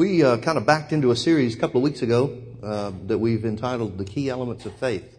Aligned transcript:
We 0.00 0.24
uh, 0.24 0.38
kind 0.38 0.56
of 0.56 0.64
backed 0.64 0.94
into 0.94 1.10
a 1.10 1.14
series 1.14 1.54
a 1.54 1.58
couple 1.58 1.76
of 1.76 1.82
weeks 1.82 2.00
ago 2.00 2.38
uh, 2.62 2.90
that 3.08 3.18
we've 3.18 3.44
entitled 3.44 3.98
"The 3.98 4.06
Key 4.06 4.30
Elements 4.30 4.64
of 4.64 4.74
Faith." 4.76 5.18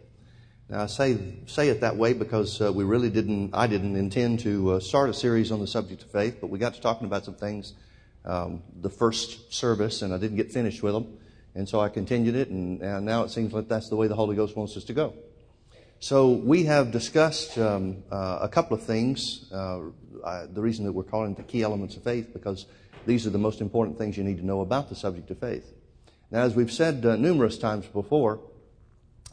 Now, 0.69 0.81
I 0.81 0.85
say 0.87 1.35
say 1.45 1.69
it 1.69 1.81
that 1.81 1.97
way 1.97 2.13
because 2.13 2.59
uh, 2.59 2.73
we 2.73 2.83
really 2.83 3.11
didn't. 3.11 3.51
I 3.53 3.67
didn't 3.67 3.95
intend 3.95 4.39
to 4.39 4.71
uh, 4.71 4.79
start 4.79 5.11
a 5.11 5.13
series 5.13 5.51
on 5.51 5.59
the 5.59 5.67
subject 5.67 6.01
of 6.01 6.09
faith, 6.09 6.39
but 6.41 6.49
we 6.49 6.57
got 6.57 6.73
to 6.73 6.81
talking 6.81 7.05
about 7.05 7.25
some 7.25 7.35
things 7.35 7.73
um, 8.25 8.63
the 8.75 8.89
first 8.89 9.53
service, 9.53 10.01
and 10.01 10.15
I 10.15 10.17
didn't 10.17 10.37
get 10.37 10.51
finished 10.51 10.81
with 10.81 10.95
them, 10.95 11.15
and 11.53 11.69
so 11.69 11.79
I 11.79 11.87
continued 11.87 12.35
it, 12.35 12.49
and, 12.49 12.81
and, 12.81 13.05
now 13.05 13.21
it 13.21 13.29
seems 13.29 13.53
like 13.53 13.67
that's 13.67 13.89
the 13.89 13.95
way 13.95 14.07
the 14.07 14.15
Holy 14.15 14.35
Ghost 14.35 14.55
wants 14.55 14.75
us 14.77 14.83
to 14.85 14.93
go. 14.93 15.13
So 16.03 16.31
we 16.31 16.63
have 16.63 16.89
discussed 16.89 17.59
um, 17.59 18.03
uh, 18.11 18.39
a 18.41 18.49
couple 18.49 18.75
of 18.75 18.81
things. 18.81 19.45
Uh, 19.53 19.81
I, 20.25 20.47
the 20.51 20.59
reason 20.59 20.83
that 20.85 20.93
we're 20.93 21.03
calling 21.03 21.33
it 21.33 21.37
the 21.37 21.43
key 21.43 21.61
elements 21.61 21.95
of 21.95 22.01
faith 22.01 22.33
because 22.33 22.65
these 23.05 23.27
are 23.27 23.29
the 23.29 23.37
most 23.37 23.61
important 23.61 23.99
things 23.99 24.17
you 24.17 24.23
need 24.23 24.37
to 24.37 24.45
know 24.45 24.61
about 24.61 24.89
the 24.89 24.95
subject 24.95 25.29
of 25.29 25.37
faith. 25.37 25.71
Now, 26.31 26.41
as 26.41 26.55
we've 26.55 26.71
said 26.71 27.05
uh, 27.05 27.17
numerous 27.17 27.55
times 27.55 27.85
before, 27.85 28.39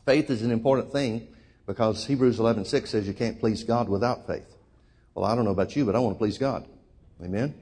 faith 0.04 0.28
is 0.28 0.42
an 0.42 0.50
important 0.50 0.92
thing 0.92 1.28
because 1.66 2.04
Hebrews 2.04 2.38
11:6 2.38 2.88
says 2.88 3.08
you 3.08 3.14
can't 3.14 3.40
please 3.40 3.64
God 3.64 3.88
without 3.88 4.26
faith. 4.26 4.54
Well, 5.14 5.24
I 5.24 5.34
don't 5.34 5.46
know 5.46 5.52
about 5.52 5.74
you, 5.74 5.86
but 5.86 5.96
I 5.96 6.00
want 6.00 6.16
to 6.16 6.18
please 6.18 6.36
God. 6.36 6.66
Amen. 7.24 7.54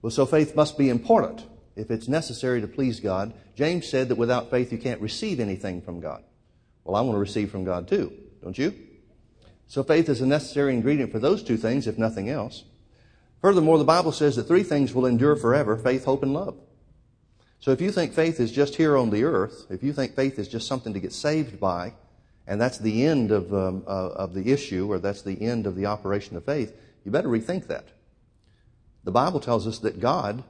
Well, 0.00 0.12
so 0.12 0.26
faith 0.26 0.54
must 0.54 0.78
be 0.78 0.90
important 0.90 1.44
if 1.74 1.90
it's 1.90 2.06
necessary 2.06 2.60
to 2.60 2.68
please 2.68 3.00
God. 3.00 3.32
James 3.56 3.88
said 3.88 4.10
that 4.10 4.16
without 4.16 4.48
faith 4.48 4.70
you 4.70 4.78
can't 4.78 5.00
receive 5.00 5.40
anything 5.40 5.82
from 5.82 5.98
God. 5.98 6.22
Well, 6.86 6.94
I 6.94 7.00
want 7.00 7.16
to 7.16 7.20
receive 7.20 7.50
from 7.50 7.64
God 7.64 7.88
too, 7.88 8.12
don't 8.42 8.56
you? 8.56 8.72
So 9.66 9.82
faith 9.82 10.08
is 10.08 10.20
a 10.20 10.26
necessary 10.26 10.72
ingredient 10.72 11.10
for 11.10 11.18
those 11.18 11.42
two 11.42 11.56
things, 11.56 11.88
if 11.88 11.98
nothing 11.98 12.30
else. 12.30 12.62
Furthermore, 13.40 13.78
the 13.78 13.84
Bible 13.84 14.12
says 14.12 14.36
that 14.36 14.44
three 14.44 14.62
things 14.62 14.94
will 14.94 15.04
endure 15.04 15.34
forever 15.34 15.76
faith, 15.76 16.04
hope, 16.04 16.22
and 16.22 16.32
love. 16.32 16.56
So 17.58 17.72
if 17.72 17.80
you 17.80 17.90
think 17.90 18.12
faith 18.12 18.38
is 18.38 18.52
just 18.52 18.76
here 18.76 18.96
on 18.96 19.10
the 19.10 19.24
earth, 19.24 19.66
if 19.68 19.82
you 19.82 19.92
think 19.92 20.14
faith 20.14 20.38
is 20.38 20.46
just 20.46 20.68
something 20.68 20.92
to 20.92 21.00
get 21.00 21.12
saved 21.12 21.58
by, 21.58 21.94
and 22.46 22.60
that's 22.60 22.78
the 22.78 23.04
end 23.04 23.32
of, 23.32 23.52
um, 23.52 23.82
uh, 23.88 24.10
of 24.10 24.34
the 24.34 24.52
issue, 24.52 24.90
or 24.90 25.00
that's 25.00 25.22
the 25.22 25.42
end 25.42 25.66
of 25.66 25.74
the 25.74 25.86
operation 25.86 26.36
of 26.36 26.44
faith, 26.44 26.72
you 27.04 27.10
better 27.10 27.28
rethink 27.28 27.66
that. 27.66 27.88
The 29.02 29.10
Bible 29.10 29.40
tells 29.40 29.66
us 29.66 29.80
that 29.80 29.98
God 29.98 30.44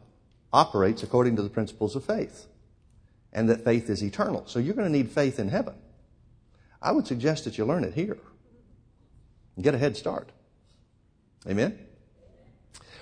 operates 0.52 1.02
according 1.02 1.36
to 1.36 1.42
the 1.42 1.48
principles 1.48 1.96
of 1.96 2.05
faith, 2.05 2.46
and 3.33 3.48
that 3.48 3.64
faith 3.64 3.89
is 3.89 4.02
eternal. 4.05 4.44
So 4.46 4.58
you're 4.58 4.74
going 4.74 4.92
to 4.92 4.98
need 4.98 5.11
faith 5.11 5.39
in 5.39 5.48
heaven. 5.48 5.74
I 6.80 6.92
would 6.92 7.06
suggest 7.06 7.44
that 7.44 7.58
you 7.58 7.64
learn 7.64 7.84
it 7.84 7.94
here 7.94 8.19
and 9.55 9.64
get 9.64 9.74
a 9.74 9.78
head 9.78 9.96
start. 9.96 10.30
Amen? 11.48 11.78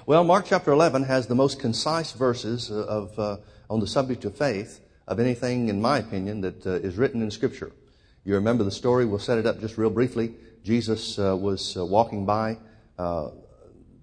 Well, 0.06 0.22
Mark 0.22 0.44
chapter 0.46 0.70
11 0.70 1.04
has 1.04 1.26
the 1.26 1.34
most 1.34 1.58
concise 1.58 2.12
verses 2.12 2.70
of, 2.70 3.18
uh, 3.18 3.38
on 3.70 3.80
the 3.80 3.86
subject 3.86 4.24
of 4.24 4.36
faith 4.36 4.80
of 5.06 5.18
anything, 5.18 5.68
in 5.68 5.80
my 5.80 5.98
opinion, 5.98 6.42
that 6.42 6.66
uh, 6.66 6.70
is 6.72 6.96
written 6.96 7.22
in 7.22 7.30
Scripture. 7.30 7.72
You 8.24 8.34
remember 8.34 8.64
the 8.64 8.70
story. 8.70 9.04
We'll 9.04 9.18
set 9.18 9.38
it 9.38 9.46
up 9.46 9.60
just 9.60 9.76
real 9.76 9.90
briefly. 9.90 10.34
Jesus 10.62 11.18
uh, 11.18 11.36
was 11.36 11.76
uh, 11.76 11.84
walking 11.84 12.24
by 12.24 12.58
uh, 12.98 13.30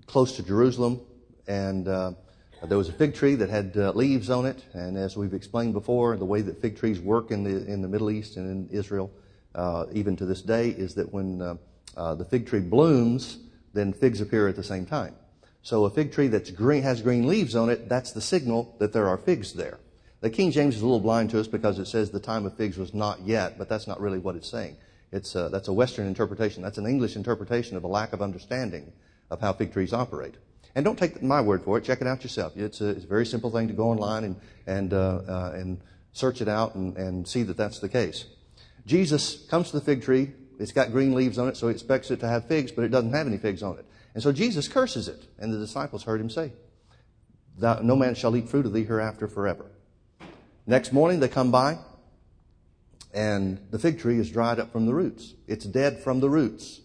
close 0.06 0.36
to 0.36 0.44
Jerusalem, 0.44 1.02
and 1.48 1.88
uh, 1.88 2.14
there 2.64 2.78
was 2.78 2.90
a 2.90 2.94
fig 2.94 3.16
tree 3.16 3.36
that 3.36 3.50
had 3.50 3.76
leaves 3.96 4.30
on 4.30 4.46
it. 4.46 4.64
And 4.74 4.98
as 4.98 5.18
we've 5.18 5.34
explained 5.34 5.74
before, 5.74 6.18
the 6.18 6.26
way 6.26 6.42
that 6.42 6.62
fig 6.62 6.78
trees 6.78 7.00
work 7.00 7.32
in 7.32 7.44
the 7.44 7.66
in 7.66 7.82
the 7.82 7.88
Middle 7.88 8.12
East 8.12 8.38
and 8.38 8.50
in 8.50 8.76
Israel, 8.76 9.12
even 9.94 10.16
to 10.16 10.26
this 10.26 10.42
day, 10.42 10.70
is 10.70 10.96
that 10.96 11.12
when 11.14 11.38
the 11.38 12.28
fig 12.30 12.48
tree 12.48 12.60
blooms, 12.60 13.40
then 13.74 13.94
figs 13.94 14.22
appear 14.22 14.48
at 14.48 14.56
the 14.56 14.64
same 14.64 14.86
time. 14.86 15.16
So 15.64 15.86
a 15.86 15.90
fig 15.90 16.12
tree 16.12 16.28
that 16.28 16.48
has 16.48 17.02
green 17.02 17.28
leaves 17.28 17.56
on 17.56 17.70
it, 17.70 17.88
that's 17.88 18.12
the 18.12 18.22
signal 18.22 18.76
that 18.80 18.94
there 18.94 19.08
are 19.08 19.18
figs 19.18 19.54
there. 19.54 19.80
The 20.22 20.30
King 20.30 20.52
James 20.52 20.76
is 20.76 20.82
a 20.82 20.86
little 20.86 21.00
blind 21.00 21.32
to 21.32 21.40
us 21.40 21.48
because 21.48 21.80
it 21.80 21.88
says 21.88 22.12
the 22.12 22.20
time 22.20 22.46
of 22.46 22.56
figs 22.56 22.78
was 22.78 22.94
not 22.94 23.22
yet, 23.22 23.58
but 23.58 23.70
that's 23.70 23.88
not 23.88 24.00
really 24.00 24.20
what 24.20 24.36
it's 24.36 24.50
saying. 24.50 24.78
It's 25.12 25.36
a, 25.36 25.46
uh, 25.46 25.50
that's 25.50 25.68
a 25.68 25.74
Western 25.74 26.08
interpretation. 26.08 26.64
That's 26.64 26.78
an 26.78 26.86
English 26.86 27.16
interpretation 27.16 27.76
of 27.76 27.84
a 27.84 27.88
lack 27.88 28.14
of 28.14 28.22
understanding 28.22 28.94
of 29.30 29.42
how 29.42 29.54
fig 29.54 29.74
trees 29.74 29.94
operate. 29.94 30.36
And 30.76 30.86
don't 30.86 30.98
take 30.98 31.22
my 31.22 31.42
word 31.42 31.64
for 31.64 31.78
it. 31.78 31.84
Check 31.84 32.02
it 32.02 32.08
out 32.08 32.24
yourself. 32.24 32.56
It's 32.56 32.82
a, 32.82 32.90
it's 32.90 33.04
a 33.04 33.08
very 33.08 33.26
simple 33.26 33.52
thing 33.52 33.68
to 33.68 33.74
go 33.74 33.90
online 33.90 34.24
and 34.24 34.36
and 34.68 34.94
uh, 34.94 35.22
uh, 35.28 35.52
and 35.54 35.82
search 36.14 36.42
it 36.42 36.48
out 36.48 36.76
and, 36.76 36.96
and 36.98 37.28
see 37.28 37.44
that 37.44 37.58
that's 37.58 37.80
the 37.80 37.90
case. 37.90 38.26
Jesus 38.86 39.46
comes 39.50 39.72
to 39.72 39.80
the 39.80 39.86
fig 39.86 40.04
tree. 40.04 40.32
It's 40.60 40.72
got 40.72 40.92
green 40.92 41.14
leaves 41.14 41.38
on 41.38 41.48
it, 41.48 41.58
so 41.58 41.68
he 41.68 41.74
expects 41.74 42.12
it 42.12 42.20
to 42.20 42.28
have 42.28 42.48
figs, 42.48 42.72
but 42.72 42.84
it 42.84 42.90
doesn't 42.90 43.14
have 43.14 43.28
any 43.28 43.38
figs 43.38 43.64
on 43.64 43.78
it. 43.78 43.86
And 44.14 44.22
so 44.22 44.32
Jesus 44.32 44.68
curses 44.68 45.08
it, 45.08 45.28
and 45.40 45.54
the 45.54 45.58
disciples 45.58 46.04
heard 46.04 46.22
him 46.22 46.30
say, 46.30 46.52
No 47.60 47.96
man 47.96 48.16
shall 48.16 48.36
eat 48.36 48.50
fruit 48.50 48.66
of 48.66 48.74
thee 48.74 48.84
hereafter 48.84 49.28
forever. 49.28 49.72
Next 50.68 50.94
morning 50.94 51.20
they 51.20 51.28
come 51.28 51.52
by, 51.52 51.80
and 53.14 53.60
the 53.72 53.80
fig 53.80 54.00
tree 54.00 54.20
is 54.20 54.30
dried 54.30 54.60
up 54.60 54.72
from 54.72 54.86
the 54.86 54.94
roots. 54.94 55.34
It's 55.48 55.66
dead 55.66 56.00
from 56.00 56.20
the 56.20 56.30
roots. 56.30 56.82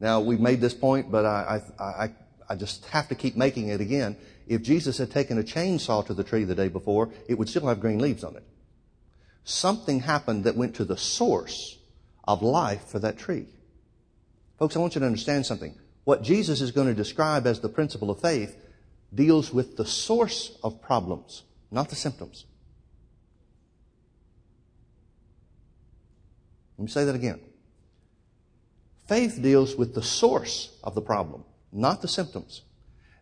Now, 0.00 0.20
we've 0.20 0.40
made 0.40 0.60
this 0.60 0.74
point, 0.74 1.10
but 1.10 1.24
I, 1.24 1.60
I, 1.78 1.84
I, 1.84 2.10
I 2.50 2.56
just 2.56 2.86
have 2.86 3.08
to 3.08 3.14
keep 3.14 3.36
making 3.36 3.68
it 3.68 3.80
again. 3.80 4.16
If 4.46 4.62
Jesus 4.62 4.98
had 4.98 5.10
taken 5.10 5.38
a 5.38 5.42
chainsaw 5.42 6.04
to 6.06 6.14
the 6.14 6.24
tree 6.24 6.44
the 6.44 6.54
day 6.54 6.68
before, 6.68 7.10
it 7.28 7.38
would 7.38 7.48
still 7.48 7.66
have 7.66 7.80
green 7.80 7.98
leaves 7.98 8.22
on 8.24 8.36
it. 8.36 8.44
Something 9.44 10.00
happened 10.00 10.44
that 10.44 10.56
went 10.56 10.74
to 10.76 10.84
the 10.84 10.96
source 10.96 11.78
of 12.26 12.42
life 12.42 12.86
for 12.86 12.98
that 12.98 13.18
tree. 13.18 13.46
Folks, 14.58 14.74
I 14.74 14.78
want 14.78 14.94
you 14.94 15.00
to 15.00 15.06
understand 15.06 15.44
something. 15.44 15.74
What 16.04 16.22
Jesus 16.22 16.60
is 16.60 16.70
going 16.70 16.86
to 16.86 16.94
describe 16.94 17.46
as 17.46 17.60
the 17.60 17.68
principle 17.68 18.10
of 18.10 18.20
faith 18.20 18.56
deals 19.14 19.52
with 19.52 19.76
the 19.76 19.84
source 19.84 20.56
of 20.62 20.80
problems, 20.80 21.42
not 21.70 21.88
the 21.90 21.96
symptoms. 21.96 22.46
Let 26.78 26.84
me 26.84 26.90
say 26.90 27.04
that 27.04 27.14
again. 27.14 27.40
Faith 29.06 29.40
deals 29.42 29.76
with 29.76 29.94
the 29.94 30.02
source 30.02 30.76
of 30.82 30.94
the 30.94 31.02
problem, 31.02 31.44
not 31.72 32.00
the 32.02 32.08
symptoms. 32.08 32.62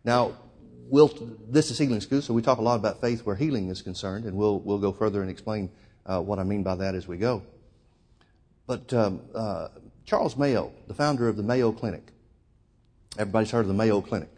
Now, 0.03 0.37
we'll, 0.89 1.11
this 1.47 1.69
is 1.69 1.77
Healing 1.77 2.01
School, 2.01 2.21
so 2.21 2.33
we 2.33 2.41
talk 2.41 2.57
a 2.57 2.61
lot 2.61 2.79
about 2.79 3.01
faith 3.01 3.25
where 3.25 3.35
healing 3.35 3.69
is 3.69 3.81
concerned, 3.81 4.25
and 4.25 4.35
we'll, 4.35 4.59
we'll 4.59 4.79
go 4.79 4.91
further 4.91 5.21
and 5.21 5.29
explain 5.29 5.69
uh, 6.05 6.21
what 6.21 6.39
I 6.39 6.43
mean 6.43 6.63
by 6.63 6.75
that 6.75 6.95
as 6.95 7.07
we 7.07 7.17
go. 7.17 7.43
But 8.67 8.93
um, 8.93 9.21
uh, 9.35 9.69
Charles 10.05 10.37
Mayo, 10.37 10.71
the 10.87 10.93
founder 10.93 11.27
of 11.27 11.37
the 11.37 11.43
Mayo 11.43 11.71
Clinic, 11.71 12.13
Everybody's 13.17 13.51
heard 13.51 13.61
of 13.61 13.67
the 13.67 13.73
Mayo 13.73 14.01
Clinic. 14.01 14.29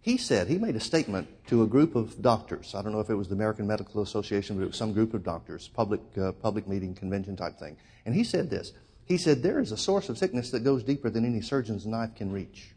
He 0.00 0.16
said, 0.16 0.46
he 0.46 0.56
made 0.56 0.76
a 0.76 0.80
statement 0.80 1.28
to 1.48 1.62
a 1.62 1.66
group 1.66 1.96
of 1.96 2.22
doctors. 2.22 2.74
I 2.74 2.82
don't 2.82 2.92
know 2.92 3.00
if 3.00 3.10
it 3.10 3.16
was 3.16 3.28
the 3.28 3.34
American 3.34 3.66
Medical 3.66 4.02
Association, 4.02 4.56
but 4.56 4.62
it 4.62 4.68
was 4.68 4.76
some 4.76 4.92
group 4.92 5.12
of 5.14 5.24
doctors, 5.24 5.68
public, 5.68 6.00
uh, 6.16 6.32
public 6.32 6.68
meeting, 6.68 6.94
convention 6.94 7.36
type 7.36 7.58
thing. 7.58 7.76
And 8.06 8.14
he 8.14 8.22
said 8.22 8.48
this. 8.48 8.72
He 9.04 9.18
said, 9.18 9.42
there 9.42 9.58
is 9.58 9.72
a 9.72 9.76
source 9.76 10.08
of 10.08 10.16
sickness 10.16 10.50
that 10.52 10.60
goes 10.60 10.84
deeper 10.84 11.10
than 11.10 11.24
any 11.24 11.40
surgeon's 11.40 11.86
knife 11.86 12.14
can 12.14 12.30
reach. 12.30 12.74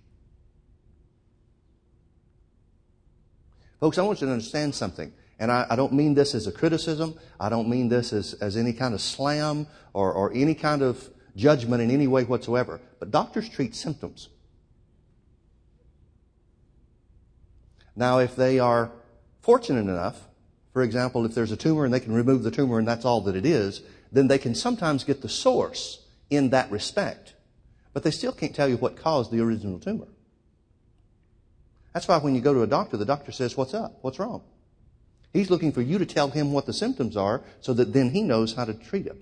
Folks, 3.80 3.98
I 3.98 4.02
want 4.02 4.22
you 4.22 4.28
to 4.28 4.34
understand 4.34 4.74
something. 4.74 5.14
And 5.42 5.52
I, 5.52 5.66
I, 5.72 5.76
don't 5.76 5.94
mean 5.94 6.14
this 6.14 6.36
as 6.36 6.46
a 6.46 6.52
criticism. 6.52 7.18
I 7.40 7.50
don't 7.50 7.68
mean 7.68 7.90
this 7.90 8.14
as, 8.14 8.36
as 8.36 8.56
any 8.56 8.74
kind 8.74 8.94
of 8.94 9.02
slam 9.02 9.66
or, 9.92 10.14
or 10.14 10.32
any 10.36 10.54
kind 10.54 10.84
of 10.84 11.10
judgment 11.36 11.82
in 11.82 11.90
any 11.90 12.06
way 12.06 12.24
whatsoever. 12.26 12.80
But 13.00 13.10
doctors 13.10 13.50
treat 13.50 13.74
symptoms. 13.74 14.30
Now, 17.96 18.20
if 18.20 18.36
they 18.36 18.60
are 18.60 18.92
fortunate 19.42 19.90
enough, 19.90 20.28
for 20.74 20.84
example, 20.84 21.26
if 21.26 21.34
there's 21.34 21.52
a 21.52 21.58
tumor 21.58 21.86
and 21.86 21.94
they 21.94 22.00
can 22.00 22.14
remove 22.14 22.44
the 22.44 22.52
tumor 22.52 22.78
and 22.78 22.88
that's 22.88 23.04
all 23.04 23.22
that 23.22 23.36
it 23.36 23.46
is, 23.46 23.82
then 24.12 24.28
they 24.28 24.38
can 24.38 24.54
sometimes 24.54 25.04
get 25.04 25.24
the 25.24 25.30
source 25.30 26.06
in 26.30 26.52
that 26.52 26.70
respect. 26.70 27.34
But 27.94 28.04
they 28.04 28.12
still 28.12 28.32
can't 28.32 28.54
tell 28.54 28.70
you 28.70 28.78
what 28.78 28.96
caused 28.96 29.32
the 29.32 29.42
original 29.42 29.80
tumor. 29.80 30.08
That's 31.96 32.08
why 32.08 32.20
when 32.20 32.36
you 32.36 32.42
go 32.42 32.54
to 32.54 32.62
a 32.62 32.68
doctor, 32.68 32.96
the 32.96 33.06
doctor 33.06 33.32
says, 33.32 33.58
What's 33.58 33.74
up? 33.74 33.98
What's 34.02 34.20
wrong? 34.20 34.44
He's 35.34 35.50
looking 35.50 35.72
for 35.72 35.82
you 35.82 35.98
to 35.98 36.06
tell 36.06 36.30
him 36.30 36.52
what 36.52 36.66
the 36.66 36.74
symptoms 36.74 37.16
are 37.16 37.42
so 37.62 37.74
that 37.74 37.94
then 37.94 38.12
he 38.12 38.22
knows 38.22 38.54
how 38.54 38.66
to 38.66 38.74
treat 38.74 39.06
them. 39.06 39.20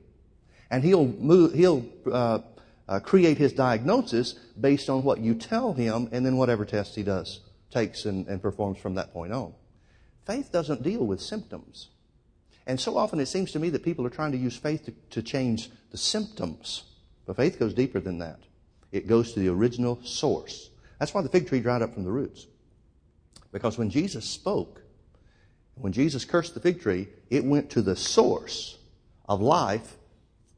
And 0.72 0.84
he'll, 0.84 1.06
move, 1.06 1.54
he'll 1.54 1.86
uh, 2.12 2.40
uh, 2.88 3.00
create 3.00 3.38
his 3.38 3.54
diagnosis 3.54 4.34
based 4.60 4.90
on 4.90 5.04
what 5.04 5.20
you 5.20 5.36
tell 5.36 5.74
him 5.74 6.10
and 6.12 6.26
then 6.26 6.38
whatever 6.38 6.66
test 6.66 6.96
he 6.96 7.04
does 7.04 7.42
takes 7.72 8.06
and, 8.06 8.28
and 8.28 8.42
performs 8.42 8.80
from 8.80 8.96
that 8.96 9.14
point 9.14 9.32
on. 9.32 9.54
Faith 10.26 10.52
doesn't 10.52 10.84
deal 10.84 11.06
with 11.06 11.22
symptoms. 11.22 11.90
And 12.66 12.80
so 12.80 12.98
often 12.98 13.20
it 13.20 13.28
seems 13.28 13.52
to 13.52 13.60
me 13.60 13.70
that 13.70 13.84
people 13.84 14.06
are 14.06 14.12
trying 14.12 14.32
to 14.32 14.38
use 14.38 14.58
faith 14.58 14.86
to, 14.86 14.94
to 15.12 15.22
change 15.22 15.70
the 15.92 15.98
symptoms. 15.98 16.84
But 17.26 17.36
faith 17.36 17.60
goes 17.60 17.74
deeper 17.74 18.00
than 18.00 18.20
that. 18.20 18.40
It 18.92 19.08
goes 19.08 19.34
to 19.34 19.40
the 19.40 19.50
original 19.50 20.00
source. 20.04 20.70
That's 21.00 21.14
why 21.14 21.22
the 21.22 21.30
fig 21.30 21.48
tree 21.48 21.60
dried 21.60 21.82
up 21.82 21.94
from 21.94 22.04
the 22.04 22.12
roots. 22.12 22.48
Because 23.52 23.78
when 23.78 23.90
Jesus 23.90 24.26
spoke, 24.26 24.82
when 25.80 25.94
Jesus 25.94 26.26
cursed 26.26 26.54
the 26.54 26.60
fig 26.60 26.82
tree, 26.82 27.08
it 27.30 27.44
went 27.46 27.70
to 27.72 27.82
the 27.82 27.96
source 27.96 28.78
of 29.28 29.42
life 29.42 29.98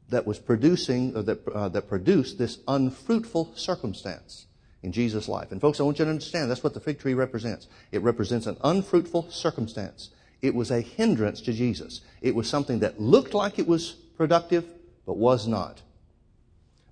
that 0.08 0.26
was 0.26 0.38
producing, 0.38 1.16
or 1.16 1.22
that, 1.22 1.48
uh, 1.48 1.68
that 1.70 1.88
produced 1.88 2.38
this 2.38 2.58
unfruitful 2.68 3.52
circumstance 3.54 4.46
in 4.82 4.92
Jesus' 4.92 5.28
life. 5.28 5.52
And 5.52 5.60
folks, 5.60 5.80
I 5.80 5.84
want 5.84 5.98
you 5.98 6.04
to 6.04 6.10
understand 6.10 6.50
that's 6.50 6.62
what 6.62 6.74
the 6.74 6.80
fig 6.80 6.98
tree 6.98 7.14
represents. 7.14 7.68
It 7.92 8.02
represents 8.02 8.46
an 8.46 8.58
unfruitful 8.62 9.30
circumstance 9.30 10.10
It 10.42 10.56
was 10.56 10.72
a 10.72 10.80
hindrance 10.80 11.40
to 11.42 11.52
Jesus. 11.52 12.00
It 12.20 12.34
was 12.34 12.48
something 12.48 12.80
that 12.80 13.00
looked 13.00 13.32
like 13.32 13.60
it 13.60 13.68
was 13.68 13.92
productive, 13.92 14.66
but 15.06 15.16
was 15.16 15.46
not. 15.46 15.80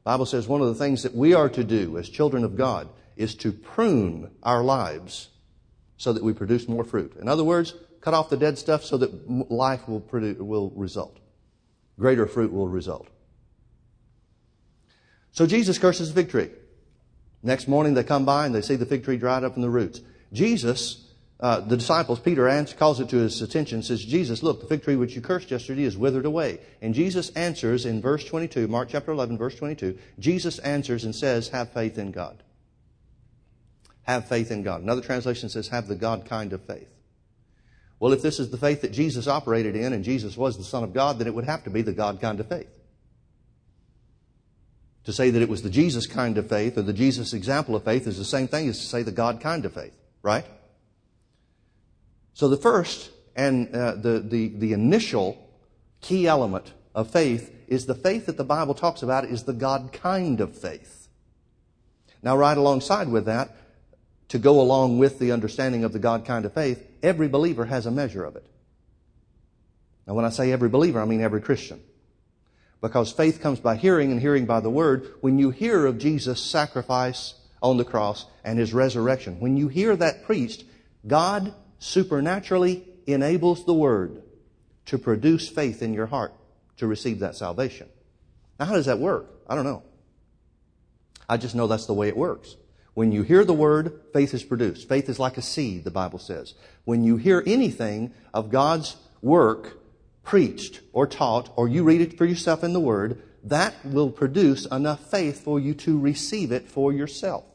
Bible 0.05 0.25
says 0.25 0.47
one 0.47 0.63
of 0.63 0.69
the 0.69 0.75
things 0.77 1.03
that 1.03 1.15
we 1.15 1.35
are 1.35 1.49
to 1.51 1.65
do 1.65 1.99
as 1.99 2.09
children 2.09 2.45
of 2.45 2.57
God 2.57 2.89
is 3.17 3.35
to 3.37 3.53
prune 3.53 4.31
our 4.43 4.63
lives 4.63 5.29
so 5.97 6.13
that 6.13 6.23
we 6.23 6.33
produce 6.33 6.69
more 6.69 6.85
fruit. 6.85 7.17
In 7.21 7.29
other 7.29 7.45
words, 7.45 7.75
cut 8.01 8.15
off 8.15 8.31
the 8.31 8.37
dead 8.37 8.59
stuff 8.59 8.85
so 8.85 8.97
that 8.99 9.51
life 9.51 9.89
will, 9.89 10.01
produce, 10.01 10.39
will 10.39 10.71
result. 10.71 11.19
Greater 11.99 12.27
fruit 12.27 12.53
will 12.53 12.69
result. 12.69 13.09
So 15.33 15.47
Jesus 15.47 15.79
curses 15.79 16.13
the 16.13 16.23
fig 16.23 16.31
tree. 16.31 16.51
Next 17.43 17.69
morning 17.69 17.95
they 17.95 18.05
come 18.05 18.25
by 18.25 18.47
and 18.47 18.55
they 18.55 18.63
see 18.63 18.77
the 18.77 18.87
fig 18.87 19.05
tree 19.05 19.17
dried 19.17 19.45
up 19.45 19.55
from 19.55 19.63
the 19.63 19.71
roots. 19.71 20.01
Jesus, 20.33 21.07
uh, 21.39 21.61
the 21.61 21.77
disciples, 21.77 22.21
Peter 22.21 22.49
answers, 22.49 22.79
calls 22.79 23.01
it 23.01 23.09
to 23.11 23.17
his 23.19 23.41
attention, 23.41 23.83
says, 23.83 24.05
Jesus, 24.05 24.43
look, 24.43 24.61
the 24.61 24.67
fig 24.67 24.83
tree 24.83 24.97
which 24.97 25.15
you 25.15 25.23
cursed 25.23 25.51
yesterday 25.51 25.85
is 25.85 25.97
withered 25.97 26.27
away. 26.27 26.61
And 26.83 26.95
Jesus 26.95 27.31
answers 27.31 27.87
in 27.87 28.01
verse 28.01 28.25
22, 28.25 28.69
Mark 28.69 28.89
chapter 28.91 29.13
11, 29.13 29.39
verse 29.39 29.55
22, 29.57 29.99
Jesus 30.19 30.59
answers 30.61 31.05
and 31.05 31.15
says, 31.15 31.49
have 31.49 31.73
faith 31.73 31.99
in 31.99 32.13
God. 32.13 32.43
Have 34.03 34.29
faith 34.29 34.51
in 34.51 34.63
God. 34.63 34.83
Another 34.83 35.03
translation 35.03 35.49
says, 35.49 35.69
have 35.69 35.87
the 35.87 35.95
God 35.95 36.27
kind 36.27 36.53
of 36.53 36.63
faith. 36.63 36.89
Well, 38.01 38.15
if 38.15 38.23
this 38.23 38.41
is 38.41 38.51
the 38.51 38.57
faith 38.57 38.81
that 38.81 38.93
Jesus 38.93 39.29
operated 39.29 39.77
in 39.77 39.93
and 39.93 40.03
Jesus 40.03 40.37
was 40.37 40.57
the 40.57 40.65
Son 40.65 40.83
of 40.83 40.95
God, 40.95 41.19
then 41.19 41.27
it 41.27 41.35
would 41.35 41.45
have 41.45 41.65
to 41.65 41.71
be 41.71 41.83
the 41.83 41.93
God 41.93 42.19
kind 42.21 42.41
of 42.41 42.49
faith. 42.49 42.75
To 45.05 45.13
say 45.13 45.29
that 45.31 45.43
it 45.43 45.51
was 45.51 45.63
the 45.63 45.71
Jesus 45.71 46.07
kind 46.07 46.39
of 46.39 46.49
faith 46.49 46.79
or 46.79 46.83
the 46.83 46.95
Jesus 46.95 47.35
example 47.35 47.77
of 47.77 47.85
faith 47.85 48.07
is 48.07 48.17
the 48.17 48.25
same 48.25 48.49
thing 48.49 48.69
as 48.69 48.79
to 48.79 48.87
say 48.87 49.03
the 49.03 49.13
God 49.13 49.41
kind 49.41 49.67
of 49.67 49.75
faith, 49.75 49.95
right? 50.23 50.47
So 52.33 52.49
the 52.49 52.57
first 52.57 53.11
and 53.37 53.75
uh, 53.75 53.97
the, 53.97 54.21
the, 54.21 54.49
the 54.49 54.73
initial 54.73 55.47
key 56.01 56.27
element 56.27 56.73
of 56.95 57.11
faith 57.11 57.55
is 57.69 57.85
the 57.85 57.95
faith 57.95 58.27
that 58.27 58.39
the 58.39 58.45
Bible 58.45 58.75
talks 58.75 59.03
about 59.03 59.25
is 59.27 59.45
the 59.45 59.53
God 59.53 59.93
kind 59.93 60.41
of 60.41 60.57
faith. 60.57 61.09
Now, 62.23 62.37
right 62.37 62.57
alongside 62.57 63.09
with 63.09 63.27
that, 63.27 63.57
to 64.29 64.39
go 64.39 64.61
along 64.61 64.99
with 64.99 65.19
the 65.19 65.33
understanding 65.33 65.85
of 65.85 65.93
the 65.93 65.99
God 65.99 66.25
kind 66.25 66.45
of 66.45 66.55
faith, 66.55 66.87
every 67.03 67.29
believer 67.29 67.65
has 67.65 67.87
a 67.87 67.91
measure 67.91 68.25
of 68.25 68.37
it. 68.37 68.47
Now, 70.07 70.15
when 70.15 70.25
I 70.25 70.31
say 70.31 70.53
every 70.53 70.69
believer, 70.69 71.01
I 71.01 71.05
mean 71.05 71.21
every 71.21 71.41
Christian. 71.41 71.81
Because 72.81 73.13
faith 73.13 73.41
comes 73.41 73.61
by 73.61 73.77
hearing 73.77 74.11
and 74.11 74.21
hearing 74.21 74.47
by 74.47 74.61
the 74.61 74.71
word. 74.71 75.13
When 75.21 75.39
you 75.39 75.51
hear 75.51 75.87
of 75.87 75.99
Jesus' 75.99 76.43
sacrifice 76.43 77.35
on 77.63 77.77
the 77.77 77.85
cross 77.85 78.27
and 78.43 78.59
his 78.59 78.73
resurrection, 78.73 79.39
when 79.39 79.57
you 79.57 79.69
hear 79.69 79.95
that 79.97 80.25
preached, 80.25 80.65
God 81.07 81.55
supernaturally 81.79 82.87
enables 83.07 83.65
the 83.65 83.75
word 83.75 84.23
to 84.87 84.99
produce 84.99 85.49
faith 85.49 85.83
in 85.83 85.95
your 85.95 86.07
heart 86.07 86.35
to 86.79 86.87
receive 86.87 87.21
that 87.21 87.37
salvation. 87.37 87.89
Now, 88.59 88.67
how 88.67 88.75
does 88.75 88.87
that 88.87 88.99
work? 88.99 89.27
I 89.47 89.55
don't 89.55 89.65
know. 89.65 89.83
I 91.29 91.37
just 91.37 91.55
know 91.55 91.67
that's 91.67 91.87
the 91.87 91.95
way 91.95 92.09
it 92.09 92.17
works. 92.17 92.57
When 93.01 93.13
you 93.13 93.23
hear 93.23 93.47
the 93.47 93.55
word, 93.55 93.99
faith 94.13 94.35
is 94.35 94.45
produced. 94.45 94.87
Faith 94.87 95.09
is 95.09 95.19
like 95.19 95.39
a 95.39 95.41
seed, 95.43 95.85
the 95.85 95.91
Bible 95.91 96.19
says. 96.19 96.53
When 96.85 97.03
you 97.03 97.17
hear 97.17 97.43
anything 97.47 98.13
of 98.35 98.51
God's 98.51 98.97
work 99.23 99.79
preached 100.23 100.83
or 100.93 101.07
taught, 101.07 101.51
or 101.57 101.67
you 101.67 101.83
read 101.83 102.03
it 102.03 102.19
for 102.19 102.27
yourself 102.27 102.63
in 102.63 102.75
the 102.75 102.79
word, 102.79 103.23
that 103.43 103.73
will 103.87 104.11
produce 104.11 104.67
enough 104.67 105.11
faith 105.11 105.43
for 105.43 105.59
you 105.59 105.73
to 105.77 105.99
receive 105.99 106.53
it 106.53 106.69
for 106.69 106.93
yourself. 106.93 107.47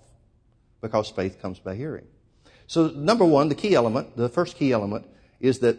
Because 0.81 1.11
faith 1.11 1.39
comes 1.39 1.59
by 1.59 1.75
hearing. 1.75 2.07
So, 2.65 2.87
number 2.87 3.23
one, 3.23 3.49
the 3.49 3.53
key 3.53 3.75
element, 3.75 4.17
the 4.17 4.29
first 4.29 4.57
key 4.57 4.71
element, 4.71 5.05
is 5.39 5.59
that 5.59 5.77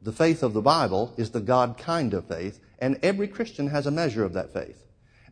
the 0.00 0.12
faith 0.12 0.42
of 0.42 0.54
the 0.54 0.62
Bible 0.62 1.12
is 1.18 1.32
the 1.32 1.40
God 1.40 1.76
kind 1.76 2.14
of 2.14 2.28
faith, 2.28 2.60
and 2.78 2.98
every 3.02 3.28
Christian 3.28 3.68
has 3.68 3.86
a 3.86 3.90
measure 3.90 4.24
of 4.24 4.32
that 4.32 4.54
faith. 4.54 4.82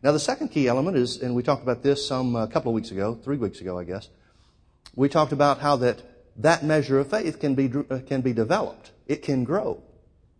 Now, 0.03 0.11
the 0.11 0.19
second 0.19 0.49
key 0.49 0.67
element 0.67 0.97
is, 0.97 1.21
and 1.21 1.35
we 1.35 1.43
talked 1.43 1.61
about 1.61 1.83
this 1.83 2.05
some 2.07 2.35
a 2.35 2.39
uh, 2.39 2.47
couple 2.47 2.71
of 2.71 2.75
weeks 2.75 2.91
ago, 2.91 3.19
three 3.23 3.37
weeks 3.37 3.61
ago, 3.61 3.77
I 3.77 3.83
guess. 3.83 4.09
We 4.95 5.09
talked 5.09 5.31
about 5.31 5.59
how 5.59 5.75
that 5.77 6.01
that 6.37 6.63
measure 6.63 6.99
of 6.99 7.09
faith 7.09 7.39
can 7.39 7.55
be 7.55 7.71
uh, 7.89 7.99
can 8.07 8.21
be 8.21 8.33
developed. 8.33 8.91
It 9.07 9.21
can 9.21 9.43
grow. 9.43 9.83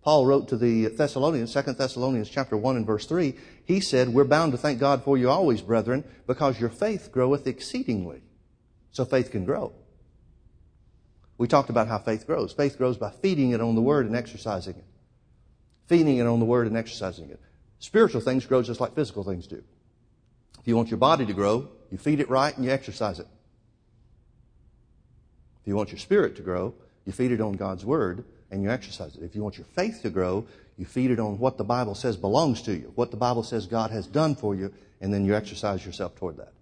Paul 0.04 0.26
wrote 0.26 0.48
to 0.48 0.58
the 0.58 0.88
Thessalonians, 0.88 1.54
2 1.54 1.62
Thessalonians 1.74 2.28
chapter 2.28 2.58
1 2.58 2.76
and 2.76 2.88
verse 2.88 3.06
3, 3.06 3.36
he 3.66 3.80
said, 3.80 4.10
We're 4.10 4.24
bound 4.24 4.52
to 4.52 4.58
thank 4.58 4.80
God 4.80 5.04
for 5.04 5.16
you 5.16 5.30
always, 5.30 5.62
brethren, 5.62 6.04
because 6.26 6.60
your 6.60 6.72
faith 6.72 7.12
groweth 7.12 7.46
exceedingly. 7.46 8.24
So 8.92 9.06
faith 9.06 9.30
can 9.30 9.46
grow. 9.46 9.74
We 11.38 11.48
talked 11.48 11.70
about 11.70 11.88
how 11.88 12.00
faith 12.00 12.26
grows. 12.26 12.52
Faith 12.52 12.80
grows 12.80 12.98
by 12.98 13.12
feeding 13.12 13.52
it 13.52 13.62
on 13.62 13.76
the 13.76 13.82
Word 13.82 14.08
and 14.08 14.16
exercising 14.16 14.76
it. 14.76 14.86
Feeding 15.88 16.18
it 16.18 16.26
on 16.26 16.40
the 16.40 16.46
Word 16.46 16.66
and 16.66 16.76
exercising 16.76 17.30
it. 17.30 17.40
Spiritual 17.82 18.22
things 18.22 18.46
grow 18.46 18.62
just 18.62 18.80
like 18.80 18.94
physical 18.94 19.24
things 19.24 19.48
do. 19.48 19.64
If 20.60 20.68
you 20.68 20.78
want 20.78 20.92
your 20.92 21.00
body 21.00 21.26
to 21.26 21.34
grow, 21.34 21.68
you 21.90 21.98
feed 21.98 22.20
it 22.20 22.30
right 22.30 22.56
and 22.56 22.64
you 22.64 22.70
exercise 22.70 23.20
it. 23.20 23.26
If 25.62 25.68
you 25.68 25.76
want 25.76 25.92
your 25.92 25.98
spirit 25.98 26.36
to 26.36 26.44
grow, 26.44 26.76
you 27.06 27.12
feed 27.12 27.32
it 27.32 27.42
on 27.42 27.54
God's 27.54 27.84
Word 27.84 28.24
and 28.52 28.62
you 28.62 28.70
exercise 28.70 29.16
it. 29.16 29.24
If 29.24 29.36
you 29.36 29.42
want 29.42 29.58
your 29.58 29.66
faith 29.66 30.04
to 30.04 30.12
grow, 30.12 30.46
you 30.78 30.86
feed 30.86 31.10
it 31.10 31.20
on 31.20 31.40
what 31.40 31.58
the 31.58 31.64
Bible 31.64 31.96
says 31.96 32.18
belongs 32.18 32.62
to 32.64 32.72
you, 32.72 32.92
what 32.94 33.10
the 33.10 33.18
Bible 33.18 33.42
says 33.42 33.66
God 33.66 33.90
has 33.90 34.06
done 34.06 34.36
for 34.36 34.54
you, 34.54 34.72
and 35.02 35.12
then 35.12 35.26
you 35.26 35.34
exercise 35.34 35.84
yourself 35.84 36.16
toward 36.16 36.38
that. 36.38 36.54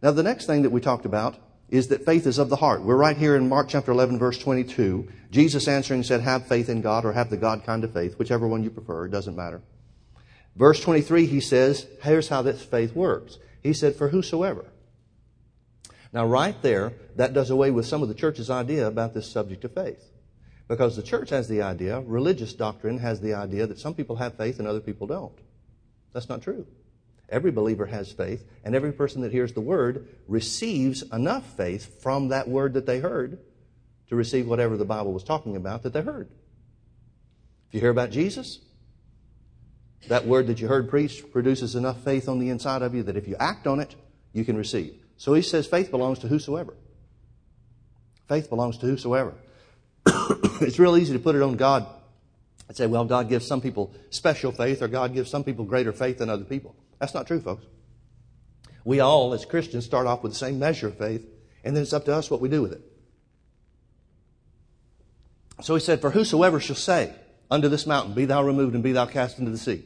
Now, 0.00 0.12
the 0.12 0.22
next 0.22 0.46
thing 0.46 0.62
that 0.62 0.70
we 0.70 0.80
talked 0.80 1.06
about 1.06 1.36
is 1.68 1.88
that 1.88 2.04
faith 2.04 2.24
is 2.24 2.38
of 2.38 2.50
the 2.50 2.56
heart. 2.56 2.82
We're 2.82 2.94
right 2.94 3.16
here 3.16 3.34
in 3.34 3.48
Mark 3.48 3.68
chapter 3.68 3.90
11, 3.90 4.20
verse 4.20 4.38
22. 4.38 5.08
Jesus 5.32 5.66
answering 5.66 6.04
said, 6.04 6.20
Have 6.20 6.46
faith 6.46 6.68
in 6.68 6.82
God 6.82 7.04
or 7.04 7.12
have 7.12 7.30
the 7.30 7.36
God 7.36 7.64
kind 7.64 7.82
of 7.82 7.92
faith, 7.92 8.16
whichever 8.16 8.46
one 8.46 8.62
you 8.62 8.70
prefer, 8.70 9.06
it 9.06 9.10
doesn't 9.10 9.34
matter. 9.34 9.60
Verse 10.56 10.80
23, 10.80 11.26
he 11.26 11.40
says, 11.40 11.86
here's 12.02 12.28
how 12.28 12.42
this 12.42 12.62
faith 12.64 12.94
works. 12.94 13.38
He 13.62 13.72
said, 13.72 13.94
for 13.94 14.08
whosoever. 14.08 14.64
Now, 16.12 16.26
right 16.26 16.60
there, 16.62 16.94
that 17.16 17.34
does 17.34 17.50
away 17.50 17.70
with 17.70 17.86
some 17.86 18.02
of 18.02 18.08
the 18.08 18.14
church's 18.14 18.48
idea 18.48 18.86
about 18.86 19.12
this 19.12 19.30
subject 19.30 19.64
of 19.64 19.74
faith. 19.74 20.02
Because 20.66 20.96
the 20.96 21.02
church 21.02 21.30
has 21.30 21.46
the 21.46 21.62
idea, 21.62 22.00
religious 22.00 22.54
doctrine 22.54 22.98
has 22.98 23.20
the 23.20 23.34
idea 23.34 23.66
that 23.66 23.78
some 23.78 23.94
people 23.94 24.16
have 24.16 24.36
faith 24.36 24.58
and 24.58 24.66
other 24.66 24.80
people 24.80 25.06
don't. 25.06 25.38
That's 26.12 26.28
not 26.28 26.42
true. 26.42 26.66
Every 27.28 27.50
believer 27.50 27.86
has 27.86 28.10
faith, 28.10 28.48
and 28.64 28.74
every 28.74 28.92
person 28.92 29.20
that 29.22 29.32
hears 29.32 29.52
the 29.52 29.60
word 29.60 30.08
receives 30.26 31.02
enough 31.12 31.56
faith 31.56 32.02
from 32.02 32.28
that 32.28 32.48
word 32.48 32.74
that 32.74 32.86
they 32.86 33.00
heard 33.00 33.38
to 34.08 34.16
receive 34.16 34.46
whatever 34.46 34.76
the 34.76 34.84
Bible 34.84 35.12
was 35.12 35.24
talking 35.24 35.56
about 35.56 35.82
that 35.82 35.92
they 35.92 36.00
heard. 36.00 36.28
If 37.68 37.74
you 37.74 37.80
hear 37.80 37.90
about 37.90 38.10
Jesus, 38.10 38.60
that 40.08 40.26
word 40.26 40.46
that 40.46 40.60
you 40.60 40.68
heard 40.68 40.88
preached 40.88 41.32
produces 41.32 41.74
enough 41.74 42.02
faith 42.02 42.28
on 42.28 42.38
the 42.38 42.50
inside 42.50 42.82
of 42.82 42.94
you 42.94 43.02
that 43.04 43.16
if 43.16 43.26
you 43.26 43.36
act 43.38 43.66
on 43.66 43.80
it, 43.80 43.94
you 44.32 44.44
can 44.44 44.56
receive. 44.56 44.94
So 45.16 45.34
he 45.34 45.42
says 45.42 45.66
faith 45.66 45.90
belongs 45.90 46.18
to 46.20 46.28
whosoever. 46.28 46.74
Faith 48.28 48.48
belongs 48.48 48.78
to 48.78 48.86
whosoever. 48.86 49.34
it's 50.60 50.78
real 50.78 50.96
easy 50.96 51.12
to 51.12 51.18
put 51.18 51.34
it 51.34 51.42
on 51.42 51.56
God 51.56 51.86
and 52.68 52.76
say, 52.76 52.86
well, 52.86 53.04
God 53.04 53.28
gives 53.28 53.46
some 53.46 53.60
people 53.60 53.94
special 54.10 54.52
faith 54.52 54.82
or 54.82 54.88
God 54.88 55.14
gives 55.14 55.30
some 55.30 55.44
people 55.44 55.64
greater 55.64 55.92
faith 55.92 56.18
than 56.18 56.28
other 56.28 56.44
people. 56.44 56.74
That's 56.98 57.14
not 57.14 57.26
true, 57.26 57.40
folks. 57.40 57.64
We 58.84 59.00
all, 59.00 59.34
as 59.34 59.44
Christians, 59.44 59.84
start 59.84 60.06
off 60.06 60.22
with 60.22 60.32
the 60.32 60.38
same 60.38 60.60
measure 60.60 60.86
of 60.88 60.96
faith, 60.96 61.26
and 61.64 61.74
then 61.74 61.82
it's 61.82 61.92
up 61.92 62.04
to 62.04 62.14
us 62.14 62.30
what 62.30 62.40
we 62.40 62.48
do 62.48 62.62
with 62.62 62.72
it. 62.72 62.82
So 65.60 65.74
he 65.74 65.80
said, 65.80 66.00
For 66.00 66.10
whosoever 66.10 66.60
shall 66.60 66.76
say 66.76 67.12
unto 67.50 67.68
this 67.68 67.86
mountain, 67.86 68.14
Be 68.14 68.24
thou 68.24 68.42
removed 68.42 68.74
and 68.74 68.82
be 68.82 68.92
thou 68.92 69.06
cast 69.06 69.38
into 69.38 69.50
the 69.50 69.58
sea 69.58 69.84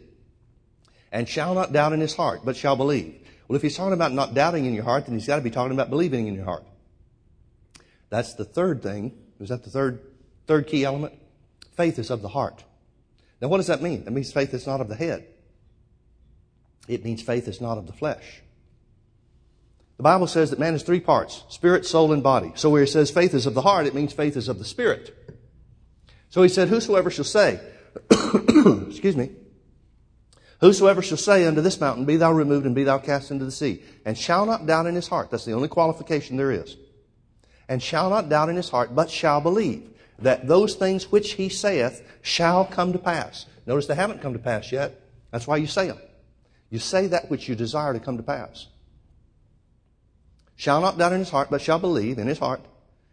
and 1.12 1.29
shall 1.29 1.55
not 1.55 1.73
doubt 1.73 1.93
in 1.93 2.00
his 2.00 2.14
heart, 2.14 2.40
but 2.45 2.57
shall 2.57 2.76
believe. 2.76 3.17
Well, 3.49 3.57
if 3.57 3.62
he's 3.62 3.76
talking 3.76 3.93
about 3.93 4.12
not 4.12 4.35
doubting 4.35 4.64
in 4.64 4.75
your 4.75 4.85
heart, 4.85 5.07
then 5.07 5.14
he's 5.14 5.26
got 5.26 5.37
to 5.37 5.43
be 5.43 5.50
talking 5.50 5.73
about 5.73 5.90
believing 5.90 6.29
in 6.29 6.35
your 6.35 6.45
heart. 6.45 6.64
That's 8.09 8.35
the 8.35 8.45
third 8.45 8.83
thing. 8.83 9.17
Is 9.40 9.49
that 9.49 9.64
the 9.64 9.71
third, 9.71 10.00
third 10.47 10.67
key 10.67 10.85
element? 10.85 11.14
Faith 11.76 11.99
is 11.99 12.11
of 12.11 12.23
the 12.23 12.29
heart. 12.29 12.64
Now, 13.40 13.49
what 13.49 13.57
does 13.57 13.69
that 13.69 13.83
mean? 13.83 14.05
That 14.05 14.11
means 14.11 14.33
faith 14.33 14.55
is 14.55 14.67
not 14.67 14.81
of 14.81 14.88
the 14.88 14.95
head. 14.95 15.26
It 16.87 17.05
means 17.05 17.23
faith 17.23 17.49
is 17.49 17.61
not 17.61 17.79
of 17.79 17.87
the 17.87 17.93
flesh. 17.93 18.43
The 19.97 20.02
Bible 20.02 20.26
says 20.26 20.50
that 20.50 20.59
man 20.59 20.75
is 20.75 20.83
three 20.83 21.00
parts 21.00 21.45
spirit, 21.49 21.87
soul, 21.87 22.12
and 22.12 22.23
body. 22.23 22.52
So 22.55 22.71
where 22.71 22.83
it 22.83 22.88
says 22.88 23.11
faith 23.11 23.35
is 23.35 23.47
of 23.47 23.55
the 23.55 23.62
heart, 23.62 23.87
it 23.87 23.95
means 23.95 24.12
faith 24.12 24.37
is 24.37 24.49
of 24.49 24.59
the 24.59 24.64
spirit. 24.64 25.17
So 26.31 26.43
he 26.43 26.49
said, 26.49 26.69
Whosoever 26.69 27.11
shall 27.11 27.25
say, 27.25 27.61
excuse 28.11 29.17
me, 29.17 29.31
Whosoever 30.61 31.01
shall 31.01 31.17
say 31.17 31.47
unto 31.47 31.63
this 31.63 31.81
mountain, 31.81 32.05
Be 32.05 32.17
thou 32.17 32.33
removed 32.33 32.67
and 32.67 32.75
be 32.75 32.85
thou 32.85 32.99
cast 32.99 33.31
into 33.31 33.45
the 33.45 33.51
sea, 33.51 33.83
and 34.05 34.17
shall 34.17 34.45
not 34.45 34.67
doubt 34.67 34.87
in 34.87 34.95
his 34.95 35.09
heart, 35.09 35.31
that's 35.31 35.47
the 35.47 35.53
only 35.53 35.69
qualification 35.69 36.37
there 36.37 36.53
is, 36.53 36.77
and 37.69 37.83
shall 37.83 38.11
not 38.11 38.29
doubt 38.29 38.51
in 38.51 38.57
his 38.57 38.69
heart, 38.69 38.95
but 38.95 39.11
shall 39.11 39.41
believe 39.41 39.89
that 40.19 40.47
those 40.47 40.75
things 40.75 41.11
which 41.11 41.33
he 41.33 41.49
saith 41.49 42.07
shall 42.21 42.67
come 42.67 42.93
to 42.93 42.99
pass. 42.99 43.47
Notice 43.65 43.87
they 43.87 43.95
haven't 43.95 44.21
come 44.21 44.35
to 44.35 44.39
pass 44.39 44.71
yet. 44.71 45.01
That's 45.31 45.47
why 45.47 45.57
you 45.57 45.67
say 45.67 45.87
them. 45.87 45.99
You 46.69 46.79
say 46.79 47.07
that 47.07 47.31
which 47.31 47.49
you 47.49 47.55
desire 47.55 47.95
to 47.95 48.01
come 48.01 48.19
to 48.19 48.23
pass. 48.23 48.67
Shall 50.57 50.83
not 50.83 50.99
doubt 50.99 51.13
in 51.13 51.21
his 51.21 51.31
heart, 51.31 51.49
but 51.51 51.63
shall 51.63 51.79
believe 51.79 52.19
in 52.19 52.27
his 52.27 52.39
heart 52.39 52.61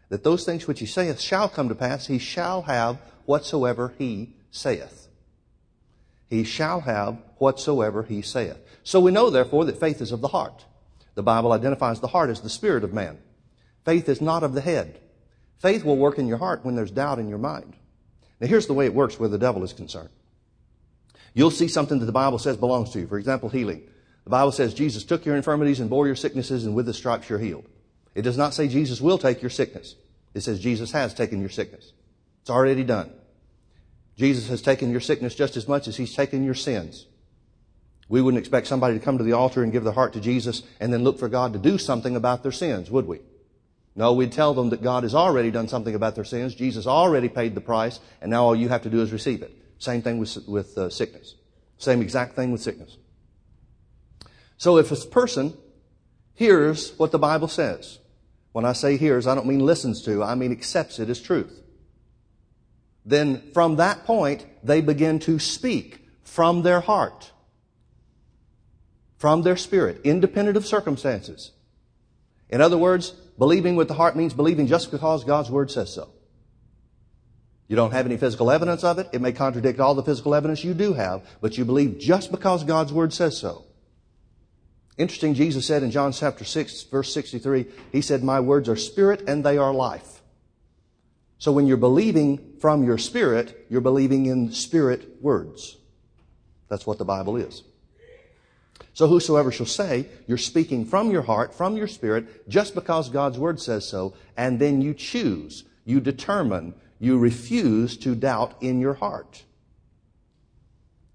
that 0.09 0.23
those 0.23 0.45
things 0.45 0.67
which 0.67 0.79
he 0.79 0.85
saith 0.85 1.19
shall 1.19 1.49
come 1.49 1.69
to 1.69 1.75
pass. 1.75 2.07
He 2.07 2.19
shall 2.19 2.63
have 2.63 2.97
whatsoever 3.25 3.93
he 3.97 4.33
saith. 4.51 5.07
He 6.29 6.43
shall 6.43 6.81
have 6.81 7.17
whatsoever 7.37 8.03
he 8.03 8.21
saith. 8.21 8.57
So 8.83 8.99
we 8.99 9.11
know, 9.11 9.29
therefore, 9.29 9.65
that 9.65 9.79
faith 9.79 10.01
is 10.01 10.11
of 10.11 10.21
the 10.21 10.29
heart. 10.29 10.65
The 11.15 11.23
Bible 11.23 11.51
identifies 11.51 11.99
the 11.99 12.07
heart 12.07 12.29
as 12.29 12.41
the 12.41 12.49
spirit 12.49 12.83
of 12.83 12.93
man. 12.93 13.17
Faith 13.85 14.07
is 14.07 14.21
not 14.21 14.43
of 14.43 14.53
the 14.53 14.61
head. 14.61 14.99
Faith 15.59 15.83
will 15.83 15.97
work 15.97 16.19
in 16.19 16.27
your 16.27 16.37
heart 16.37 16.63
when 16.63 16.75
there's 16.75 16.91
doubt 16.91 17.19
in 17.19 17.29
your 17.29 17.37
mind. 17.37 17.73
Now, 18.39 18.47
here's 18.47 18.67
the 18.67 18.73
way 18.73 18.85
it 18.85 18.93
works 18.93 19.19
where 19.19 19.29
the 19.29 19.37
devil 19.37 19.63
is 19.63 19.73
concerned. 19.73 20.09
You'll 21.33 21.51
see 21.51 21.67
something 21.67 21.99
that 21.99 22.05
the 22.05 22.11
Bible 22.11 22.39
says 22.39 22.57
belongs 22.57 22.91
to 22.91 22.99
you. 22.99 23.07
For 23.07 23.17
example, 23.17 23.49
healing. 23.49 23.83
The 24.23 24.29
Bible 24.29 24.51
says 24.51 24.73
Jesus 24.73 25.03
took 25.03 25.25
your 25.25 25.35
infirmities 25.35 25.79
and 25.79 25.89
bore 25.89 26.05
your 26.05 26.15
sicknesses, 26.15 26.65
and 26.65 26.75
with 26.75 26.85
the 26.85 26.93
stripes 26.93 27.29
you're 27.29 27.39
healed. 27.39 27.65
It 28.17 28.23
does 28.23 28.35
not 28.35 28.55
say 28.55 28.67
Jesus 28.67 28.99
will 28.99 29.19
take 29.19 29.43
your 29.43 29.51
sickness. 29.51 29.93
It 30.33 30.41
says 30.41 30.59
Jesus 30.59 30.91
has 30.91 31.13
taken 31.13 31.39
your 31.39 31.51
sickness. 31.51 31.93
It's 32.41 32.49
already 32.49 32.83
done. 32.83 33.11
Jesus 34.15 34.49
has 34.49 34.59
taken 34.59 34.89
your 34.89 35.01
sickness 35.01 35.35
just 35.35 35.55
as 35.55 35.67
much 35.67 35.87
as 35.87 35.97
he's 35.97 36.15
taken 36.15 36.43
your 36.43 36.55
sins. 36.55 37.05
We 38.09 38.23
wouldn't 38.23 38.39
expect 38.39 38.65
somebody 38.65 38.97
to 38.97 39.05
come 39.05 39.19
to 39.19 39.23
the 39.23 39.33
altar 39.33 39.61
and 39.61 39.71
give 39.71 39.83
their 39.83 39.93
heart 39.93 40.13
to 40.13 40.19
Jesus 40.19 40.63
and 40.79 40.91
then 40.91 41.03
look 41.03 41.19
for 41.19 41.29
God 41.29 41.53
to 41.53 41.59
do 41.59 41.77
something 41.77 42.15
about 42.15 42.41
their 42.41 42.51
sins, 42.51 42.89
would 42.89 43.05
we? 43.05 43.19
No, 43.95 44.13
we'd 44.13 44.31
tell 44.31 44.55
them 44.55 44.71
that 44.71 44.81
God 44.81 45.03
has 45.03 45.13
already 45.13 45.51
done 45.51 45.67
something 45.67 45.93
about 45.93 46.15
their 46.15 46.23
sins. 46.23 46.55
Jesus 46.55 46.87
already 46.87 47.29
paid 47.29 47.53
the 47.53 47.61
price, 47.61 47.99
and 48.19 48.31
now 48.31 48.45
all 48.45 48.55
you 48.55 48.69
have 48.69 48.81
to 48.81 48.89
do 48.89 49.03
is 49.03 49.11
receive 49.11 49.43
it. 49.43 49.55
Same 49.77 50.01
thing 50.01 50.17
with, 50.17 50.35
with 50.47 50.75
uh, 50.75 50.89
sickness. 50.89 51.35
Same 51.77 52.01
exact 52.01 52.35
thing 52.35 52.51
with 52.51 52.61
sickness. 52.61 52.97
So 54.57 54.77
if 54.77 54.91
a 54.91 54.95
person 55.05 55.55
hears 56.33 56.97
what 56.97 57.11
the 57.11 57.19
Bible 57.19 57.47
says, 57.47 57.99
when 58.57 58.65
I 58.65 58.73
say 58.73 58.97
hears, 58.97 59.27
I 59.27 59.35
don't 59.35 59.47
mean 59.47 59.65
listens 59.65 60.01
to, 60.03 60.23
I 60.23 60.35
mean 60.35 60.51
accepts 60.51 60.99
it 60.99 61.09
as 61.09 61.21
truth. 61.21 61.61
Then 63.05 63.51
from 63.53 63.77
that 63.77 64.03
point, 64.03 64.45
they 64.63 64.81
begin 64.81 65.19
to 65.19 65.39
speak 65.39 66.05
from 66.23 66.63
their 66.63 66.81
heart, 66.81 67.31
from 69.17 69.43
their 69.43 69.55
spirit, 69.55 70.01
independent 70.03 70.57
of 70.57 70.65
circumstances. 70.65 71.51
In 72.49 72.59
other 72.59 72.77
words, 72.77 73.13
Believing 73.37 73.75
with 73.75 73.87
the 73.87 73.93
heart 73.93 74.15
means 74.15 74.33
believing 74.33 74.67
just 74.67 74.91
because 74.91 75.23
God's 75.23 75.51
Word 75.51 75.69
says 75.69 75.93
so. 75.93 76.09
You 77.67 77.75
don't 77.75 77.91
have 77.91 78.05
any 78.05 78.17
physical 78.17 78.49
evidence 78.49 78.83
of 78.83 78.97
it. 78.97 79.09
It 79.13 79.21
may 79.21 79.31
contradict 79.31 79.79
all 79.79 79.93
the 79.93 80.03
physical 80.03 80.33
evidence 80.33 80.63
you 80.63 80.73
do 80.73 80.93
have, 80.93 81.23
but 81.41 81.57
you 81.57 81.65
believe 81.65 81.99
just 81.99 82.31
because 82.31 82.63
God's 82.63 82.91
Word 82.91 83.13
says 83.13 83.37
so. 83.37 83.65
Interesting, 84.97 85.35
Jesus 85.35 85.65
said 85.67 85.83
in 85.83 85.91
John 85.91 86.11
chapter 86.11 86.43
6, 86.43 86.83
verse 86.83 87.13
63, 87.13 87.65
He 87.91 88.01
said, 88.01 88.23
My 88.23 88.39
words 88.39 88.67
are 88.67 88.75
spirit 88.75 89.27
and 89.27 89.43
they 89.43 89.57
are 89.57 89.73
life. 89.73 90.21
So 91.37 91.51
when 91.51 91.67
you're 91.67 91.77
believing 91.77 92.55
from 92.59 92.83
your 92.83 92.97
spirit, 92.97 93.67
you're 93.69 93.81
believing 93.81 94.25
in 94.25 94.51
spirit 94.51 95.21
words. 95.21 95.77
That's 96.67 96.87
what 96.87 96.97
the 96.97 97.05
Bible 97.05 97.37
is. 97.37 97.63
So 98.93 99.07
whosoever 99.07 99.51
shall 99.51 99.67
say, 99.67 100.07
you're 100.25 100.39
speaking 100.39 100.83
from 100.83 101.11
your 101.11 101.21
heart, 101.21 101.53
from 101.53 101.77
your 101.77 101.87
spirit, 101.87 102.49
just 102.49 102.73
because 102.73 103.09
God's 103.09 103.37
word 103.37 103.61
says 103.61 103.87
so, 103.87 104.15
and 104.35 104.57
then 104.57 104.81
you 104.81 104.95
choose, 104.95 105.65
you 105.85 105.99
determine, 105.99 106.73
you 106.99 107.19
refuse 107.19 107.95
to 107.97 108.15
doubt 108.15 108.55
in 108.59 108.79
your 108.79 108.95
heart. 108.95 109.43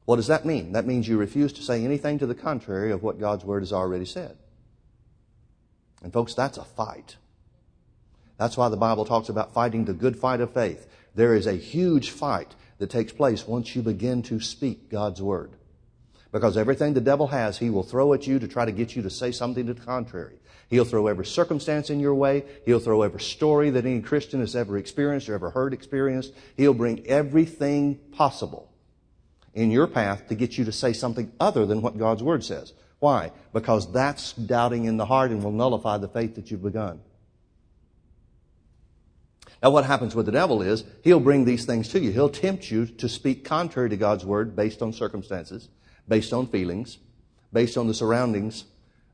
What 0.05 0.17
does 0.17 0.27
that 0.27 0.45
mean? 0.45 0.73
That 0.73 0.87
means 0.87 1.07
you 1.07 1.17
refuse 1.17 1.53
to 1.55 1.63
say 1.63 1.85
anything 1.85 2.19
to 2.19 2.27
the 2.27 2.35
contrary 2.35 2.91
of 2.91 3.03
what 3.03 3.21
God's 3.21 3.45
word 3.45 3.61
has 3.61 3.73
already 3.73 4.05
said. 4.05 4.37
And 6.03 6.13
folks, 6.13 6.35
that's 6.35 6.59
a 6.59 6.65
fight. 6.65 7.17
That's 8.37 8.57
why 8.57 8.69
the 8.69 8.77
Bible 8.77 9.05
talks 9.05 9.29
about 9.29 9.55
fighting 9.55 9.85
the 9.85 9.93
good 9.93 10.19
fight 10.19 10.41
of 10.41 10.53
faith. 10.53 10.89
There 11.15 11.35
is 11.35 11.47
a 11.47 11.53
huge 11.53 12.11
fight 12.11 12.57
that 12.79 12.91
takes 12.91 13.13
place 13.13 13.47
once 13.47 13.77
you 13.77 13.83
begin 13.83 14.23
to 14.25 14.41
speak 14.41 14.91
God's 14.91 15.23
word. 15.23 15.53
Because 16.33 16.57
everything 16.57 16.95
the 16.95 17.01
devil 17.01 17.29
has, 17.29 17.59
he 17.59 17.71
will 17.71 17.83
throw 17.83 18.15
at 18.15 18.27
you 18.27 18.39
to 18.41 18.49
try 18.49 18.65
to 18.65 18.73
get 18.73 18.97
you 18.97 19.03
to 19.03 19.11
say 19.11 19.31
something 19.31 19.67
to 19.67 19.75
the 19.75 19.85
contrary. 19.85 20.39
He'll 20.69 20.87
throw 20.87 21.07
every 21.07 21.27
circumstance 21.27 21.91
in 21.91 22.01
your 22.01 22.15
way. 22.15 22.45
He'll 22.65 22.81
throw 22.81 23.03
every 23.03 23.21
story 23.21 23.69
that 23.71 23.85
any 23.85 24.01
Christian 24.01 24.41
has 24.41 24.57
ever 24.57 24.79
experienced 24.79 25.29
or 25.29 25.35
ever 25.35 25.51
heard 25.51 25.75
experienced. 25.75 26.33
He'll 26.57 26.75
bring 26.75 27.07
everything 27.07 28.01
possible 28.13 28.72
in 29.55 29.71
your 29.71 29.87
path 29.87 30.29
to 30.29 30.35
get 30.35 30.57
you 30.57 30.65
to 30.65 30.73
say 30.73 30.93
something 30.93 31.31
other 31.39 31.67
than 31.67 31.83
what 31.83 31.99
God's 31.99 32.23
Word 32.23 32.45
says. 32.45 32.73
Why? 32.99 33.33
Because 33.53 33.91
that's 33.93 34.33
doubting 34.33 34.85
in 34.85 34.97
the 34.97 35.07
heart 35.07 35.31
and 35.31 35.43
will 35.43 35.53
nullify 35.53 35.99
the 35.99 36.09
faith 36.09 36.37
that 36.37 36.51
you've 36.51 36.63
begun. 36.63 37.01
Now, 39.63 39.71
what 39.71 39.85
happens 39.85 40.15
with 40.15 40.27
the 40.27 40.33
devil 40.33 40.63
is 40.63 40.85
he'll 41.05 41.21
bring 41.21 41.45
these 41.45 41.65
things 41.65 41.89
to 41.89 42.01
you. 42.01 42.11
He'll 42.11 42.29
tempt 42.29 42.71
you 42.71 42.87
to 42.87 43.09
speak 43.09 43.45
contrary 43.45 43.91
to 43.91 43.97
God's 43.97 44.25
Word 44.25 44.57
based 44.57 44.83
on 44.83 44.93
circumstances 44.93 45.69
based 46.09 46.33
on 46.33 46.47
feelings, 46.47 46.99
based 47.53 47.77
on 47.77 47.87
the 47.87 47.95
surroundings 47.95 48.65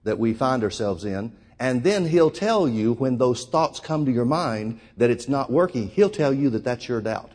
that 0.04 0.18
we 0.18 0.34
find 0.34 0.62
ourselves 0.62 1.04
in. 1.04 1.32
And 1.60 1.82
then 1.82 2.06
he'll 2.06 2.30
tell 2.30 2.68
you 2.68 2.94
when 2.94 3.18
those 3.18 3.44
thoughts 3.44 3.80
come 3.80 4.04
to 4.06 4.12
your 4.12 4.24
mind 4.24 4.80
that 4.96 5.10
it's 5.10 5.28
not 5.28 5.50
working, 5.50 5.88
he'll 5.88 6.10
tell 6.10 6.32
you 6.32 6.50
that 6.50 6.64
that's 6.64 6.88
your 6.88 7.00
doubt. 7.00 7.32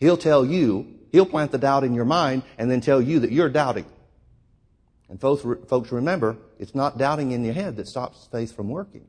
He'll 0.00 0.16
tell 0.16 0.44
you, 0.44 0.97
he'll 1.12 1.26
plant 1.26 1.52
the 1.52 1.58
doubt 1.58 1.84
in 1.84 1.94
your 1.94 2.04
mind 2.04 2.42
and 2.56 2.70
then 2.70 2.80
tell 2.80 3.00
you 3.00 3.20
that 3.20 3.32
you're 3.32 3.48
doubting. 3.48 3.86
And 5.08 5.20
folks, 5.20 5.44
folks 5.68 5.90
remember, 5.90 6.36
it's 6.58 6.74
not 6.74 6.98
doubting 6.98 7.32
in 7.32 7.44
your 7.44 7.54
head 7.54 7.76
that 7.76 7.88
stops 7.88 8.28
faith 8.30 8.54
from 8.54 8.68
working. 8.68 9.06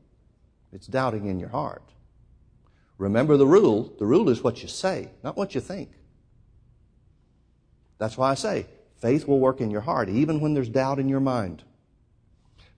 It's 0.72 0.86
doubting 0.86 1.26
in 1.26 1.38
your 1.38 1.50
heart. 1.50 1.82
Remember 2.96 3.36
the 3.36 3.46
rule. 3.46 3.92
The 3.98 4.06
rule 4.06 4.28
is 4.28 4.42
what 4.42 4.62
you 4.62 4.68
say, 4.68 5.10
not 5.22 5.36
what 5.36 5.54
you 5.54 5.60
think. 5.60 5.90
That's 7.98 8.16
why 8.16 8.30
I 8.30 8.34
say, 8.34 8.66
Faith 9.00 9.26
will 9.26 9.40
work 9.40 9.60
in 9.62 9.70
your 9.70 9.80
heart 9.80 10.08
even 10.10 10.40
when 10.40 10.52
there's 10.52 10.68
doubt 10.68 10.98
in 10.98 11.08
your 11.08 11.20
mind. 11.20 11.62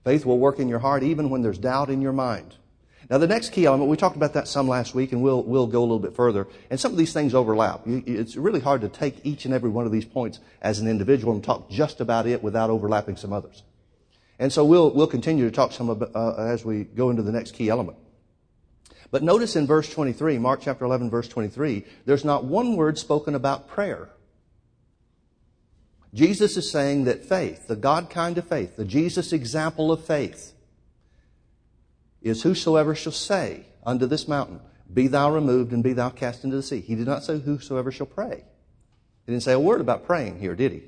Faith 0.05 0.25
will 0.25 0.39
work 0.39 0.57
in 0.57 0.69
your 0.69 0.79
heart 0.79 1.03
even 1.03 1.29
when 1.29 1.41
there's 1.41 1.57
doubt 1.57 1.89
in 1.89 2.01
your 2.01 2.13
mind. 2.13 2.55
Now, 3.09 3.17
the 3.17 3.27
next 3.27 3.51
key 3.51 3.65
element, 3.65 3.89
we 3.89 3.97
talked 3.97 4.15
about 4.15 4.33
that 4.33 4.47
some 4.47 4.67
last 4.67 4.95
week, 4.95 5.11
and 5.11 5.21
we'll, 5.21 5.43
we'll 5.43 5.67
go 5.67 5.79
a 5.79 5.81
little 5.81 5.99
bit 5.99 6.15
further. 6.15 6.47
And 6.69 6.79
some 6.79 6.91
of 6.91 6.97
these 6.97 7.13
things 7.13 7.33
overlap. 7.33 7.81
It's 7.85 8.35
really 8.35 8.61
hard 8.61 8.81
to 8.81 8.89
take 8.89 9.25
each 9.25 9.45
and 9.45 9.53
every 9.53 9.69
one 9.69 9.85
of 9.85 9.91
these 9.91 10.05
points 10.05 10.39
as 10.61 10.79
an 10.79 10.87
individual 10.87 11.33
and 11.33 11.43
talk 11.43 11.69
just 11.69 11.99
about 11.99 12.27
it 12.27 12.41
without 12.41 12.69
overlapping 12.69 13.17
some 13.17 13.33
others. 13.33 13.63
And 14.39 14.51
so 14.51 14.63
we'll, 14.65 14.91
we'll 14.91 15.07
continue 15.07 15.45
to 15.45 15.51
talk 15.51 15.73
some 15.73 15.89
about, 15.89 16.15
uh, 16.15 16.35
as 16.35 16.63
we 16.63 16.85
go 16.85 17.09
into 17.09 17.21
the 17.21 17.31
next 17.31 17.53
key 17.53 17.69
element. 17.69 17.97
But 19.11 19.21
notice 19.21 19.55
in 19.55 19.67
verse 19.67 19.93
23, 19.93 20.39
Mark 20.39 20.61
chapter 20.61 20.85
11, 20.85 21.09
verse 21.09 21.27
23, 21.27 21.85
there's 22.05 22.25
not 22.25 22.45
one 22.45 22.75
word 22.75 22.97
spoken 22.97 23.35
about 23.35 23.67
prayer. 23.67 24.09
Jesus 26.13 26.57
is 26.57 26.71
saying 26.71 27.03
that 27.03 27.25
faith, 27.25 27.67
the 27.67 27.75
God 27.75 28.09
kind 28.09 28.37
of 28.37 28.47
faith, 28.47 28.75
the 28.75 28.85
Jesus 28.85 29.33
example 29.33 29.91
of 29.91 30.03
faith, 30.03 30.53
is 32.23 32.41
whosoever 32.41 32.95
shall 32.95 33.11
say 33.11 33.65
unto 33.85 34.07
this 34.07 34.27
mountain, 34.27 34.59
Be 34.91 35.07
thou 35.07 35.31
removed 35.31 35.73
and 35.73 35.83
be 35.83 35.93
thou 35.93 36.09
cast 36.09 36.43
into 36.43 36.55
the 36.55 36.63
sea. 36.63 36.81
He 36.81 36.95
did 36.95 37.05
not 37.05 37.23
say 37.23 37.39
whosoever 37.39 37.91
shall 37.91 38.07
pray. 38.07 38.43
He 39.25 39.31
didn't 39.31 39.43
say 39.43 39.53
a 39.53 39.59
word 39.59 39.81
about 39.81 40.05
praying 40.05 40.39
here, 40.39 40.55
did 40.55 40.71
he? 40.71 40.83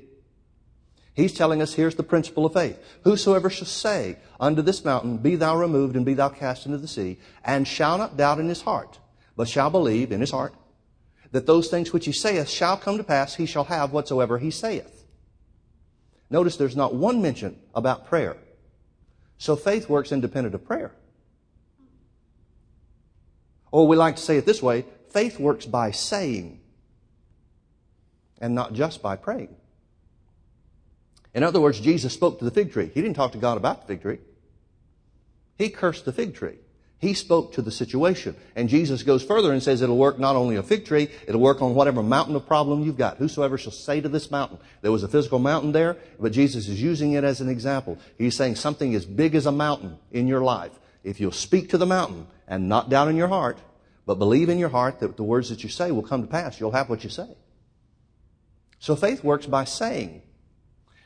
He's 1.14 1.32
telling 1.32 1.62
us 1.62 1.72
here's 1.72 1.94
the 1.94 2.02
principle 2.02 2.44
of 2.44 2.52
faith. 2.52 2.78
Whosoever 3.04 3.48
shall 3.48 3.66
say 3.66 4.18
unto 4.38 4.60
this 4.60 4.84
mountain, 4.84 5.18
Be 5.18 5.36
thou 5.36 5.56
removed 5.56 5.96
and 5.96 6.04
be 6.04 6.14
thou 6.14 6.28
cast 6.28 6.66
into 6.66 6.78
the 6.78 6.88
sea, 6.88 7.18
and 7.44 7.66
shall 7.66 7.96
not 7.96 8.16
doubt 8.16 8.38
in 8.38 8.48
his 8.48 8.62
heart, 8.62 8.98
but 9.34 9.48
shall 9.48 9.70
believe 9.70 10.12
in 10.12 10.20
his 10.20 10.30
heart, 10.30 10.54
that 11.32 11.46
those 11.46 11.68
things 11.68 11.92
which 11.92 12.04
he 12.04 12.12
saith 12.12 12.48
shall 12.48 12.76
come 12.76 12.98
to 12.98 13.04
pass, 13.04 13.34
he 13.34 13.46
shall 13.46 13.64
have 13.64 13.92
whatsoever 13.92 14.38
he 14.38 14.50
saith. 14.50 15.04
Notice 16.28 16.56
there's 16.56 16.76
not 16.76 16.94
one 16.94 17.22
mention 17.22 17.58
about 17.74 18.06
prayer. 18.06 18.36
So 19.38 19.56
faith 19.56 19.88
works 19.88 20.12
independent 20.12 20.54
of 20.54 20.64
prayer. 20.64 20.92
Or 23.76 23.86
we 23.86 23.94
like 23.94 24.16
to 24.16 24.22
say 24.22 24.38
it 24.38 24.46
this 24.46 24.62
way 24.62 24.86
faith 25.10 25.38
works 25.38 25.66
by 25.66 25.90
saying 25.90 26.60
and 28.40 28.54
not 28.54 28.72
just 28.72 29.02
by 29.02 29.16
praying. 29.16 29.54
In 31.34 31.42
other 31.42 31.60
words, 31.60 31.78
Jesus 31.78 32.14
spoke 32.14 32.38
to 32.38 32.46
the 32.46 32.50
fig 32.50 32.72
tree. 32.72 32.90
He 32.94 33.02
didn't 33.02 33.16
talk 33.16 33.32
to 33.32 33.38
God 33.38 33.58
about 33.58 33.82
the 33.82 33.86
fig 33.88 34.00
tree. 34.00 34.18
He 35.58 35.68
cursed 35.68 36.06
the 36.06 36.12
fig 36.12 36.34
tree. 36.34 36.56
He 37.00 37.12
spoke 37.12 37.52
to 37.52 37.60
the 37.60 37.70
situation. 37.70 38.34
And 38.54 38.70
Jesus 38.70 39.02
goes 39.02 39.22
further 39.22 39.52
and 39.52 39.62
says 39.62 39.82
it'll 39.82 39.98
work 39.98 40.18
not 40.18 40.36
only 40.36 40.56
on 40.56 40.64
a 40.64 40.66
fig 40.66 40.86
tree, 40.86 41.10
it'll 41.28 41.42
work 41.42 41.60
on 41.60 41.74
whatever 41.74 42.02
mountain 42.02 42.34
of 42.34 42.46
problem 42.46 42.82
you've 42.82 42.96
got. 42.96 43.18
Whosoever 43.18 43.58
shall 43.58 43.72
say 43.72 44.00
to 44.00 44.08
this 44.08 44.30
mountain. 44.30 44.56
There 44.80 44.90
was 44.90 45.02
a 45.02 45.08
physical 45.08 45.38
mountain 45.38 45.72
there, 45.72 45.98
but 46.18 46.32
Jesus 46.32 46.66
is 46.66 46.80
using 46.80 47.12
it 47.12 47.24
as 47.24 47.42
an 47.42 47.50
example. 47.50 47.98
He's 48.16 48.36
saying 48.36 48.54
something 48.54 48.94
as 48.94 49.04
big 49.04 49.34
as 49.34 49.44
a 49.44 49.52
mountain 49.52 49.98
in 50.12 50.28
your 50.28 50.40
life. 50.40 50.72
If 51.06 51.20
you'll 51.20 51.30
speak 51.30 51.68
to 51.68 51.78
the 51.78 51.86
mountain 51.86 52.26
and 52.48 52.68
not 52.68 52.90
doubt 52.90 53.06
in 53.06 53.14
your 53.14 53.28
heart, 53.28 53.60
but 54.06 54.18
believe 54.18 54.48
in 54.48 54.58
your 54.58 54.70
heart 54.70 54.98
that 54.98 55.16
the 55.16 55.22
words 55.22 55.50
that 55.50 55.62
you 55.62 55.68
say 55.68 55.92
will 55.92 56.02
come 56.02 56.20
to 56.20 56.26
pass, 56.26 56.58
you'll 56.58 56.72
have 56.72 56.90
what 56.90 57.04
you 57.04 57.10
say. 57.10 57.36
So 58.80 58.96
faith 58.96 59.22
works 59.22 59.46
by 59.46 59.66
saying. 59.66 60.22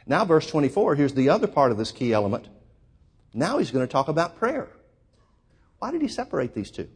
Now, 0.06 0.24
verse 0.24 0.46
24, 0.46 0.94
here's 0.94 1.12
the 1.12 1.28
other 1.28 1.46
part 1.46 1.70
of 1.70 1.76
this 1.76 1.92
key 1.92 2.14
element. 2.14 2.48
Now 3.34 3.58
he's 3.58 3.70
going 3.70 3.86
to 3.86 3.92
talk 3.92 4.08
about 4.08 4.38
prayer. 4.38 4.70
Why 5.80 5.90
did 5.90 6.00
he 6.00 6.08
separate 6.08 6.54
these 6.54 6.70
two? 6.70 6.88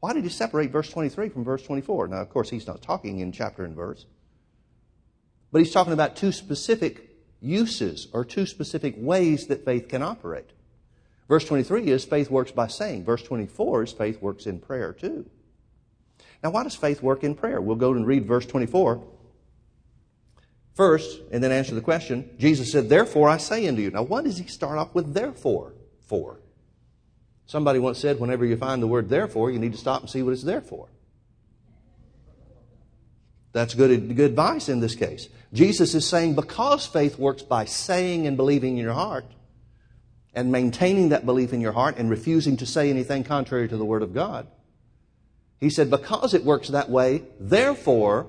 Why 0.00 0.14
did 0.14 0.24
he 0.24 0.30
separate 0.30 0.72
verse 0.72 0.90
23 0.90 1.28
from 1.28 1.44
verse 1.44 1.62
24? 1.62 2.08
Now, 2.08 2.16
of 2.20 2.28
course, 2.28 2.50
he's 2.50 2.66
not 2.66 2.82
talking 2.82 3.20
in 3.20 3.30
chapter 3.30 3.64
and 3.64 3.76
verse, 3.76 4.04
but 5.52 5.60
he's 5.60 5.72
talking 5.72 5.92
about 5.92 6.16
two 6.16 6.32
specific 6.32 7.07
uses 7.40 8.08
or 8.12 8.24
two 8.24 8.46
specific 8.46 8.94
ways 8.96 9.46
that 9.46 9.64
faith 9.64 9.88
can 9.88 10.02
operate. 10.02 10.50
Verse 11.28 11.44
23 11.44 11.88
is 11.88 12.04
faith 12.04 12.30
works 12.30 12.50
by 12.50 12.66
saying. 12.66 13.04
Verse 13.04 13.22
24 13.22 13.82
is 13.84 13.92
faith 13.92 14.20
works 14.20 14.46
in 14.46 14.58
prayer 14.58 14.92
too. 14.92 15.28
Now, 16.42 16.50
why 16.50 16.62
does 16.62 16.74
faith 16.74 17.02
work 17.02 17.24
in 17.24 17.34
prayer? 17.34 17.60
We'll 17.60 17.76
go 17.76 17.92
and 17.92 18.06
read 18.06 18.26
verse 18.26 18.46
24 18.46 19.02
first 20.74 21.20
and 21.32 21.42
then 21.42 21.50
answer 21.50 21.74
the 21.74 21.80
question. 21.80 22.30
Jesus 22.38 22.70
said, 22.70 22.88
Therefore 22.88 23.28
I 23.28 23.36
say 23.36 23.66
unto 23.66 23.82
you. 23.82 23.90
Now, 23.90 24.04
what 24.04 24.24
does 24.24 24.38
he 24.38 24.46
start 24.46 24.78
off 24.78 24.94
with 24.94 25.12
therefore 25.12 25.74
for? 26.06 26.40
Somebody 27.46 27.78
once 27.78 27.98
said, 27.98 28.20
whenever 28.20 28.44
you 28.44 28.56
find 28.56 28.82
the 28.82 28.86
word 28.86 29.08
therefore, 29.08 29.50
you 29.50 29.58
need 29.58 29.72
to 29.72 29.78
stop 29.78 30.02
and 30.02 30.10
see 30.10 30.22
what 30.22 30.32
it's 30.32 30.42
there 30.44 30.60
for. 30.60 30.88
That's 33.58 33.74
good, 33.74 34.14
good 34.14 34.30
advice 34.30 34.68
in 34.68 34.78
this 34.78 34.94
case. 34.94 35.28
Jesus 35.52 35.92
is 35.96 36.06
saying 36.06 36.36
because 36.36 36.86
faith 36.86 37.18
works 37.18 37.42
by 37.42 37.64
saying 37.64 38.28
and 38.28 38.36
believing 38.36 38.78
in 38.78 38.84
your 38.84 38.92
heart, 38.92 39.24
and 40.32 40.52
maintaining 40.52 41.08
that 41.08 41.26
belief 41.26 41.52
in 41.52 41.60
your 41.60 41.72
heart 41.72 41.96
and 41.96 42.08
refusing 42.08 42.56
to 42.58 42.66
say 42.66 42.88
anything 42.88 43.24
contrary 43.24 43.66
to 43.66 43.76
the 43.76 43.84
Word 43.84 44.04
of 44.04 44.14
God, 44.14 44.46
he 45.58 45.70
said, 45.70 45.90
because 45.90 46.34
it 46.34 46.44
works 46.44 46.68
that 46.68 46.88
way, 46.88 47.24
therefore, 47.40 48.28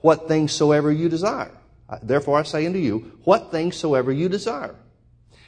what 0.00 0.28
things 0.28 0.52
soever 0.52 0.92
you 0.92 1.08
desire. 1.08 1.56
Therefore 2.02 2.38
I 2.38 2.42
say 2.42 2.66
unto 2.66 2.78
you, 2.78 3.18
what 3.24 3.50
things 3.50 3.76
soever 3.76 4.12
you 4.12 4.28
desire. 4.28 4.74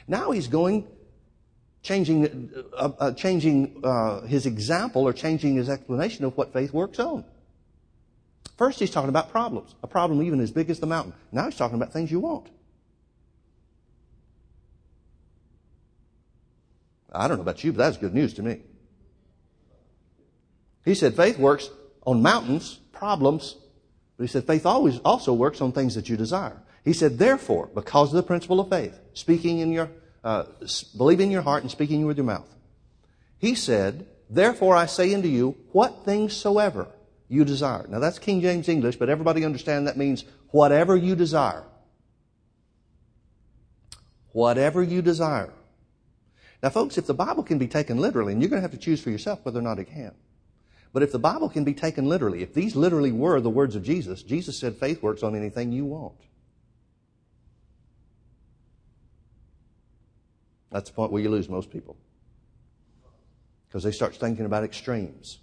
Now 0.07 0.31
he's 0.31 0.47
going 0.47 0.87
changing, 1.83 2.49
uh, 2.75 2.91
uh, 2.97 3.11
changing 3.11 3.81
uh, 3.83 4.21
his 4.21 4.47
example 4.47 5.03
or 5.03 5.13
changing 5.13 5.57
his 5.57 5.69
explanation 5.69 6.25
of 6.25 6.35
what 6.35 6.51
faith 6.51 6.73
works 6.73 6.97
on. 6.97 7.23
First, 8.59 8.81
he's 8.81 8.91
talking 8.91 9.07
about 9.07 9.31
problems, 9.31 9.73
a 9.81 9.87
problem 9.87 10.21
even 10.21 10.41
as 10.41 10.51
big 10.51 10.69
as 10.69 10.81
the 10.81 10.85
mountain. 10.85 11.13
Now 11.31 11.45
he's 11.45 11.55
talking 11.55 11.77
about 11.77 11.93
things 11.93 12.11
you 12.11 12.19
want. 12.19 12.49
I 17.09 17.29
don't 17.29 17.37
know 17.37 17.43
about 17.43 17.63
you, 17.63 17.71
but 17.71 17.77
that's 17.77 17.95
good 17.95 18.13
news 18.13 18.33
to 18.33 18.43
me. 18.43 18.59
He 20.83 20.93
said 20.93 21.15
faith 21.15 21.39
works 21.39 21.69
on 22.05 22.21
mountains, 22.21 22.81
problems, 22.91 23.55
but 24.17 24.25
he 24.25 24.27
said 24.27 24.45
faith 24.45 24.65
always 24.65 24.99
also 25.05 25.31
works 25.31 25.61
on 25.61 25.71
things 25.71 25.95
that 25.95 26.09
you 26.09 26.17
desire. 26.17 26.61
He 26.83 26.91
said, 26.91 27.17
therefore, 27.17 27.69
because 27.73 28.09
of 28.09 28.17
the 28.17 28.23
principle 28.23 28.59
of 28.59 28.67
faith, 28.67 28.99
speaking 29.13 29.59
in 29.59 29.71
your 29.71 29.89
uh, 30.21 30.43
believing 30.97 31.27
in 31.27 31.31
your 31.31 31.43
heart 31.43 31.63
and 31.63 31.71
speaking 31.71 32.05
with 32.05 32.17
your 32.17 32.25
mouth. 32.25 32.53
He 33.37 33.55
said, 33.55 34.05
Therefore 34.29 34.75
I 34.75 34.85
say 34.85 35.15
unto 35.15 35.29
you, 35.29 35.55
what 35.71 36.03
things 36.03 36.35
soever 36.35 36.89
you 37.29 37.45
desire. 37.45 37.85
Now 37.87 37.99
that's 37.99 38.19
King 38.19 38.41
James 38.41 38.67
English, 38.67 38.97
but 38.97 39.07
everybody 39.07 39.45
understand 39.45 39.87
that 39.87 39.95
means 39.95 40.25
whatever 40.49 40.97
you 40.97 41.15
desire. 41.15 41.63
Whatever 44.33 44.83
you 44.83 45.01
desire. 45.01 45.53
Now, 46.61 46.69
folks, 46.69 46.97
if 46.97 47.07
the 47.07 47.13
Bible 47.13 47.43
can 47.43 47.57
be 47.57 47.67
taken 47.67 47.97
literally, 47.97 48.33
and 48.33 48.41
you're 48.41 48.49
going 48.49 48.61
to 48.61 48.67
have 48.67 48.77
to 48.77 48.77
choose 48.77 49.01
for 49.01 49.09
yourself 49.09 49.39
whether 49.43 49.59
or 49.59 49.63
not 49.63 49.79
it 49.79 49.85
can. 49.85 50.13
But 50.91 51.03
if 51.03 51.11
the 51.11 51.19
Bible 51.19 51.49
can 51.49 51.63
be 51.63 51.73
taken 51.73 52.09
literally, 52.09 52.41
if 52.41 52.53
these 52.53 52.75
literally 52.75 53.11
were 53.11 53.39
the 53.39 53.49
words 53.49 53.75
of 53.75 53.83
Jesus, 53.83 54.23
Jesus 54.23 54.57
said 54.57 54.75
faith 54.75 55.01
works 55.01 55.23
on 55.23 55.35
anything 55.35 55.71
you 55.71 55.85
want. 55.85 56.15
That's 60.71 60.89
the 60.89 60.95
point 60.95 61.11
where 61.11 61.21
you 61.21 61.29
lose 61.29 61.47
most 61.47 61.71
people. 61.71 61.95
Because 63.67 63.83
they 63.83 63.91
start 63.91 64.15
thinking 64.15 64.45
about 64.45 64.63
extremes. 64.63 65.39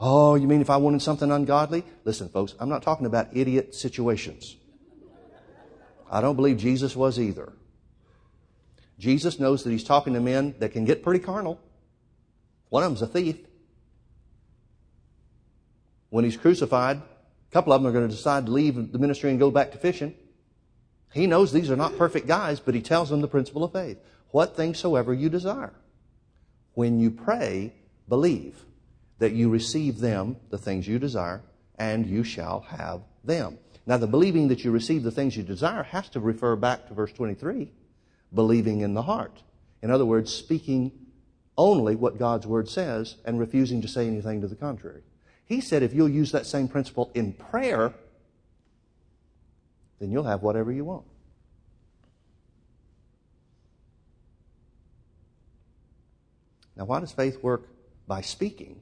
Oh, 0.00 0.34
you 0.34 0.48
mean 0.48 0.62
if 0.62 0.70
I 0.70 0.78
wanted 0.78 1.02
something 1.02 1.30
ungodly? 1.30 1.84
Listen, 2.04 2.30
folks, 2.30 2.54
I'm 2.58 2.70
not 2.70 2.82
talking 2.82 3.04
about 3.04 3.28
idiot 3.36 3.74
situations. 3.74 4.56
I 6.10 6.22
don't 6.22 6.36
believe 6.36 6.56
Jesus 6.56 6.96
was 6.96 7.20
either. 7.20 7.52
Jesus 8.98 9.38
knows 9.38 9.62
that 9.62 9.70
he's 9.70 9.84
talking 9.84 10.14
to 10.14 10.20
men 10.20 10.54
that 10.58 10.72
can 10.72 10.86
get 10.86 11.02
pretty 11.02 11.20
carnal. 11.20 11.60
One 12.70 12.82
of 12.82 12.90
them's 12.90 13.02
a 13.02 13.06
thief. 13.06 13.36
When 16.08 16.24
he's 16.24 16.36
crucified, 16.36 16.96
a 16.96 17.52
couple 17.52 17.72
of 17.72 17.82
them 17.82 17.88
are 17.88 17.92
going 17.92 18.08
to 18.08 18.14
decide 18.14 18.46
to 18.46 18.52
leave 18.52 18.92
the 18.92 18.98
ministry 18.98 19.30
and 19.30 19.38
go 19.38 19.50
back 19.50 19.72
to 19.72 19.78
fishing. 19.78 20.14
He 21.12 21.26
knows 21.26 21.52
these 21.52 21.70
are 21.70 21.76
not 21.76 21.98
perfect 21.98 22.26
guys, 22.26 22.58
but 22.58 22.74
he 22.74 22.80
tells 22.80 23.10
them 23.10 23.20
the 23.20 23.28
principle 23.28 23.64
of 23.64 23.72
faith 23.72 23.98
what 24.30 24.56
things 24.56 24.78
soever 24.78 25.12
you 25.12 25.28
desire. 25.28 25.74
When 26.74 27.00
you 27.00 27.10
pray, 27.10 27.74
believe 28.08 28.64
that 29.20 29.32
you 29.32 29.48
receive 29.48 30.00
them, 30.00 30.36
the 30.50 30.58
things 30.58 30.88
you 30.88 30.98
desire, 30.98 31.42
and 31.78 32.06
you 32.06 32.24
shall 32.24 32.60
have 32.60 33.02
them. 33.22 33.58
Now, 33.86 33.96
the 33.96 34.06
believing 34.06 34.48
that 34.48 34.64
you 34.64 34.70
receive 34.70 35.02
the 35.02 35.10
things 35.10 35.36
you 35.36 35.42
desire 35.42 35.84
has 35.84 36.08
to 36.10 36.20
refer 36.20 36.56
back 36.56 36.88
to 36.88 36.94
verse 36.94 37.12
23 37.12 37.70
believing 38.32 38.80
in 38.80 38.94
the 38.94 39.02
heart. 39.02 39.42
In 39.82 39.90
other 39.90 40.04
words, 40.04 40.32
speaking 40.32 40.92
only 41.58 41.96
what 41.96 42.16
God's 42.16 42.46
word 42.46 42.68
says 42.68 43.16
and 43.24 43.40
refusing 43.40 43.82
to 43.82 43.88
say 43.88 44.06
anything 44.06 44.40
to 44.40 44.46
the 44.46 44.54
contrary. 44.54 45.02
He 45.44 45.60
said 45.60 45.82
if 45.82 45.92
you'll 45.92 46.08
use 46.08 46.30
that 46.30 46.46
same 46.46 46.68
principle 46.68 47.10
in 47.12 47.32
prayer, 47.32 47.92
then 49.98 50.12
you'll 50.12 50.24
have 50.24 50.42
whatever 50.42 50.70
you 50.70 50.84
want. 50.84 51.04
Now, 56.76 56.84
why 56.84 57.00
does 57.00 57.12
faith 57.12 57.42
work 57.42 57.68
by 58.06 58.20
speaking? 58.20 58.80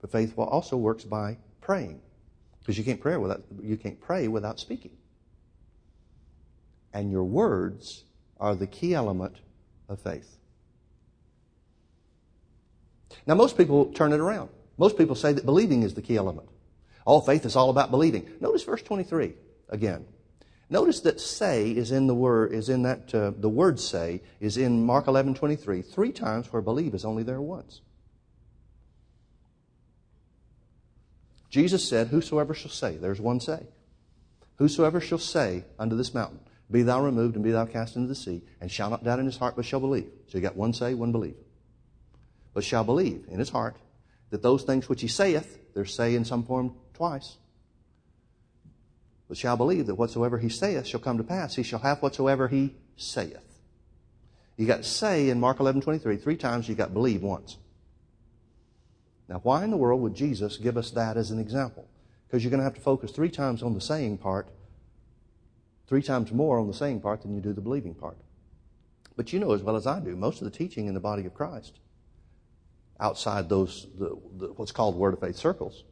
But 0.00 0.12
faith 0.12 0.34
also 0.36 0.76
works 0.76 1.04
by 1.04 1.38
praying. 1.60 2.00
Because 2.60 2.78
you 2.78 2.84
can't 2.84 3.00
pray 3.00 3.16
without 3.16 3.42
you 3.62 3.76
can't 3.76 4.00
pray 4.00 4.28
without 4.28 4.60
speaking. 4.60 4.92
And 6.92 7.10
your 7.10 7.24
words 7.24 8.04
are 8.38 8.54
the 8.54 8.66
key 8.66 8.94
element 8.94 9.36
of 9.88 10.00
faith. 10.00 10.36
Now 13.26 13.34
most 13.34 13.56
people 13.56 13.86
turn 13.86 14.12
it 14.12 14.20
around. 14.20 14.50
Most 14.76 14.96
people 14.96 15.16
say 15.16 15.32
that 15.32 15.44
believing 15.44 15.82
is 15.82 15.94
the 15.94 16.02
key 16.02 16.16
element. 16.16 16.48
All 17.04 17.20
faith 17.20 17.46
is 17.46 17.56
all 17.56 17.70
about 17.70 17.90
believing. 17.90 18.28
Notice 18.40 18.64
verse 18.64 18.82
23 18.82 19.32
again. 19.70 20.04
Notice 20.70 21.00
that 21.00 21.18
say 21.20 21.70
is 21.70 21.90
in 21.90 22.06
the 22.06 22.14
word 22.14 22.52
is 22.52 22.68
in 22.68 22.82
that 22.82 23.14
uh, 23.14 23.32
the 23.34 23.48
word 23.48 23.80
say 23.80 24.20
is 24.40 24.58
in 24.58 24.84
Mark 24.84 25.06
11:23 25.06 25.82
three 25.90 26.12
times 26.12 26.52
where 26.52 26.60
believe 26.60 26.94
is 26.94 27.04
only 27.04 27.22
there 27.22 27.40
once. 27.40 27.80
Jesus 31.50 31.88
said, 31.88 32.08
"Whosoever 32.08 32.54
shall 32.54 32.70
say, 32.70 32.96
there's 32.96 33.20
one 33.20 33.40
say. 33.40 33.66
Whosoever 34.56 35.00
shall 35.00 35.18
say 35.18 35.64
unto 35.78 35.96
this 35.96 36.12
mountain, 36.12 36.40
be 36.70 36.82
thou 36.82 37.02
removed 37.02 37.34
and 37.36 37.44
be 37.44 37.52
thou 37.52 37.64
cast 37.64 37.96
into 37.96 38.08
the 38.08 38.14
sea, 38.14 38.42
and 38.60 38.70
shall 38.70 38.90
not 38.90 39.04
doubt 39.04 39.20
in 39.20 39.26
his 39.26 39.38
heart, 39.38 39.56
but 39.56 39.64
shall 39.64 39.80
believe." 39.80 40.10
So 40.28 40.38
you 40.38 40.42
got 40.42 40.56
one 40.56 40.72
say, 40.72 40.94
one 40.94 41.12
believe. 41.12 41.36
But 42.54 42.64
shall 42.64 42.84
believe 42.84 43.24
in 43.28 43.38
his 43.38 43.50
heart 43.50 43.76
that 44.30 44.42
those 44.42 44.64
things 44.64 44.88
which 44.88 45.00
he 45.00 45.08
saith, 45.08 45.58
there's 45.74 45.94
say 45.94 46.14
in 46.14 46.24
some 46.24 46.42
form 46.42 46.74
twice 46.92 47.38
but 49.28 49.36
shall 49.36 49.56
believe 49.56 49.86
that 49.86 49.94
whatsoever 49.94 50.38
he 50.38 50.48
saith 50.48 50.86
shall 50.86 51.00
come 51.00 51.18
to 51.18 51.24
pass. 51.24 51.54
He 51.54 51.62
shall 51.62 51.78
have 51.80 52.02
whatsoever 52.02 52.48
he 52.48 52.74
saith. 52.96 53.60
You 54.56 54.66
got 54.66 54.84
say 54.84 55.28
in 55.28 55.38
Mark 55.38 55.60
11, 55.60 55.82
23. 55.82 56.16
Three 56.16 56.36
times 56.36 56.68
you 56.68 56.74
got 56.74 56.94
believe 56.94 57.22
once. 57.22 57.58
Now, 59.28 59.40
why 59.42 59.62
in 59.62 59.70
the 59.70 59.76
world 59.76 60.00
would 60.00 60.14
Jesus 60.14 60.56
give 60.56 60.76
us 60.76 60.90
that 60.92 61.16
as 61.16 61.30
an 61.30 61.38
example? 61.38 61.86
Because 62.26 62.42
you're 62.42 62.50
going 62.50 62.60
to 62.60 62.64
have 62.64 62.74
to 62.74 62.80
focus 62.80 63.10
three 63.10 63.30
times 63.30 63.62
on 63.62 63.74
the 63.74 63.80
saying 63.80 64.18
part, 64.18 64.48
three 65.86 66.02
times 66.02 66.32
more 66.32 66.58
on 66.58 66.66
the 66.66 66.74
saying 66.74 67.00
part 67.00 67.22
than 67.22 67.34
you 67.34 67.40
do 67.40 67.52
the 67.52 67.60
believing 67.60 67.94
part. 67.94 68.16
But 69.16 69.32
you 69.32 69.40
know 69.40 69.52
as 69.52 69.62
well 69.62 69.76
as 69.76 69.86
I 69.86 70.00
do, 70.00 70.16
most 70.16 70.40
of 70.40 70.44
the 70.44 70.56
teaching 70.56 70.86
in 70.86 70.94
the 70.94 71.00
body 71.00 71.26
of 71.26 71.34
Christ, 71.34 71.80
outside 73.00 73.48
those, 73.48 73.86
the, 73.98 74.16
the, 74.38 74.46
what's 74.56 74.72
called 74.72 74.96
Word 74.96 75.14
of 75.14 75.20
Faith 75.20 75.36
circles, 75.36 75.84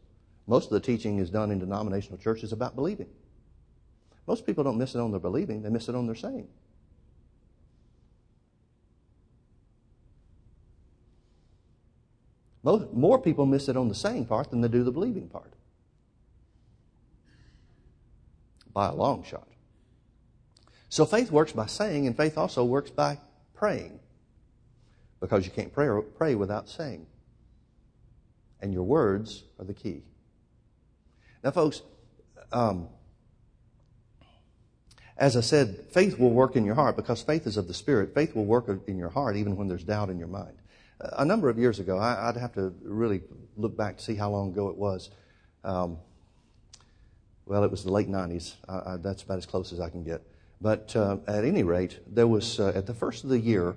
most 0.46 0.66
of 0.66 0.70
the 0.70 0.81
teaching 0.81 1.18
is 1.18 1.29
done 1.29 1.51
in 1.51 1.59
denominational 1.59 2.18
churches 2.18 2.53
about 2.53 2.77
believing. 2.77 3.09
Most 4.27 4.46
people 4.46 4.64
don't 4.64 4.79
miss 4.79 4.94
it 4.94 5.01
on 5.01 5.11
their 5.11 5.20
believing, 5.20 5.62
they 5.62 5.68
miss 5.68 5.88
it 5.88 5.94
on 5.94 6.07
their 6.07 6.14
saying. 6.14 6.49
Most, 12.66 12.92
more 12.92 13.20
people 13.20 13.46
miss 13.46 13.68
it 13.68 13.76
on 13.76 13.88
the 13.88 13.94
saying 13.94 14.26
part 14.26 14.50
than 14.50 14.61
they 14.61 14.66
do 14.66 14.83
the 14.83 14.90
believing 14.90 15.29
part. 15.29 15.52
By 18.72 18.88
a 18.88 18.92
long 18.92 19.22
shot. 19.22 19.46
So 20.88 21.07
faith 21.07 21.31
works 21.31 21.52
by 21.52 21.66
saying, 21.66 22.09
and 22.09 22.16
faith 22.16 22.37
also 22.37 22.64
works 22.64 22.90
by 22.90 23.20
praying. 23.55 24.00
Because 25.20 25.46
you 25.46 25.52
can't 25.52 25.72
pray, 25.72 25.88
pray 26.16 26.35
without 26.35 26.68
saying. 26.68 27.07
And 28.61 28.72
your 28.72 28.83
words 28.83 29.44
are 29.61 29.64
the 29.64 29.72
key. 29.72 30.02
Now, 31.44 31.52
folks, 31.52 31.83
um, 32.50 32.88
as 35.16 35.37
I 35.37 35.40
said, 35.40 35.85
faith 35.92 36.18
will 36.18 36.33
work 36.33 36.57
in 36.57 36.64
your 36.64 36.74
heart 36.74 36.96
because 36.96 37.22
faith 37.22 37.46
is 37.46 37.57
of 37.57 37.68
the 37.68 37.74
Spirit. 37.74 38.12
Faith 38.12 38.35
will 38.35 38.44
work 38.44 38.66
in 38.88 38.98
your 38.98 39.11
heart 39.11 39.37
even 39.37 39.55
when 39.55 39.68
there's 39.68 39.85
doubt 39.85 40.11
in 40.11 40.18
your 40.18 40.26
mind. 40.26 40.59
A 41.01 41.25
number 41.25 41.49
of 41.49 41.59
years 41.59 41.79
ago, 41.79 41.99
I, 41.99 42.27
would 42.27 42.41
have 42.41 42.55
to 42.55 42.75
really 42.83 43.23
look 43.57 43.77
back 43.77 43.99
to 43.99 44.05
see 44.05 44.15
how 44.15 44.31
long 44.31 44.51
ago 44.51 44.69
it 44.69 44.77
was. 44.77 45.11
Um, 45.65 45.99
well, 47.45 47.65
it 47.65 47.71
was 47.71 47.85
the 47.85 47.93
late 47.93 48.09
90s. 48.09 48.55
I, 48.69 48.75
I, 48.75 48.97
that's 48.97 49.23
about 49.23 49.39
as 49.39 49.47
close 49.47 49.73
as 49.73 49.81
I 49.81 49.89
can 49.89 50.03
get. 50.03 50.23
But 50.61 50.97
uh, 50.97 51.19
at 51.27 51.45
any 51.45 51.63
rate, 51.63 52.01
there 52.07 52.27
was, 52.27 52.59
uh, 52.59 52.73
at 52.75 52.87
the 52.87 52.95
first 52.95 53.25
of 53.25 53.31
the 53.31 53.39
year, 53.39 53.77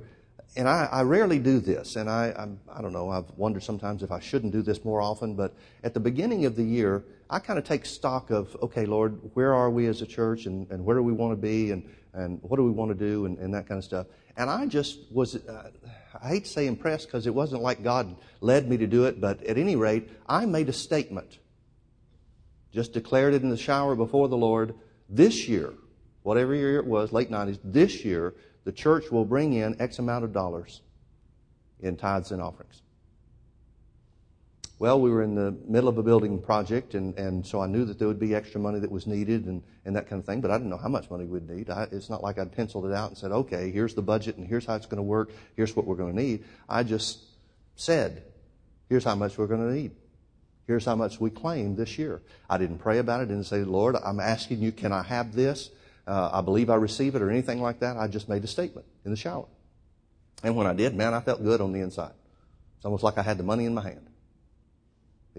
and 0.56 0.68
I, 0.68 0.88
I 0.92 1.02
rarely 1.04 1.38
do 1.38 1.60
this, 1.60 1.96
and 1.96 2.10
I, 2.10 2.34
I'm, 2.38 2.60
I 2.74 2.82
don't 2.82 2.94
know, 2.94 3.10
I've 3.10 3.30
wondered 3.38 3.64
sometimes 3.64 4.02
if 4.02 4.12
I 4.12 4.20
shouldn't 4.20 4.54
do 4.54 4.62
this 4.62 4.84
more 4.84 5.02
often, 5.02 5.36
but 5.36 5.54
at 5.84 5.94
the 5.94 6.00
beginning 6.00 6.46
of 6.46 6.56
the 6.56 6.64
year, 6.64 7.04
I 7.30 7.40
kind 7.40 7.60
of 7.60 7.66
take 7.66 7.86
stock 7.86 8.32
of, 8.32 8.56
okay, 8.64 8.86
Lord, 8.86 9.20
where 9.36 9.54
are 9.54 9.70
we 9.70 9.86
as 9.88 10.02
a 10.02 10.08
church, 10.08 10.46
and, 10.46 10.70
and 10.72 10.84
where 10.84 10.96
do 10.96 11.04
we 11.04 11.14
want 11.14 11.34
to 11.34 11.42
be, 11.42 11.72
and, 11.72 11.88
and 12.14 12.42
what 12.42 12.58
do 12.58 12.64
we 12.64 12.72
want 12.72 12.90
to 12.90 12.96
do, 12.96 13.26
and, 13.26 13.38
and 13.38 13.54
that 13.54 13.68
kind 13.68 13.78
of 13.78 13.84
stuff. 13.84 14.08
And 14.38 14.50
I 14.50 14.66
just 14.66 15.00
was, 15.12 15.36
uh, 15.36 15.70
I 16.22 16.30
hate 16.30 16.46
to 16.46 16.50
say 16.50 16.68
impressed 16.68 17.08
because 17.08 17.28
it 17.28 17.34
wasn't 17.34 17.62
like 17.62 17.84
God 17.84 18.16
led 18.42 18.70
me 18.70 18.78
to 18.78 18.88
do 18.88 19.06
it, 19.06 19.22
but 19.22 19.44
at 19.44 19.58
any 19.58 19.76
rate, 19.76 20.10
I 20.28 20.46
made 20.46 20.70
a 20.70 20.74
statement 20.74 21.40
just 22.72 22.94
declared 22.94 23.34
it 23.34 23.42
in 23.42 23.50
the 23.50 23.58
shower 23.58 23.96
before 23.96 24.28
the 24.28 24.38
Lord. 24.38 24.76
This 25.10 25.48
year, 25.48 25.74
whatever 26.24 26.54
year 26.54 26.78
it 26.78 26.86
was, 26.86 27.12
late 27.12 27.32
90s, 27.32 27.60
this 27.64 28.06
year, 28.06 28.36
the 28.64 28.72
church 28.72 29.12
will 29.12 29.26
bring 29.26 29.54
in 29.54 29.80
X 29.82 30.00
amount 30.00 30.24
of 30.24 30.34
dollars 30.34 30.82
in 31.80 31.96
tithes 31.96 32.32
and 32.32 32.42
offerings. 32.42 32.82
Well, 34.80 35.02
we 35.02 35.12
were 35.12 35.22
in 35.22 35.36
the 35.36 35.54
middle 35.68 35.90
of 35.90 35.98
a 35.98 36.04
building 36.04 36.42
project, 36.42 36.94
and, 36.94 37.14
and 37.20 37.46
so 37.46 37.62
I 37.62 37.68
knew 37.68 37.84
that 37.84 38.00
there 38.00 38.08
would 38.08 38.20
be 38.20 38.34
extra 38.34 38.62
money 38.62 38.80
that 38.80 38.90
was 38.90 39.08
needed 39.08 39.46
and, 39.46 39.62
and 39.84 39.94
that 39.98 40.08
kind 40.08 40.22
of 40.22 40.26
thing, 40.26 40.40
but 40.40 40.52
I 40.52 40.58
didn't 40.58 40.70
know 40.70 40.78
how 40.78 40.88
much 40.88 41.12
money 41.12 41.26
we'd 41.26 41.50
need. 41.50 41.70
I, 41.70 41.90
it's 41.92 42.10
not 42.10 42.24
like 42.24 42.40
I'd 42.40 42.54
penciled 42.54 42.86
it 42.86 42.94
out 42.94 43.10
and 43.10 43.18
said, 43.18 43.34
okay, 43.34 43.72
here's 43.72 43.94
the 43.94 44.02
budget, 44.02 44.38
and 44.38 44.48
here's 44.48 44.66
how 44.66 44.76
it's 44.76 44.86
going 44.86 44.96
to 44.98 45.04
work, 45.04 45.32
here's 45.58 45.76
what 45.76 45.86
we're 45.86 45.98
going 45.98 46.16
to 46.16 46.22
need. 46.22 46.46
I 46.70 46.84
just 46.84 47.20
said, 47.76 48.24
here's 48.88 49.04
how 49.04 49.16
much 49.16 49.38
we're 49.38 49.48
going 49.48 49.68
to 49.68 49.74
need. 49.74 49.92
Here's 50.66 50.86
how 50.86 50.96
much 50.96 51.20
we 51.20 51.30
claim 51.30 51.76
this 51.76 51.98
year. 51.98 52.22
I 52.50 52.58
didn't 52.58 52.78
pray 52.78 53.00
about 53.00 53.22
it. 53.22 53.26
Didn't 53.28 53.46
say, 53.46 53.64
Lord, 53.64 53.98
I'm 53.98 54.22
asking 54.22 54.60
you, 54.60 54.72
can 54.72 54.94
I 54.94 55.04
have 55.04 55.34
this? 55.34 55.72
Uh, 56.08 56.30
I 56.32 56.40
believe 56.40 56.70
I 56.70 56.76
receive 56.76 57.16
it 57.16 57.22
or 57.22 57.30
anything 57.30 57.62
like 57.62 57.80
that. 57.80 57.98
I 57.98 58.08
just 58.08 58.30
made 58.30 58.44
a 58.46 58.48
statement 58.48 58.86
in 59.04 59.12
the 59.12 59.18
shower. 59.18 59.48
And 60.42 60.56
when 60.56 60.68
I 60.68 60.74
did, 60.74 60.96
man, 60.96 61.14
I 61.14 61.20
felt 61.20 61.44
good 61.44 61.60
on 61.60 61.74
the 61.74 61.82
inside. 61.82 62.14
It's 62.78 62.86
almost 62.86 63.04
like 63.04 63.18
I 63.18 63.24
had 63.24 63.38
the 63.38 63.44
money 63.44 63.66
in 63.66 63.74
my 63.74 63.82
hand. 63.82 64.09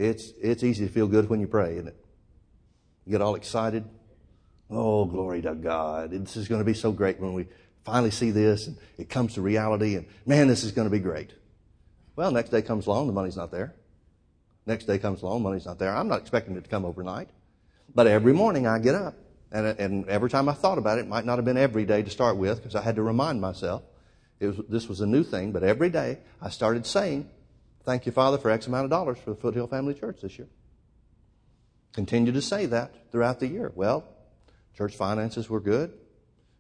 It's, 0.01 0.33
it's 0.41 0.63
easy 0.63 0.87
to 0.87 0.91
feel 0.91 1.07
good 1.07 1.29
when 1.29 1.41
you 1.41 1.47
pray, 1.47 1.75
isn't 1.75 1.89
it? 1.89 1.97
You 3.05 3.13
get 3.13 3.21
all 3.21 3.35
excited. 3.35 3.85
Oh, 4.71 5.05
glory 5.05 5.43
to 5.43 5.55
God. 5.55 6.13
This 6.13 6.39
is 6.39 6.49
going 6.49 6.63
to 6.63 6.65
be 6.65 6.73
so 6.73 6.91
great 6.91 7.21
when 7.21 7.35
we 7.35 7.49
finally 7.85 8.11
see 8.11 8.31
this 8.31 8.67
and 8.67 8.79
it 8.97 9.11
comes 9.11 9.35
to 9.35 9.43
reality 9.43 9.97
and 9.97 10.07
man, 10.25 10.49
this 10.49 10.65
is 10.65 10.73
going 10.73 10.87
to 10.87 10.91
be 10.91 11.01
great. 11.01 11.35
Well, 12.17 12.31
next 12.31 12.49
day 12.49 12.63
comes 12.63 12.87
along, 12.87 13.09
the 13.09 13.13
money's 13.13 13.37
not 13.37 13.51
there. 13.51 13.75
Next 14.65 14.87
day 14.87 14.99
comes 14.99 15.21
along, 15.21 15.43
money's 15.43 15.67
not 15.67 15.79
there. 15.79 15.95
I'm 15.95 16.09
not 16.09 16.21
expecting 16.21 16.57
it 16.57 16.65
to 16.65 16.71
come 16.71 16.87
overnight. 16.87 17.29
But 17.95 18.07
every 18.07 18.33
morning 18.33 18.67
I 18.67 18.79
get 18.79 18.95
up. 18.95 19.17
And, 19.53 19.67
and 19.67 20.09
every 20.09 20.31
time 20.31 20.49
I 20.49 20.55
thought 20.55 20.79
about 20.79 20.97
it, 20.97 21.03
it 21.03 21.09
might 21.09 21.27
not 21.27 21.37
have 21.37 21.45
been 21.45 21.59
every 21.59 21.85
day 21.85 22.03
to 22.03 22.09
start 22.09 22.39
with 22.39 22.57
because 22.57 22.75
I 22.75 22.81
had 22.81 22.97
to 22.97 23.03
remind 23.03 23.41
myself. 23.43 23.83
Was, 24.41 24.57
this 24.67 24.89
was 24.89 25.03
a 25.03 25.07
new 25.07 25.25
thing, 25.25 25.53
but 25.53 25.63
every 25.63 25.91
day 25.91 26.21
I 26.41 26.49
started 26.49 26.87
saying, 26.87 27.29
Thank 27.85 28.07
you, 28.07 28.13
Father, 28.13 28.39
for 28.39 28.51
X 28.51 28.67
amount 28.67 28.85
of 28.85 28.91
dollars 28.91 29.19
for 29.19 29.31
the 29.31 29.37
Foothill 29.37 29.67
Family 29.67 29.95
Church 29.95 30.21
this 30.21 30.39
year. 30.39 30.49
Continue 31.93 32.33
to 32.33 32.43
say 32.43 32.67
that 32.67 33.11
throughout 33.11 33.41
the 33.41 33.49
year. 33.49 33.73
Well, 33.75 34.05
church 34.77 34.97
finances 34.97 35.49
were 35.49 35.61
good. 35.61 35.93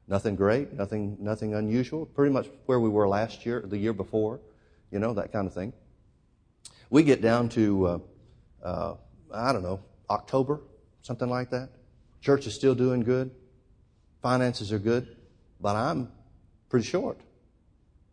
Nothing 0.08 0.34
great, 0.34 0.72
nothing, 0.72 1.16
nothing 1.20 1.54
unusual. 1.54 2.06
Pretty 2.06 2.32
much 2.32 2.48
where 2.66 2.80
we 2.80 2.88
were 2.88 3.06
last 3.08 3.46
year, 3.46 3.62
the 3.64 3.78
year 3.78 3.92
before, 3.92 4.40
you 4.90 4.98
know, 4.98 5.14
that 5.14 5.30
kind 5.30 5.46
of 5.46 5.54
thing. 5.54 5.72
We 6.88 7.04
get 7.04 7.22
down 7.22 7.48
to, 7.50 7.86
uh, 7.86 7.98
uh, 8.64 8.94
I 9.32 9.52
don't 9.52 9.62
know, 9.62 9.80
October, 10.08 10.60
something 11.02 11.28
like 11.28 11.50
that. 11.50 11.68
Church 12.20 12.46
is 12.46 12.54
still 12.54 12.74
doing 12.74 13.02
good. 13.02 13.30
Finances 14.20 14.72
are 14.72 14.80
good. 14.80 15.16
But 15.60 15.76
I'm 15.76 16.10
pretty 16.68 16.86
short 16.86 17.20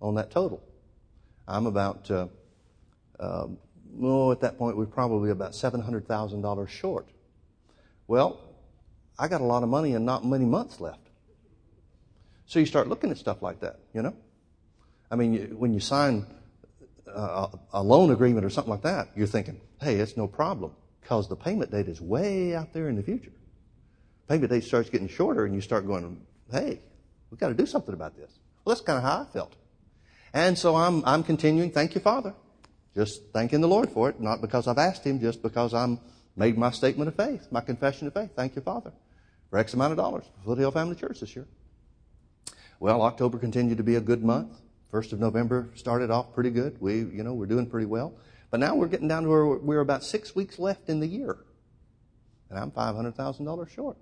on 0.02 0.16
that 0.16 0.30
total. 0.30 0.62
I'm 1.48 1.66
about, 1.66 2.12
uh, 2.12 2.28
um, 3.20 3.58
well, 3.94 4.32
at 4.32 4.42
that 4.42 4.58
point, 4.58 4.78
we're 4.78 4.86
probably 4.86 5.32
about 5.32 5.52
$700,000 5.52 6.68
short. 6.70 7.08
Well, 8.08 8.40
I 9.18 9.28
got 9.28 9.42
a 9.42 9.46
lot 9.46 9.64
of 9.64 9.70
money 9.70 9.94
and 9.94 10.06
not 10.06 10.26
many 10.26 10.46
months 10.46 10.80
left. 10.80 11.00
So 12.46 12.60
you 12.60 12.66
start 12.66 12.88
looking 12.88 13.12
at 13.12 13.18
stuff 13.18 13.42
like 13.42 13.60
that, 13.62 13.80
you 13.94 14.02
know? 14.02 14.16
I 15.10 15.16
mean, 15.16 15.34
you, 15.34 15.56
when 15.58 15.74
you 15.74 15.80
sign 15.80 16.26
a, 17.08 17.50
a 17.74 17.84
loan 17.84 18.12
agreement 18.12 18.46
or 18.46 18.50
something 18.50 18.72
like 18.72 18.84
that, 18.84 19.10
you're 19.16 19.28
thinking, 19.28 19.60
hey, 19.82 19.96
it's 19.96 20.16
no 20.16 20.28
problem 20.28 20.74
because 21.02 21.28
the 21.28 21.36
payment 21.36 21.72
date 21.72 21.88
is 21.88 22.00
way 22.00 22.56
out 22.56 22.74
there 22.74 22.90
in 22.90 22.96
the 22.96 23.04
future. 23.04 23.32
Payment 24.30 24.52
date 24.52 24.64
starts 24.64 24.90
getting 24.90 25.08
shorter 25.08 25.46
and 25.46 25.56
you 25.56 25.62
start 25.62 25.88
going, 25.88 26.26
hey, 26.52 26.80
we've 27.32 27.40
got 27.40 27.50
to 27.50 27.54
do 27.54 27.66
something 27.66 27.94
about 27.94 28.16
this. 28.16 28.32
Well, 28.64 28.76
that's 28.76 28.86
kind 28.86 28.98
of 28.98 29.04
how 29.04 29.22
I 29.22 29.26
felt. 29.26 29.54
And 30.34 30.58
so 30.58 30.76
I'm, 30.76 31.04
I'm 31.06 31.24
continuing, 31.24 31.72
thank 31.72 31.96
you, 31.96 32.02
Father. 32.02 32.34
Just 32.98 33.22
thanking 33.32 33.62
the 33.62 33.68
Lord 33.68 33.92
for 33.92 34.10
it, 34.10 34.20
not 34.20 34.42
because 34.42 34.68
I've 34.68 34.80
asked 34.80 35.06
Him, 35.06 35.20
just 35.20 35.44
because 35.44 35.72
I'm 35.76 36.00
made 36.36 36.58
my 36.58 36.72
statement 36.72 37.08
of 37.08 37.16
faith, 37.16 37.48
my 37.52 37.62
confession 37.62 38.08
of 38.08 38.14
faith. 38.16 38.32
Thank 38.36 38.56
you, 38.56 38.64
Father, 38.64 38.92
for 39.52 39.60
X 39.60 39.76
amount 39.76 39.92
of 39.92 39.98
dollars 39.98 40.26
for 40.26 40.46
Foothill 40.46 40.72
Family 40.72 40.96
Church 40.96 41.20
this 41.20 41.36
year. 41.36 41.46
Well, 42.80 43.04
October 43.04 43.38
continued 43.38 43.78
to 43.78 43.84
be 43.84 43.98
a 43.98 44.02
good 44.02 44.24
month. 44.24 44.60
First 44.90 45.14
of 45.14 45.20
November 45.20 45.70
started 45.76 46.10
off 46.10 46.34
pretty 46.34 46.50
good. 46.50 46.82
We, 46.82 46.98
you 46.98 47.24
know, 47.24 47.36
we're 47.36 47.46
doing 47.46 47.68
pretty 47.68 47.86
well. 47.86 48.14
But 48.50 48.62
now 48.62 48.74
we're 48.74 48.88
getting 48.88 49.08
down 49.08 49.24
to 49.24 49.30
where 49.30 49.46
we're 49.46 49.82
about 49.82 50.04
six 50.04 50.36
weeks 50.36 50.58
left 50.58 50.90
in 50.90 51.00
the 51.00 51.08
year. 51.08 51.38
And 52.50 52.58
I'm 52.58 52.72
$500,000 52.72 53.70
short. 53.70 53.98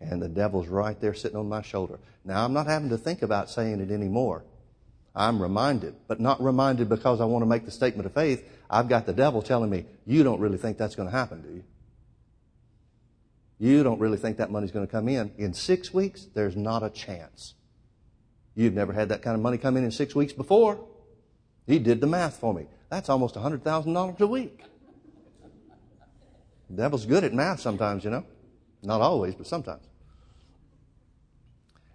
And 0.00 0.22
the 0.22 0.28
devil's 0.28 0.68
right 0.68 0.98
there 1.00 1.12
sitting 1.12 1.36
on 1.36 1.50
my 1.50 1.60
shoulder. 1.60 1.98
Now 2.24 2.46
I'm 2.46 2.54
not 2.54 2.66
having 2.66 2.88
to 2.88 2.98
think 2.98 3.20
about 3.20 3.50
saying 3.50 3.80
it 3.80 3.90
anymore. 3.90 4.42
I'm 5.14 5.42
reminded, 5.42 5.94
but 6.08 6.20
not 6.20 6.42
reminded 6.42 6.88
because 6.88 7.20
I 7.20 7.24
want 7.26 7.42
to 7.42 7.46
make 7.46 7.64
the 7.64 7.70
statement 7.70 8.06
of 8.06 8.14
faith. 8.14 8.48
I've 8.70 8.88
got 8.88 9.04
the 9.04 9.12
devil 9.12 9.42
telling 9.42 9.68
me, 9.68 9.84
you 10.06 10.22
don't 10.22 10.40
really 10.40 10.56
think 10.56 10.78
that's 10.78 10.94
going 10.94 11.08
to 11.08 11.14
happen, 11.14 11.42
do 11.42 11.48
you? 11.48 11.64
You 13.58 13.82
don't 13.82 14.00
really 14.00 14.16
think 14.16 14.38
that 14.38 14.50
money's 14.50 14.72
going 14.72 14.86
to 14.86 14.90
come 14.90 15.08
in. 15.08 15.32
In 15.36 15.54
six 15.54 15.92
weeks, 15.92 16.26
there's 16.34 16.56
not 16.56 16.82
a 16.82 16.90
chance. 16.90 17.54
You've 18.54 18.74
never 18.74 18.92
had 18.92 19.10
that 19.10 19.22
kind 19.22 19.34
of 19.34 19.42
money 19.42 19.58
come 19.58 19.76
in 19.76 19.84
in 19.84 19.90
six 19.90 20.14
weeks 20.14 20.32
before. 20.32 20.84
He 21.66 21.78
did 21.78 22.00
the 22.00 22.06
math 22.06 22.38
for 22.38 22.52
me. 22.52 22.66
That's 22.88 23.08
almost 23.08 23.34
$100,000 23.34 24.20
a 24.20 24.26
week. 24.26 24.62
The 26.70 26.76
devil's 26.76 27.06
good 27.06 27.22
at 27.22 27.32
math 27.34 27.60
sometimes, 27.60 28.02
you 28.04 28.10
know. 28.10 28.24
Not 28.82 29.00
always, 29.00 29.34
but 29.34 29.46
sometimes. 29.46 29.84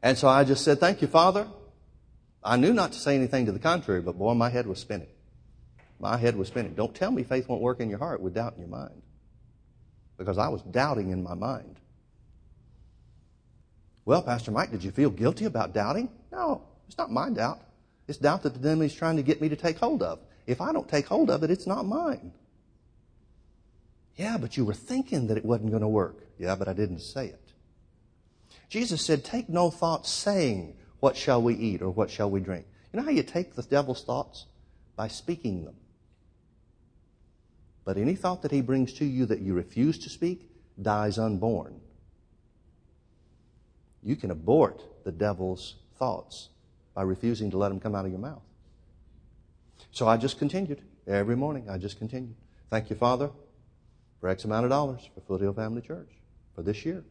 And 0.01 0.17
so 0.17 0.27
I 0.27 0.43
just 0.43 0.63
said, 0.63 0.79
Thank 0.79 1.01
you, 1.01 1.07
Father. 1.07 1.47
I 2.43 2.57
knew 2.57 2.73
not 2.73 2.93
to 2.93 2.99
say 2.99 3.15
anything 3.15 3.45
to 3.45 3.51
the 3.51 3.59
contrary, 3.59 4.01
but 4.01 4.17
boy, 4.17 4.33
my 4.33 4.49
head 4.49 4.67
was 4.67 4.79
spinning. 4.79 5.09
My 5.99 6.17
head 6.17 6.35
was 6.35 6.47
spinning. 6.47 6.75
Don't 6.75 6.93
tell 6.93 7.11
me 7.11 7.23
faith 7.23 7.49
won't 7.49 7.61
work 7.61 7.79
in 7.79 7.89
your 7.89 7.99
heart 7.99 8.21
with 8.21 8.35
doubt 8.35 8.53
in 8.53 8.61
your 8.61 8.69
mind. 8.69 9.01
Because 10.17 10.37
I 10.37 10.47
was 10.47 10.61
doubting 10.61 11.11
in 11.11 11.23
my 11.23 11.33
mind. 11.33 11.79
Well, 14.05 14.21
Pastor 14.21 14.51
Mike, 14.51 14.71
did 14.71 14.83
you 14.83 14.91
feel 14.91 15.09
guilty 15.09 15.45
about 15.45 15.73
doubting? 15.73 16.09
No, 16.31 16.63
it's 16.87 16.97
not 16.97 17.11
my 17.11 17.29
doubt. 17.29 17.59
It's 18.07 18.17
doubt 18.17 18.43
that 18.43 18.53
the 18.61 18.69
enemy's 18.69 18.95
trying 18.95 19.17
to 19.17 19.23
get 19.23 19.41
me 19.41 19.49
to 19.49 19.55
take 19.55 19.77
hold 19.77 20.01
of. 20.01 20.19
If 20.45 20.61
I 20.61 20.71
don't 20.71 20.87
take 20.87 21.07
hold 21.07 21.29
of 21.29 21.43
it, 21.43 21.51
it's 21.51 21.67
not 21.67 21.85
mine. 21.85 22.31
Yeah, 24.15 24.37
but 24.37 24.55
you 24.55 24.63
were 24.63 24.73
thinking 24.73 25.27
that 25.27 25.37
it 25.37 25.43
wasn't 25.43 25.71
going 25.71 25.81
to 25.81 25.87
work. 25.87 26.23
Yeah, 26.39 26.55
but 26.55 26.69
I 26.69 26.73
didn't 26.73 26.99
say 26.99 27.27
it. 27.27 27.51
Jesus 28.69 29.05
said, 29.05 29.25
Take 29.25 29.49
no 29.49 29.69
thought 29.69 30.07
saying, 30.07 30.76
what 30.99 31.15
shall 31.15 31.41
we 31.41 31.55
eat 31.55 31.81
or 31.81 31.89
what 31.89 32.09
shall 32.09 32.29
we 32.29 32.39
drink? 32.39 32.65
You 32.91 32.99
know 32.99 33.05
how 33.05 33.11
you 33.11 33.23
take 33.23 33.55
the 33.55 33.63
devil's 33.63 34.03
thoughts? 34.03 34.45
By 34.95 35.07
speaking 35.07 35.65
them. 35.65 35.75
But 37.85 37.97
any 37.97 38.15
thought 38.15 38.41
that 38.41 38.51
he 38.51 38.61
brings 38.61 38.93
to 38.93 39.05
you 39.05 39.25
that 39.27 39.39
you 39.39 39.53
refuse 39.53 39.99
to 39.99 40.09
speak 40.09 40.49
dies 40.81 41.17
unborn. 41.17 41.79
You 44.03 44.15
can 44.15 44.31
abort 44.31 44.83
the 45.03 45.11
devil's 45.11 45.75
thoughts 45.97 46.49
by 46.93 47.03
refusing 47.03 47.51
to 47.51 47.57
let 47.57 47.69
them 47.69 47.79
come 47.79 47.93
out 47.93 48.05
of 48.05 48.11
your 48.11 48.19
mouth. 48.19 48.41
So 49.91 50.07
I 50.07 50.17
just 50.17 50.39
continued. 50.39 50.81
Every 51.07 51.35
morning, 51.35 51.69
I 51.69 51.77
just 51.77 51.97
continued. 51.97 52.35
Thank 52.69 52.89
you, 52.89 52.95
Father, 52.95 53.29
for 54.19 54.29
X 54.29 54.43
amount 54.43 54.65
of 54.65 54.71
dollars 54.71 55.09
for 55.13 55.21
Foothill 55.21 55.53
Family 55.53 55.81
Church 55.81 56.09
for 56.55 56.63
this 56.63 56.85
year. 56.85 57.03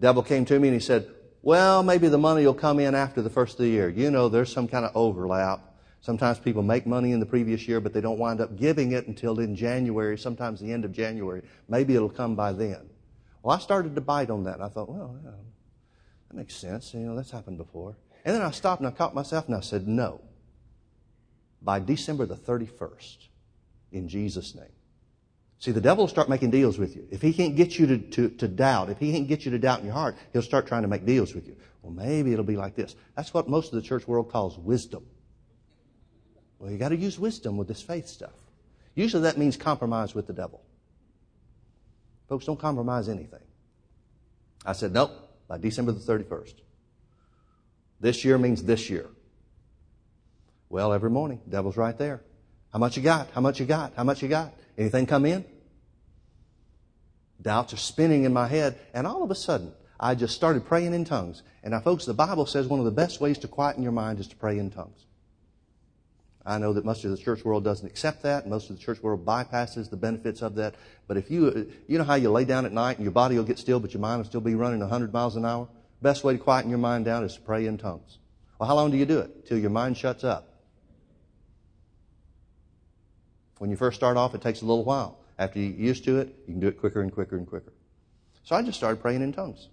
devil 0.00 0.22
came 0.22 0.44
to 0.46 0.58
me 0.58 0.68
and 0.68 0.74
he 0.74 0.80
said, 0.80 1.08
well, 1.46 1.84
maybe 1.84 2.08
the 2.08 2.18
money 2.18 2.44
will 2.44 2.54
come 2.54 2.80
in 2.80 2.96
after 2.96 3.22
the 3.22 3.30
first 3.30 3.52
of 3.52 3.58
the 3.58 3.68
year. 3.68 3.88
You 3.88 4.10
know, 4.10 4.28
there's 4.28 4.52
some 4.52 4.66
kind 4.66 4.84
of 4.84 4.90
overlap. 4.96 5.60
Sometimes 6.00 6.40
people 6.40 6.64
make 6.64 6.88
money 6.88 7.12
in 7.12 7.20
the 7.20 7.26
previous 7.26 7.68
year, 7.68 7.80
but 7.80 7.92
they 7.92 8.00
don't 8.00 8.18
wind 8.18 8.40
up 8.40 8.56
giving 8.56 8.90
it 8.90 9.06
until 9.06 9.38
in 9.38 9.54
January, 9.54 10.18
sometimes 10.18 10.58
the 10.58 10.72
end 10.72 10.84
of 10.84 10.90
January. 10.90 11.42
Maybe 11.68 11.94
it'll 11.94 12.08
come 12.08 12.34
by 12.34 12.52
then. 12.52 12.90
Well, 13.44 13.54
I 13.54 13.60
started 13.60 13.94
to 13.94 14.00
bite 14.00 14.28
on 14.28 14.42
that. 14.42 14.54
And 14.54 14.64
I 14.64 14.68
thought, 14.68 14.88
well, 14.88 15.16
yeah, 15.22 15.30
that 16.26 16.36
makes 16.36 16.56
sense. 16.56 16.92
You 16.92 16.98
know, 16.98 17.14
that's 17.14 17.30
happened 17.30 17.58
before. 17.58 17.96
And 18.24 18.34
then 18.34 18.42
I 18.42 18.50
stopped 18.50 18.80
and 18.80 18.88
I 18.88 18.90
caught 18.90 19.14
myself 19.14 19.46
and 19.46 19.54
I 19.54 19.60
said, 19.60 19.86
no. 19.86 20.22
by 21.62 21.78
December 21.78 22.26
the 22.26 22.34
31st 22.34 23.28
in 23.92 24.08
Jesus' 24.08 24.52
name. 24.56 24.75
See, 25.58 25.70
the 25.72 25.80
devil 25.80 26.04
will 26.04 26.08
start 26.08 26.28
making 26.28 26.50
deals 26.50 26.78
with 26.78 26.94
you. 26.94 27.06
If 27.10 27.22
he 27.22 27.32
can't 27.32 27.56
get 27.56 27.78
you 27.78 27.86
to, 27.86 27.98
to, 27.98 28.28
to 28.28 28.48
doubt, 28.48 28.90
if 28.90 28.98
he 28.98 29.12
can't 29.12 29.26
get 29.26 29.44
you 29.44 29.50
to 29.52 29.58
doubt 29.58 29.80
in 29.80 29.86
your 29.86 29.94
heart, 29.94 30.16
he'll 30.32 30.42
start 30.42 30.66
trying 30.66 30.82
to 30.82 30.88
make 30.88 31.06
deals 31.06 31.34
with 31.34 31.46
you. 31.46 31.56
Well, 31.82 31.92
maybe 31.92 32.32
it'll 32.32 32.44
be 32.44 32.56
like 32.56 32.74
this. 32.74 32.94
That's 33.16 33.32
what 33.32 33.48
most 33.48 33.72
of 33.72 33.80
the 33.80 33.86
church 33.86 34.06
world 34.06 34.30
calls 34.30 34.58
wisdom. 34.58 35.06
Well, 36.58 36.70
you 36.70 36.78
got 36.78 36.90
to 36.90 36.96
use 36.96 37.18
wisdom 37.18 37.56
with 37.56 37.68
this 37.68 37.80
faith 37.80 38.06
stuff. 38.08 38.34
Usually 38.94 39.22
that 39.22 39.38
means 39.38 39.56
compromise 39.56 40.14
with 40.14 40.26
the 40.26 40.32
devil. 40.32 40.62
Folks, 42.28 42.44
don't 42.44 42.58
compromise 42.58 43.08
anything. 43.08 43.40
I 44.64 44.72
said, 44.72 44.92
nope, 44.92 45.12
by 45.48 45.58
December 45.58 45.92
the 45.92 46.00
31st. 46.00 46.54
This 48.00 48.24
year 48.24 48.36
means 48.36 48.62
this 48.64 48.90
year. 48.90 49.08
Well, 50.68 50.92
every 50.92 51.10
morning, 51.10 51.40
devil's 51.48 51.76
right 51.76 51.96
there. 51.96 52.22
How 52.72 52.78
much 52.78 52.96
you 52.96 53.02
got? 53.02 53.30
How 53.30 53.40
much 53.40 53.60
you 53.60 53.66
got? 53.66 53.94
How 53.94 54.04
much 54.04 54.22
you 54.22 54.28
got? 54.28 54.52
Anything 54.78 55.06
come 55.06 55.26
in? 55.26 55.44
Doubts 57.40 57.72
are 57.72 57.78
spinning 57.78 58.24
in 58.24 58.32
my 58.32 58.48
head, 58.48 58.78
and 58.92 59.06
all 59.06 59.22
of 59.22 59.30
a 59.30 59.34
sudden, 59.34 59.72
I 59.98 60.14
just 60.14 60.34
started 60.34 60.66
praying 60.66 60.94
in 60.94 61.04
tongues. 61.04 61.42
And 61.62 61.72
now, 61.72 61.80
folks, 61.80 62.04
the 62.04 62.14
Bible 62.14 62.46
says 62.46 62.66
one 62.66 62.80
of 62.80 62.84
the 62.84 62.90
best 62.90 63.20
ways 63.20 63.38
to 63.38 63.48
quieten 63.48 63.82
your 63.82 63.92
mind 63.92 64.20
is 64.20 64.28
to 64.28 64.36
pray 64.36 64.58
in 64.58 64.70
tongues. 64.70 65.06
I 66.44 66.58
know 66.58 66.72
that 66.74 66.84
most 66.84 67.04
of 67.04 67.10
the 67.10 67.16
church 67.16 67.44
world 67.44 67.64
doesn't 67.64 67.86
accept 67.86 68.22
that. 68.22 68.46
Most 68.48 68.70
of 68.70 68.76
the 68.76 68.82
church 68.82 69.02
world 69.02 69.26
bypasses 69.26 69.90
the 69.90 69.96
benefits 69.96 70.42
of 70.42 70.54
that. 70.54 70.76
But 71.08 71.16
if 71.16 71.28
you, 71.28 71.72
you 71.88 71.98
know 71.98 72.04
how 72.04 72.14
you 72.14 72.30
lay 72.30 72.44
down 72.44 72.64
at 72.64 72.72
night 72.72 72.98
and 72.98 73.04
your 73.04 73.12
body 73.12 73.36
will 73.36 73.44
get 73.44 73.58
still, 73.58 73.80
but 73.80 73.92
your 73.92 74.00
mind 74.00 74.18
will 74.18 74.26
still 74.26 74.40
be 74.40 74.54
running 74.54 74.78
100 74.78 75.12
miles 75.12 75.34
an 75.34 75.44
hour? 75.44 75.68
Best 76.02 76.22
way 76.22 76.34
to 76.34 76.38
quieten 76.38 76.70
your 76.70 76.78
mind 76.78 77.04
down 77.04 77.24
is 77.24 77.34
to 77.34 77.40
pray 77.40 77.66
in 77.66 77.78
tongues. 77.78 78.18
Well, 78.58 78.68
how 78.68 78.76
long 78.76 78.92
do 78.92 78.96
you 78.96 79.06
do 79.06 79.18
it? 79.18 79.46
Till 79.46 79.58
your 79.58 79.70
mind 79.70 79.96
shuts 79.96 80.22
up. 80.22 80.48
When 83.58 83.70
you 83.70 83.76
first 83.76 83.96
start 83.96 84.16
off, 84.16 84.34
it 84.34 84.42
takes 84.42 84.62
a 84.62 84.66
little 84.66 84.84
while. 84.84 85.18
After 85.38 85.58
you 85.58 85.70
get 85.70 85.78
used 85.78 86.04
to 86.04 86.18
it, 86.18 86.34
you 86.46 86.54
can 86.54 86.60
do 86.60 86.68
it 86.68 86.78
quicker 86.78 87.00
and 87.00 87.12
quicker 87.12 87.36
and 87.36 87.46
quicker. 87.46 87.72
So 88.44 88.54
I 88.54 88.62
just 88.62 88.78
started 88.78 89.00
praying 89.00 89.22
in 89.22 89.32
tongues. 89.32 89.68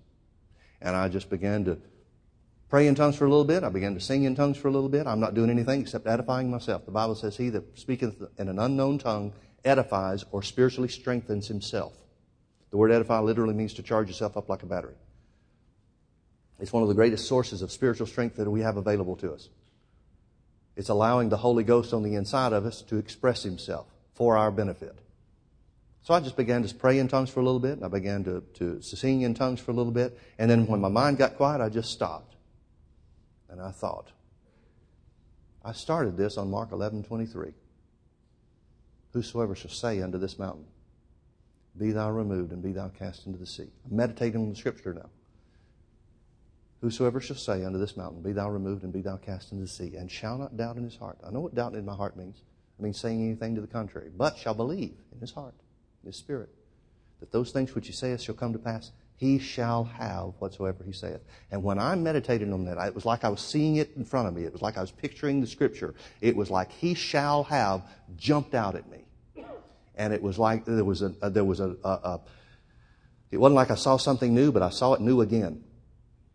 And 0.81 0.95
I 0.95 1.07
just 1.09 1.29
began 1.29 1.63
to 1.65 1.77
pray 2.69 2.87
in 2.87 2.95
tongues 2.95 3.15
for 3.15 3.25
a 3.25 3.29
little 3.29 3.45
bit. 3.45 3.63
I 3.63 3.69
began 3.69 3.93
to 3.93 3.99
sing 3.99 4.23
in 4.23 4.35
tongues 4.35 4.57
for 4.57 4.67
a 4.67 4.71
little 4.71 4.89
bit. 4.89 5.07
I'm 5.07 5.19
not 5.19 5.33
doing 5.33 5.49
anything 5.49 5.81
except 5.81 6.07
edifying 6.07 6.49
myself. 6.49 6.85
The 6.85 6.91
Bible 6.91 7.15
says, 7.15 7.37
He 7.37 7.49
that 7.49 7.77
speaketh 7.77 8.21
in 8.37 8.49
an 8.49 8.59
unknown 8.59 8.97
tongue 8.97 9.33
edifies 9.63 10.25
or 10.31 10.43
spiritually 10.43 10.89
strengthens 10.89 11.47
himself. 11.47 11.93
The 12.71 12.77
word 12.77 12.91
edify 12.91 13.19
literally 13.19 13.53
means 13.53 13.73
to 13.75 13.83
charge 13.83 14.07
yourself 14.07 14.35
up 14.35 14.49
like 14.49 14.63
a 14.63 14.65
battery. 14.65 14.95
It's 16.59 16.73
one 16.73 16.83
of 16.83 16.89
the 16.89 16.95
greatest 16.95 17.27
sources 17.27 17.61
of 17.61 17.71
spiritual 17.71 18.07
strength 18.07 18.35
that 18.37 18.49
we 18.49 18.61
have 18.61 18.77
available 18.77 19.15
to 19.17 19.33
us. 19.33 19.49
It's 20.75 20.89
allowing 20.89 21.29
the 21.29 21.37
Holy 21.37 21.63
Ghost 21.63 21.93
on 21.93 22.03
the 22.03 22.15
inside 22.15 22.53
of 22.53 22.65
us 22.65 22.81
to 22.83 22.97
express 22.97 23.43
Himself 23.43 23.87
for 24.13 24.37
our 24.37 24.51
benefit. 24.51 24.97
So 26.03 26.13
I 26.13 26.19
just 26.19 26.35
began 26.35 26.63
to 26.63 26.75
pray 26.75 26.99
in 26.99 27.07
tongues 27.07 27.29
for 27.29 27.39
a 27.39 27.43
little 27.43 27.59
bit, 27.59 27.73
and 27.73 27.85
I 27.85 27.87
began 27.87 28.23
to, 28.25 28.43
to 28.55 28.81
sing 28.81 29.21
in 29.21 29.33
tongues 29.33 29.61
for 29.61 29.71
a 29.71 29.73
little 29.73 29.91
bit, 29.91 30.19
and 30.37 30.51
then 30.51 30.67
when 30.67 30.81
my 30.81 30.89
mind 30.89 31.17
got 31.17 31.37
quiet, 31.37 31.61
I 31.61 31.69
just 31.69 31.91
stopped. 31.91 32.35
And 33.49 33.61
I 33.61 33.71
thought, 33.71 34.11
I 35.63 35.71
started 35.71 36.17
this 36.17 36.37
on 36.37 36.49
Mark 36.49 36.71
11 36.71 37.03
23. 37.03 37.53
Whosoever 39.13 39.55
shall 39.55 39.71
say 39.71 40.01
unto 40.01 40.17
this 40.17 40.39
mountain, 40.39 40.65
Be 41.77 41.91
thou 41.91 42.11
removed 42.11 42.51
and 42.51 42.61
be 42.61 42.73
thou 42.73 42.89
cast 42.89 43.27
into 43.27 43.37
the 43.37 43.45
sea. 43.45 43.69
I'm 43.89 43.95
meditating 43.95 44.41
on 44.41 44.49
the 44.49 44.55
scripture 44.55 44.93
now. 44.93 45.09
Whosoever 46.83 47.21
shall 47.21 47.37
say 47.37 47.63
unto 47.63 47.79
this 47.79 47.95
mountain, 47.95 48.21
Be 48.21 48.33
thou 48.33 48.49
removed 48.49 48.83
and 48.83 48.91
be 48.91 48.99
thou 48.99 49.15
cast 49.15 49.53
into 49.53 49.63
the 49.63 49.69
sea, 49.69 49.95
and 49.95 50.11
shall 50.11 50.37
not 50.37 50.57
doubt 50.57 50.75
in 50.75 50.83
his 50.83 50.97
heart. 50.97 51.17
I 51.25 51.31
know 51.31 51.39
what 51.39 51.55
doubt 51.55 51.75
in 51.75 51.85
my 51.85 51.95
heart 51.95 52.17
means. 52.17 52.41
I 52.77 52.83
mean 52.83 52.93
saying 52.93 53.23
anything 53.23 53.55
to 53.55 53.61
the 53.61 53.67
contrary, 53.67 54.09
but 54.13 54.37
shall 54.37 54.53
believe 54.53 54.97
in 55.13 55.21
his 55.21 55.31
heart, 55.31 55.53
in 56.03 56.07
his 56.07 56.17
spirit, 56.17 56.49
that 57.21 57.31
those 57.31 57.51
things 57.51 57.73
which 57.73 57.87
he 57.87 57.93
saith 57.93 58.19
shall 58.19 58.35
come 58.35 58.51
to 58.51 58.59
pass. 58.59 58.91
He 59.15 59.39
shall 59.39 59.85
have 59.85 60.33
whatsoever 60.39 60.83
he 60.83 60.91
saith. 60.91 61.21
And 61.51 61.63
when 61.63 61.79
I 61.79 61.95
meditated 61.95 62.51
on 62.51 62.65
that, 62.65 62.77
it 62.85 62.93
was 62.93 63.05
like 63.05 63.23
I 63.23 63.29
was 63.29 63.39
seeing 63.39 63.77
it 63.77 63.91
in 63.95 64.03
front 64.03 64.27
of 64.27 64.33
me. 64.33 64.43
It 64.43 64.51
was 64.51 64.61
like 64.61 64.77
I 64.77 64.81
was 64.81 64.91
picturing 64.91 65.39
the 65.39 65.47
scripture. 65.47 65.95
It 66.19 66.35
was 66.35 66.51
like 66.51 66.69
he 66.69 66.95
shall 66.95 67.45
have 67.45 67.83
jumped 68.17 68.53
out 68.55 68.75
at 68.75 68.89
me. 68.91 69.05
And 69.95 70.11
it 70.11 70.21
was 70.21 70.37
like 70.37 70.65
there 70.65 70.83
was 70.83 71.01
a, 71.01 71.29
there 71.29 71.45
was 71.45 71.61
a, 71.61 71.77
a, 71.81 71.89
a 71.89 72.21
it 73.31 73.37
wasn't 73.37 73.55
like 73.55 73.71
I 73.71 73.75
saw 73.75 73.95
something 73.95 74.35
new, 74.35 74.51
but 74.51 74.61
I 74.61 74.69
saw 74.69 74.95
it 74.95 74.99
new 74.99 75.21
again. 75.21 75.63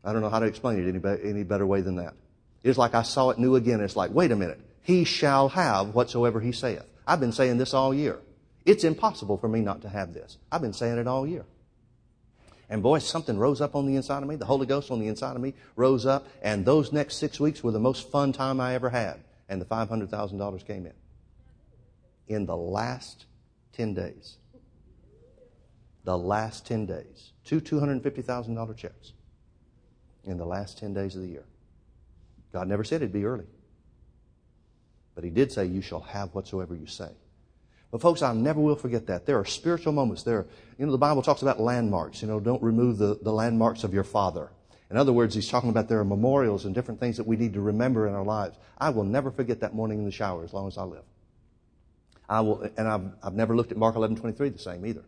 I 0.05 0.13
don't 0.13 0.23
know 0.23 0.31
how 0.31 0.39
to 0.39 0.47
explain 0.47 0.79
it 0.79 0.89
any, 0.89 0.99
be- 0.99 1.29
any 1.29 1.43
better 1.43 1.67
way 1.67 1.81
than 1.81 1.97
that. 1.97 2.15
It's 2.63 2.79
like 2.79 2.95
I 2.95 3.03
saw 3.03 3.31
it 3.31 3.39
new 3.39 3.57
again. 3.57 3.81
It's 3.81 3.97
like, 3.97 4.13
wait 4.13 4.33
a 4.33 4.37
minute. 4.37 4.61
He 4.83 5.05
shall 5.05 5.49
have 5.51 5.95
whatsoever 5.95 6.41
he 6.41 6.53
saith. 6.53 6.85
I've 7.07 7.21
been 7.21 7.33
saying 7.33 7.59
this 7.59 7.75
all 7.75 7.93
year. 7.93 8.19
It's 8.65 8.85
impossible 8.85 9.39
for 9.39 9.49
me 9.49 9.61
not 9.61 9.83
to 9.83 9.89
have 9.89 10.15
this. 10.15 10.39
I've 10.51 10.61
been 10.61 10.73
saying 10.73 10.99
it 10.99 11.07
all 11.07 11.27
year. 11.27 11.45
And 12.71 12.83
boy, 12.83 12.99
something 12.99 13.39
rose 13.39 13.61
up 13.61 13.75
on 13.75 13.87
the 13.87 13.97
inside 13.97 14.23
of 14.23 14.29
me. 14.29 14.37
The 14.37 14.45
Holy 14.45 14.67
Ghost 14.67 14.91
on 14.91 15.01
the 15.01 15.09
inside 15.09 15.37
of 15.37 15.43
me 15.43 15.55
rose 15.75 16.05
up. 16.05 16.27
And 16.43 16.67
those 16.67 16.93
next 16.93 17.17
six 17.17 17.41
weeks 17.41 17.63
were 17.63 17.73
the 17.73 17.81
most 17.81 18.11
fun 18.11 18.33
time 18.33 18.61
I 18.61 18.75
ever 18.75 18.91
had. 18.91 19.21
And 19.49 19.61
the 19.61 19.65
$500,000 19.65 20.67
came 20.67 20.85
in. 20.85 20.93
In 22.27 22.45
the 22.45 22.57
last 22.57 23.25
10 23.73 23.95
days. 23.95 24.37
The 26.05 26.19
last 26.19 26.67
10 26.67 26.85
days. 26.85 27.33
Two 27.45 27.61
$250,000 27.63 28.77
checks 28.77 29.13
in 30.29 30.39
the 30.39 30.47
last 30.47 30.79
10 30.79 30.95
days 30.95 31.17
of 31.17 31.23
the 31.23 31.29
year. 31.29 31.45
God 32.53 32.69
never 32.69 32.85
said 32.85 32.97
it'd 32.97 33.13
be 33.13 33.25
early. 33.25 33.47
But 35.15 35.25
He 35.25 35.31
did 35.31 35.51
say, 35.53 35.67
You 35.67 35.83
shall 35.83 36.01
have 36.01 36.35
whatsoever 36.35 36.75
you 36.75 36.87
say. 36.87 37.11
But 37.91 38.03
folks, 38.03 38.23
I 38.23 38.33
never 38.35 38.61
will 38.61 38.77
forget 38.77 39.07
that. 39.07 39.25
There 39.25 39.39
are 39.39 39.47
spiritual 39.47 39.93
moments. 39.93 40.23
There, 40.23 40.47
you 40.79 40.85
know, 40.85 40.93
the 40.93 40.99
Bible 40.99 41.23
talks 41.23 41.43
about 41.43 41.59
landmarks. 41.59 42.21
You 42.21 42.29
know, 42.29 42.39
don't 42.39 42.63
remove 42.63 42.99
the, 42.99 43.19
the 43.23 43.33
landmarks 43.33 43.83
of 43.83 43.95
your 43.95 44.05
father. 44.05 44.51
In 44.91 44.97
other 44.97 45.13
words, 45.13 45.35
he's 45.35 45.49
talking 45.49 45.71
about 45.71 45.89
there 45.89 46.01
are 46.01 46.05
memorials 46.05 46.65
and 46.65 46.75
different 46.75 47.01
things 47.01 47.17
that 47.17 47.27
we 47.27 47.37
need 47.37 47.55
to 47.55 47.61
remember 47.61 48.07
in 48.07 48.15
our 48.15 48.25
lives. 48.25 48.57
I 48.79 48.91
will 48.91 49.05
never 49.05 49.31
forget 49.31 49.61
that 49.61 49.75
morning 49.75 49.99
in 49.99 50.05
the 50.05 50.13
shower 50.13 50.45
as 50.45 50.53
long 50.53 50.67
as 50.67 50.79
I 50.79 50.83
live. 50.83 51.05
I 52.29 52.41
will, 52.41 52.63
and 52.77 52.87
I've, 52.87 53.11
I've 53.23 53.35
never 53.35 53.57
looked 53.57 53.73
at 53.73 53.79
Mark 53.79 53.97
11, 53.97 54.17
23 54.17 54.51
the 54.51 54.59
same 54.59 54.85
either. 54.85 55.05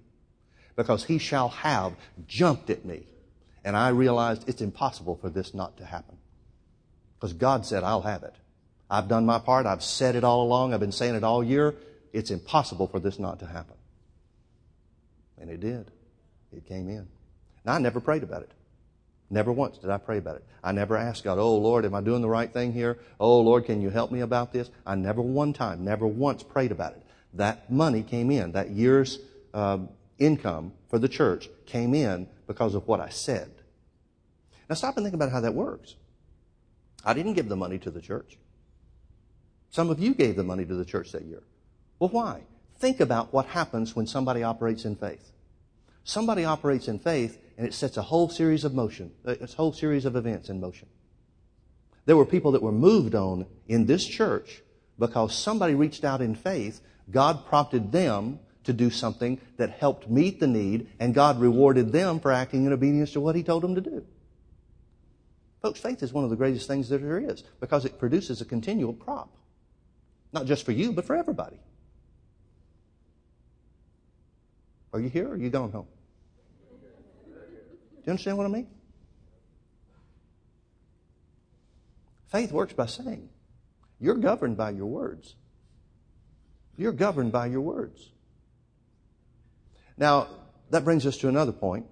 Because 0.76 1.04
he 1.04 1.18
shall 1.18 1.48
have 1.48 1.94
jumped 2.26 2.70
at 2.70 2.84
me 2.84 3.06
and 3.64 3.76
I 3.76 3.88
realized 3.88 4.48
it's 4.48 4.62
impossible 4.62 5.16
for 5.16 5.28
this 5.30 5.54
not 5.54 5.76
to 5.78 5.84
happen. 5.84 6.16
Because 7.18 7.32
God 7.32 7.66
said, 7.66 7.84
I'll 7.84 8.02
have 8.02 8.22
it. 8.22 8.34
I've 8.90 9.08
done 9.08 9.26
my 9.26 9.38
part. 9.38 9.66
I've 9.66 9.82
said 9.82 10.16
it 10.16 10.24
all 10.24 10.42
along. 10.42 10.72
I've 10.72 10.80
been 10.80 10.92
saying 10.92 11.14
it 11.14 11.24
all 11.24 11.44
year. 11.44 11.74
It's 12.12 12.30
impossible 12.30 12.88
for 12.88 12.98
this 12.98 13.18
not 13.18 13.38
to 13.40 13.46
happen. 13.46 13.76
And 15.38 15.50
it 15.50 15.60
did. 15.60 15.90
It 16.52 16.66
came 16.66 16.88
in. 16.88 17.06
Now, 17.64 17.74
I 17.74 17.78
never 17.78 18.00
prayed 18.00 18.22
about 18.22 18.42
it. 18.42 18.50
Never 19.30 19.52
once 19.52 19.78
did 19.78 19.90
I 19.90 19.98
pray 19.98 20.18
about 20.18 20.36
it. 20.36 20.44
I 20.62 20.72
never 20.72 20.96
asked 20.96 21.22
God, 21.22 21.38
oh 21.38 21.56
Lord, 21.56 21.84
am 21.84 21.94
I 21.94 22.00
doing 22.00 22.20
the 22.20 22.28
right 22.28 22.52
thing 22.52 22.72
here? 22.72 22.98
Oh 23.20 23.40
Lord, 23.40 23.64
can 23.64 23.80
you 23.80 23.88
help 23.88 24.10
me 24.10 24.20
about 24.20 24.52
this? 24.52 24.68
I 24.84 24.96
never 24.96 25.22
one 25.22 25.52
time, 25.52 25.84
never 25.84 26.06
once 26.06 26.42
prayed 26.42 26.72
about 26.72 26.92
it. 26.92 27.02
That 27.34 27.70
money 27.70 28.02
came 28.02 28.32
in. 28.32 28.52
That 28.52 28.70
year's 28.70 29.20
uh, 29.54 29.78
income 30.20 30.72
for 30.88 30.98
the 30.98 31.08
church 31.08 31.48
came 31.66 31.94
in 31.94 32.28
because 32.46 32.74
of 32.74 32.86
what 32.86 33.00
I 33.00 33.08
said. 33.08 33.50
Now 34.68 34.76
stop 34.76 34.96
and 34.96 35.04
think 35.04 35.14
about 35.14 35.32
how 35.32 35.40
that 35.40 35.54
works. 35.54 35.96
I 37.04 37.14
didn't 37.14 37.32
give 37.32 37.48
the 37.48 37.56
money 37.56 37.78
to 37.78 37.90
the 37.90 38.00
church. 38.00 38.38
Some 39.70 39.90
of 39.90 39.98
you 39.98 40.14
gave 40.14 40.36
the 40.36 40.44
money 40.44 40.64
to 40.64 40.74
the 40.74 40.84
church 40.84 41.12
that 41.12 41.24
year. 41.24 41.42
Well, 41.98 42.10
why? 42.10 42.42
Think 42.78 43.00
about 43.00 43.32
what 43.32 43.46
happens 43.46 43.96
when 43.96 44.06
somebody 44.06 44.42
operates 44.42 44.84
in 44.84 44.96
faith. 44.96 45.32
Somebody 46.04 46.44
operates 46.44 46.88
in 46.88 46.98
faith 46.98 47.38
and 47.56 47.66
it 47.66 47.74
sets 47.74 47.96
a 47.96 48.02
whole 48.02 48.28
series 48.28 48.64
of 48.64 48.74
motion, 48.74 49.12
uh, 49.26 49.34
a 49.40 49.46
whole 49.46 49.72
series 49.72 50.04
of 50.04 50.16
events 50.16 50.48
in 50.48 50.60
motion. 50.60 50.88
There 52.06 52.16
were 52.16 52.26
people 52.26 52.52
that 52.52 52.62
were 52.62 52.72
moved 52.72 53.14
on 53.14 53.46
in 53.68 53.86
this 53.86 54.04
church 54.06 54.62
because 54.98 55.34
somebody 55.34 55.74
reached 55.74 56.04
out 56.04 56.20
in 56.20 56.34
faith. 56.34 56.80
God 57.10 57.46
prompted 57.46 57.92
them 57.92 58.40
to 58.64 58.72
do 58.72 58.90
something 58.90 59.40
that 59.56 59.70
helped 59.70 60.08
meet 60.08 60.40
the 60.40 60.46
need, 60.46 60.88
and 60.98 61.14
God 61.14 61.40
rewarded 61.40 61.92
them 61.92 62.20
for 62.20 62.32
acting 62.32 62.66
in 62.66 62.72
obedience 62.72 63.12
to 63.12 63.20
what 63.20 63.34
He 63.34 63.42
told 63.42 63.62
them 63.62 63.74
to 63.74 63.80
do. 63.80 64.04
Folks, 65.62 65.80
faith 65.80 66.02
is 66.02 66.12
one 66.12 66.24
of 66.24 66.30
the 66.30 66.36
greatest 66.36 66.66
things 66.66 66.88
that 66.88 66.98
there 66.98 67.18
is 67.18 67.42
because 67.60 67.84
it 67.84 67.98
produces 67.98 68.40
a 68.40 68.44
continual 68.44 68.94
crop. 68.94 69.36
Not 70.32 70.46
just 70.46 70.64
for 70.64 70.72
you, 70.72 70.92
but 70.92 71.04
for 71.04 71.16
everybody. 71.16 71.58
Are 74.92 75.00
you 75.00 75.08
here 75.08 75.28
or 75.28 75.32
are 75.32 75.36
you 75.36 75.50
going 75.50 75.72
home? 75.72 75.86
Do 77.26 78.06
you 78.06 78.10
understand 78.10 78.38
what 78.38 78.46
I 78.46 78.48
mean? 78.48 78.68
Faith 82.28 82.52
works 82.52 82.72
by 82.72 82.86
saying, 82.86 83.28
You're 83.98 84.14
governed 84.14 84.56
by 84.56 84.70
your 84.70 84.86
words. 84.86 85.34
You're 86.76 86.92
governed 86.92 87.32
by 87.32 87.46
your 87.46 87.60
words. 87.60 88.08
Now, 90.00 90.28
that 90.70 90.82
brings 90.82 91.04
us 91.04 91.18
to 91.18 91.28
another 91.28 91.52
point, 91.52 91.84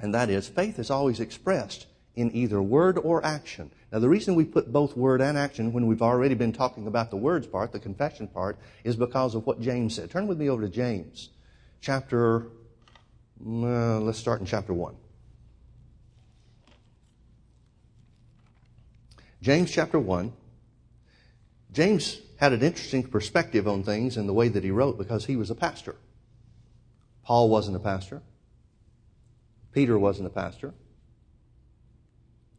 and 0.00 0.14
that 0.14 0.30
is 0.30 0.48
faith 0.48 0.78
is 0.78 0.90
always 0.90 1.20
expressed 1.20 1.86
in 2.16 2.34
either 2.34 2.62
word 2.62 2.96
or 2.96 3.24
action. 3.24 3.70
Now, 3.92 3.98
the 3.98 4.08
reason 4.08 4.34
we 4.34 4.44
put 4.44 4.72
both 4.72 4.96
word 4.96 5.20
and 5.20 5.36
action 5.36 5.74
when 5.74 5.86
we've 5.86 6.00
already 6.00 6.34
been 6.34 6.52
talking 6.52 6.86
about 6.86 7.10
the 7.10 7.18
words 7.18 7.46
part, 7.46 7.72
the 7.72 7.78
confession 7.78 8.26
part, 8.26 8.58
is 8.84 8.96
because 8.96 9.34
of 9.34 9.46
what 9.46 9.60
James 9.60 9.96
said. 9.96 10.10
Turn 10.10 10.26
with 10.26 10.38
me 10.38 10.48
over 10.48 10.62
to 10.62 10.68
James, 10.70 11.28
chapter, 11.82 12.46
uh, 13.46 14.00
let's 14.00 14.18
start 14.18 14.40
in 14.40 14.46
chapter 14.46 14.72
1. 14.72 14.96
James 19.42 19.70
chapter 19.70 19.98
1. 19.98 20.32
James 21.72 22.18
had 22.38 22.54
an 22.54 22.62
interesting 22.62 23.02
perspective 23.02 23.68
on 23.68 23.82
things 23.82 24.16
in 24.16 24.26
the 24.26 24.32
way 24.32 24.48
that 24.48 24.64
he 24.64 24.70
wrote 24.70 24.96
because 24.96 25.26
he 25.26 25.36
was 25.36 25.50
a 25.50 25.54
pastor. 25.54 25.96
Paul 27.24 27.48
wasn't 27.48 27.76
a 27.76 27.80
pastor. 27.80 28.22
Peter 29.72 29.98
wasn't 29.98 30.26
a 30.26 30.30
pastor. 30.30 30.74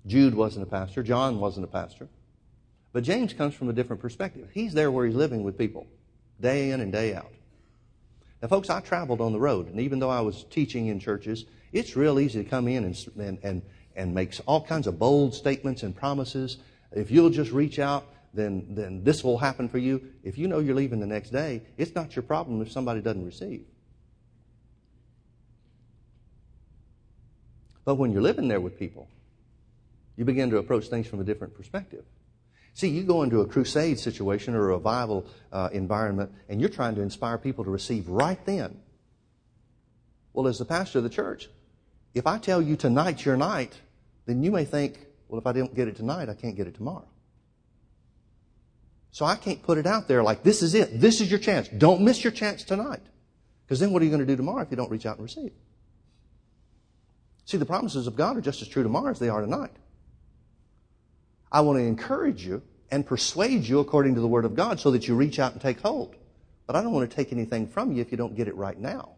Jude 0.08 0.34
wasn't 0.34 0.64
a 0.64 0.70
pastor. 0.70 1.04
John 1.04 1.40
wasn't 1.40 1.66
a 1.66 1.68
pastor. 1.68 2.08
But 2.94 3.04
James 3.04 3.34
comes 3.34 3.54
from 3.54 3.70
a 3.70 3.74
different 3.74 4.02
perspective. 4.02 4.50
He's 4.54 4.74
there 4.74 4.92
where 4.92 5.06
he's 5.06 5.16
living 5.16 5.44
with 5.44 5.58
people, 5.58 5.88
day 6.40 6.72
in 6.72 6.82
and 6.82 6.92
day 6.92 7.16
out. 7.16 7.32
Now, 8.42 8.48
folks, 8.48 8.70
I 8.70 8.82
traveled 8.82 9.22
on 9.22 9.34
the 9.34 9.40
road, 9.40 9.68
and 9.68 9.80
even 9.80 10.00
though 10.00 10.10
I 10.10 10.22
was 10.22 10.46
teaching 10.50 10.88
in 10.88 11.00
churches, 11.00 11.46
it's 11.72 11.96
real 11.96 12.20
easy 12.20 12.44
to 12.44 12.50
come 12.50 12.68
in 12.68 12.84
and, 12.84 13.12
and, 13.18 13.38
and, 13.44 13.62
and 13.96 14.16
make 14.16 14.34
all 14.48 14.66
kinds 14.66 14.88
of 14.88 14.98
bold 14.98 15.36
statements 15.36 15.84
and 15.84 15.96
promises. 15.96 16.58
If 16.92 17.12
you'll 17.12 17.30
just 17.30 17.52
reach 17.52 17.78
out, 17.78 18.06
then, 18.34 18.66
then 18.70 19.04
this 19.04 19.24
will 19.24 19.38
happen 19.38 19.70
for 19.70 19.78
you. 19.78 20.02
If 20.24 20.38
you 20.38 20.48
know 20.48 20.60
you're 20.60 20.76
leaving 20.76 21.00
the 21.00 21.06
next 21.06 21.30
day, 21.30 21.62
it's 21.78 21.94
not 21.94 22.16
your 22.16 22.24
problem 22.24 22.62
if 22.62 22.72
somebody 22.72 23.02
doesn't 23.02 23.26
receive. 23.26 23.66
But 27.92 27.96
when 27.96 28.14
you're 28.14 28.22
living 28.22 28.48
there 28.48 28.62
with 28.62 28.80
people, 28.80 29.10
you 30.16 30.24
begin 30.24 30.50
to 30.52 30.60
approach 30.60 30.88
things 30.88 31.08
from 31.08 31.20
a 31.20 31.26
different 31.26 31.54
perspective. 31.54 32.06
See, 32.74 32.88
you 32.88 33.04
go 33.04 33.24
into 33.24 33.42
a 33.42 33.46
crusade 33.46 34.00
situation 34.00 34.56
or 34.56 34.70
a 34.70 34.76
revival 34.78 35.26
uh, 35.52 35.68
environment 35.74 36.32
and 36.48 36.62
you're 36.62 36.70
trying 36.70 36.96
to 36.96 37.02
inspire 37.02 37.38
people 37.38 37.66
to 37.66 37.70
receive 37.70 38.08
right 38.08 38.40
then. 38.46 38.80
Well, 40.32 40.48
as 40.48 40.58
the 40.58 40.64
pastor 40.64 41.00
of 41.00 41.04
the 41.04 41.10
church, 41.10 41.50
if 42.14 42.26
I 42.28 42.38
tell 42.38 42.62
you 42.62 42.78
tonight's 42.78 43.26
your 43.26 43.36
night, 43.36 43.78
then 44.26 44.42
you 44.42 44.52
may 44.52 44.64
think, 44.64 44.98
well, 45.28 45.42
if 45.42 45.46
I 45.46 45.52
don't 45.52 45.76
get 45.76 45.90
it 45.90 45.98
tonight, 45.98 46.30
I 46.30 46.34
can't 46.34 46.56
get 46.56 46.68
it 46.68 46.76
tomorrow. 46.76 47.10
So 49.12 49.26
I 49.26 49.36
can't 49.36 49.62
put 49.62 49.78
it 49.78 49.86
out 49.86 50.08
there 50.08 50.24
like, 50.24 50.44
this 50.44 50.62
is 50.62 50.76
it. 50.76 51.02
This 51.02 51.20
is 51.20 51.30
your 51.30 51.42
chance. 51.42 51.68
Don't 51.68 52.04
miss 52.04 52.24
your 52.24 52.32
chance 52.32 52.64
tonight. 52.64 53.04
Because 53.66 53.82
then 53.82 53.92
what 53.92 54.02
are 54.02 54.06
you 54.06 54.12
going 54.12 54.26
to 54.26 54.26
do 54.26 54.38
tomorrow 54.38 54.62
if 54.62 54.72
you 54.72 54.78
don't 54.78 54.90
reach 54.90 55.06
out 55.06 55.18
and 55.18 55.24
receive? 55.24 55.52
See, 57.52 57.58
the 57.58 57.66
promises 57.66 58.08
of 58.08 58.16
God 58.16 58.38
are 58.38 58.42
just 58.42 58.62
as 58.62 58.70
true 58.70 58.82
tomorrow 58.82 59.12
as 59.12 59.20
they 59.20 59.28
are 59.28 59.42
tonight. 59.42 59.76
I 61.52 61.60
want 61.60 61.80
to 61.80 61.84
encourage 61.84 62.46
you 62.46 62.62
and 62.90 63.06
persuade 63.06 63.66
you 63.66 63.80
according 63.80 64.16
to 64.16 64.22
the 64.22 64.28
Word 64.28 64.46
of 64.46 64.56
God 64.56 64.80
so 64.80 64.92
that 64.92 65.06
you 65.06 65.16
reach 65.16 65.38
out 65.38 65.52
and 65.52 65.60
take 65.60 65.82
hold. 65.82 66.16
But 66.66 66.78
I 66.78 66.82
don't 66.82 66.94
want 66.94 67.10
to 67.10 67.14
take 67.14 67.34
anything 67.34 67.68
from 67.68 67.92
you 67.92 68.02
if 68.02 68.10
you 68.10 68.16
don't 68.16 68.38
get 68.38 68.48
it 68.48 68.56
right 68.56 68.80
now. 68.80 69.16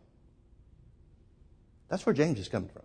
That's 1.89 2.08
where 2.08 2.13
James 2.15 2.39
is 2.39 2.50
coming 2.50 2.69
from. 2.69 2.82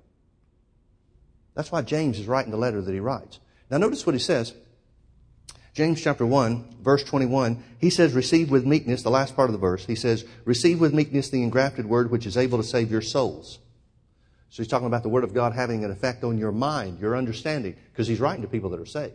That's 1.55 1.73
why 1.73 1.81
James 1.81 2.19
is 2.19 2.27
writing 2.27 2.51
the 2.51 2.59
letter 2.59 2.83
that 2.83 2.93
he 2.93 3.01
writes. 3.01 3.41
Now 3.71 3.79
notice 3.79 4.05
what 4.05 4.15
he 4.15 4.21
says. 4.21 4.53
James 5.73 6.03
chapter 6.03 6.27
1, 6.27 6.77
verse 6.83 7.05
21, 7.05 7.65
he 7.79 7.89
says, 7.89 8.13
receive 8.13 8.51
with 8.51 8.67
meekness, 8.67 9.03
the 9.03 9.09
last 9.09 9.35
part 9.35 9.49
of 9.49 9.55
the 9.55 9.59
verse, 9.59 9.87
he 9.87 9.95
says, 9.95 10.27
receive 10.45 10.79
with 10.79 10.93
meekness 10.93 11.31
the 11.31 11.43
engrafted 11.43 11.87
word 11.87 12.11
which 12.11 12.27
is 12.27 12.37
able 12.37 12.59
to 12.59 12.65
save 12.65 12.91
your 12.91 13.01
souls. 13.01 13.61
So 14.51 14.63
he's 14.63 14.69
talking 14.69 14.87
about 14.87 15.03
the 15.03 15.09
word 15.09 15.25
of 15.25 15.35
God 15.35 15.53
having 15.53 15.85
an 15.85 15.91
effect 15.91 16.25
on 16.25 16.39
your 16.39 16.53
mind, 16.53 17.01
your 17.01 17.17
understanding, 17.17 17.77
because 17.93 18.07
he's 18.07 18.21
writing 18.21 18.43
to 18.43 18.49
people 18.49 18.71
that 18.71 18.81
are 18.81 18.87
saved. 18.87 19.15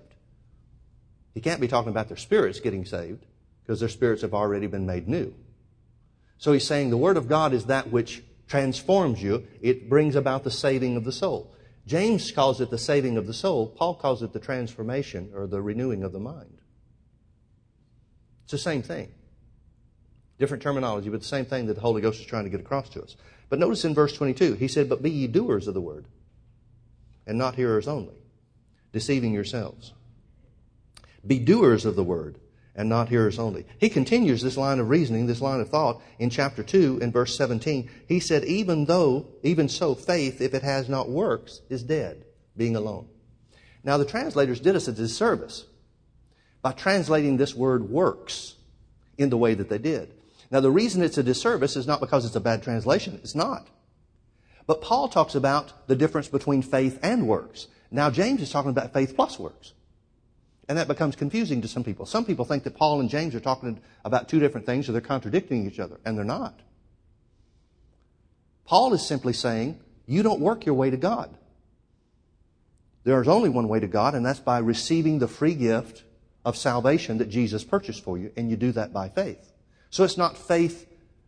He 1.33 1.41
can't 1.41 1.59
be 1.59 1.67
talking 1.67 1.89
about 1.89 2.07
their 2.07 2.17
spirits 2.17 2.59
getting 2.59 2.85
saved 2.85 3.25
because 3.63 3.79
their 3.79 3.89
spirits 3.89 4.21
have 4.21 4.33
already 4.33 4.67
been 4.67 4.85
made 4.85 5.07
new. 5.07 5.33
So 6.37 6.51
he's 6.51 6.67
saying 6.67 6.89
the 6.89 6.97
Word 6.97 7.17
of 7.17 7.27
God 7.27 7.53
is 7.53 7.65
that 7.65 7.91
which 7.91 8.23
transforms 8.47 9.23
you. 9.23 9.47
It 9.61 9.89
brings 9.89 10.15
about 10.15 10.43
the 10.43 10.51
saving 10.51 10.97
of 10.97 11.05
the 11.05 11.11
soul. 11.11 11.55
James 11.87 12.31
calls 12.31 12.61
it 12.61 12.69
the 12.69 12.77
saving 12.77 13.17
of 13.17 13.27
the 13.27 13.33
soul. 13.33 13.67
Paul 13.67 13.95
calls 13.95 14.21
it 14.21 14.33
the 14.33 14.39
transformation 14.39 15.31
or 15.33 15.47
the 15.47 15.61
renewing 15.61 16.03
of 16.03 16.11
the 16.11 16.19
mind. 16.19 16.59
It's 18.43 18.51
the 18.51 18.57
same 18.57 18.81
thing. 18.81 19.11
Different 20.39 20.63
terminology, 20.63 21.09
but 21.09 21.21
the 21.21 21.27
same 21.27 21.45
thing 21.45 21.67
that 21.67 21.75
the 21.75 21.81
Holy 21.81 22.01
Ghost 22.01 22.19
is 22.19 22.25
trying 22.25 22.43
to 22.43 22.49
get 22.49 22.59
across 22.59 22.89
to 22.89 23.03
us. 23.03 23.15
But 23.49 23.59
notice 23.59 23.85
in 23.85 23.93
verse 23.93 24.13
22, 24.13 24.55
he 24.55 24.67
said, 24.67 24.89
But 24.89 25.03
be 25.03 25.11
ye 25.11 25.27
doers 25.27 25.67
of 25.67 25.73
the 25.73 25.81
word, 25.81 26.05
and 27.27 27.37
not 27.37 27.55
hearers 27.55 27.87
only, 27.87 28.15
deceiving 28.91 29.33
yourselves. 29.33 29.93
Be 31.25 31.39
doers 31.39 31.85
of 31.85 31.95
the 31.95 32.03
word 32.03 32.39
and 32.75 32.89
not 32.89 33.09
hearers 33.09 33.37
only. 33.37 33.65
He 33.77 33.89
continues 33.89 34.41
this 34.41 34.57
line 34.57 34.79
of 34.79 34.89
reasoning, 34.89 35.27
this 35.27 35.41
line 35.41 35.59
of 35.59 35.69
thought 35.69 36.01
in 36.17 36.29
chapter 36.29 36.63
2 36.63 36.99
in 37.01 37.11
verse 37.11 37.37
17. 37.37 37.89
He 38.07 38.19
said, 38.19 38.43
even 38.45 38.85
though, 38.85 39.27
even 39.43 39.69
so, 39.69 39.93
faith, 39.93 40.41
if 40.41 40.53
it 40.53 40.63
has 40.63 40.89
not 40.89 41.09
works, 41.09 41.61
is 41.69 41.83
dead, 41.83 42.25
being 42.57 42.75
alone. 42.75 43.07
Now 43.83 43.97
the 43.97 44.05
translators 44.05 44.59
did 44.59 44.75
us 44.75 44.87
a 44.87 44.91
disservice 44.91 45.65
by 46.61 46.71
translating 46.71 47.37
this 47.37 47.53
word 47.53 47.89
works 47.89 48.55
in 49.17 49.29
the 49.29 49.37
way 49.37 49.53
that 49.53 49.69
they 49.69 49.77
did. 49.77 50.13
Now 50.53 50.59
the 50.59 50.69
reason 50.69 51.01
it's 51.01 51.17
a 51.17 51.23
disservice 51.23 51.75
is 51.75 51.87
not 51.87 51.99
because 51.99 52.25
it's 52.25 52.35
a 52.35 52.39
bad 52.39 52.61
translation. 52.61 53.19
It's 53.23 53.33
not. 53.33 53.67
But 54.67 54.81
Paul 54.81 55.09
talks 55.09 55.33
about 55.33 55.87
the 55.87 55.95
difference 55.95 56.27
between 56.27 56.61
faith 56.61 56.99
and 57.01 57.27
works. 57.27 57.65
Now 57.89 58.11
James 58.11 58.39
is 58.39 58.51
talking 58.51 58.69
about 58.69 58.93
faith 58.93 59.15
plus 59.15 59.39
works. 59.39 59.73
And 60.69 60.77
that 60.77 60.87
becomes 60.87 61.15
confusing 61.15 61.63
to 61.63 61.67
some 61.67 61.83
people. 61.83 62.05
Some 62.05 62.23
people 62.23 62.45
think 62.45 62.65
that 62.65 62.75
Paul 62.75 62.99
and 62.99 63.09
James 63.09 63.33
are 63.33 63.39
talking 63.39 63.81
about 64.05 64.29
two 64.29 64.39
different 64.39 64.67
things 64.67 64.87
or 64.87 64.91
they're 64.91 65.01
contradicting 65.01 65.65
each 65.65 65.79
other, 65.79 65.99
and 66.05 66.15
they're 66.15 66.23
not. 66.23 66.57
Paul 68.63 68.93
is 68.93 69.05
simply 69.05 69.33
saying, 69.33 69.79
you 70.05 70.21
don't 70.21 70.39
work 70.39 70.67
your 70.67 70.75
way 70.75 70.91
to 70.91 70.97
God. 70.97 71.35
There 73.05 73.19
is 73.19 73.27
only 73.27 73.49
one 73.49 73.67
way 73.67 73.79
to 73.79 73.87
God, 73.87 74.13
and 74.13 74.23
that's 74.23 74.39
by 74.39 74.59
receiving 74.59 75.17
the 75.17 75.27
free 75.27 75.55
gift 75.55 76.03
of 76.45 76.55
salvation 76.55 77.17
that 77.17 77.29
Jesus 77.29 77.63
purchased 77.63 78.03
for 78.03 78.19
you, 78.19 78.31
and 78.37 78.51
you 78.51 78.55
do 78.55 78.71
that 78.73 78.93
by 78.93 79.09
faith. 79.09 79.52
So 79.93 80.03
it's 80.03 80.17
not 80.17 80.39
faith 80.39 80.87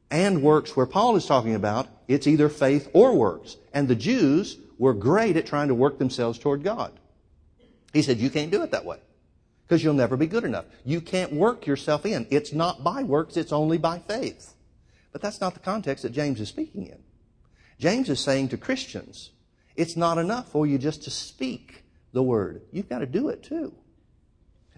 and 0.10 0.42
works 0.42 0.76
where 0.76 0.88
Paul 0.88 1.16
is 1.18 1.28
talking 1.28 1.54
about, 1.54 1.88
it's 2.08 2.26
either 2.26 2.50
faith 2.50 2.90
or 2.94 3.14
works. 3.14 3.58
And 3.76 3.88
the 3.88 3.94
Jews 3.94 4.58
were 4.80 4.96
great 4.96 5.38
at 5.38 5.46
trying 5.46 5.68
to 5.68 5.76
work 5.76 6.00
themselves 6.00 6.40
toward 6.40 6.64
God. 6.64 6.92
He 7.94 8.02
said, 8.02 8.18
you 8.18 8.32
can't 8.32 8.50
do 8.50 8.64
it 8.64 8.72
that 8.72 8.84
way 8.84 8.98
because 9.68 9.84
you'll 9.84 9.94
never 9.94 10.18
be 10.18 10.26
good 10.26 10.44
enough. 10.44 10.66
You 10.84 11.00
can't 11.00 11.32
work 11.32 11.68
yourself 11.68 12.08
in. 12.08 12.26
It's 12.32 12.54
not 12.54 12.84
by 12.84 13.04
works, 13.04 13.38
it's 13.38 13.54
only 13.54 13.78
by 13.78 14.00
faith. 14.00 14.56
But 15.12 15.22
that's 15.22 15.40
not 15.40 15.54
the 15.54 15.60
context 15.60 16.02
that 16.02 16.12
James 16.12 16.42
is 16.42 16.50
speaking 16.50 16.88
in. 16.88 17.04
James 17.78 18.10
is 18.10 18.20
saying 18.20 18.50
to 18.50 18.58
Christians, 18.58 19.30
it's 19.76 19.96
not 19.96 20.18
enough 20.18 20.52
for 20.52 20.66
you 20.66 20.80
just 20.80 21.04
to 21.04 21.12
speak 21.12 21.84
the 22.14 22.24
word. 22.24 22.64
You've 22.72 22.90
got 22.90 23.00
to 23.00 23.06
do 23.06 23.30
it 23.30 23.44
too. 23.44 23.76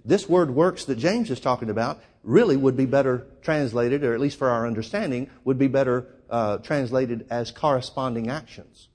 This 0.07 0.29
word 0.29 0.51
works 0.51 0.85
that 0.85 0.97
James 0.97 1.29
is 1.29 1.41
talking 1.41 1.69
about 1.69 2.01
really 2.23 2.55
would 2.55 2.77
be 2.77 2.85
better 2.85 3.27
translated, 3.41 4.05
or 4.05 4.13
at 4.13 4.21
least 4.21 4.39
for 4.39 4.49
our 4.49 4.65
understanding, 4.65 5.29
would 5.43 5.59
be 5.59 5.67
better 5.67 6.07
uh, 6.29 6.59
translated 6.59 7.27
as 7.29 7.51
corresponding 7.51 8.29
actions. 8.29 8.87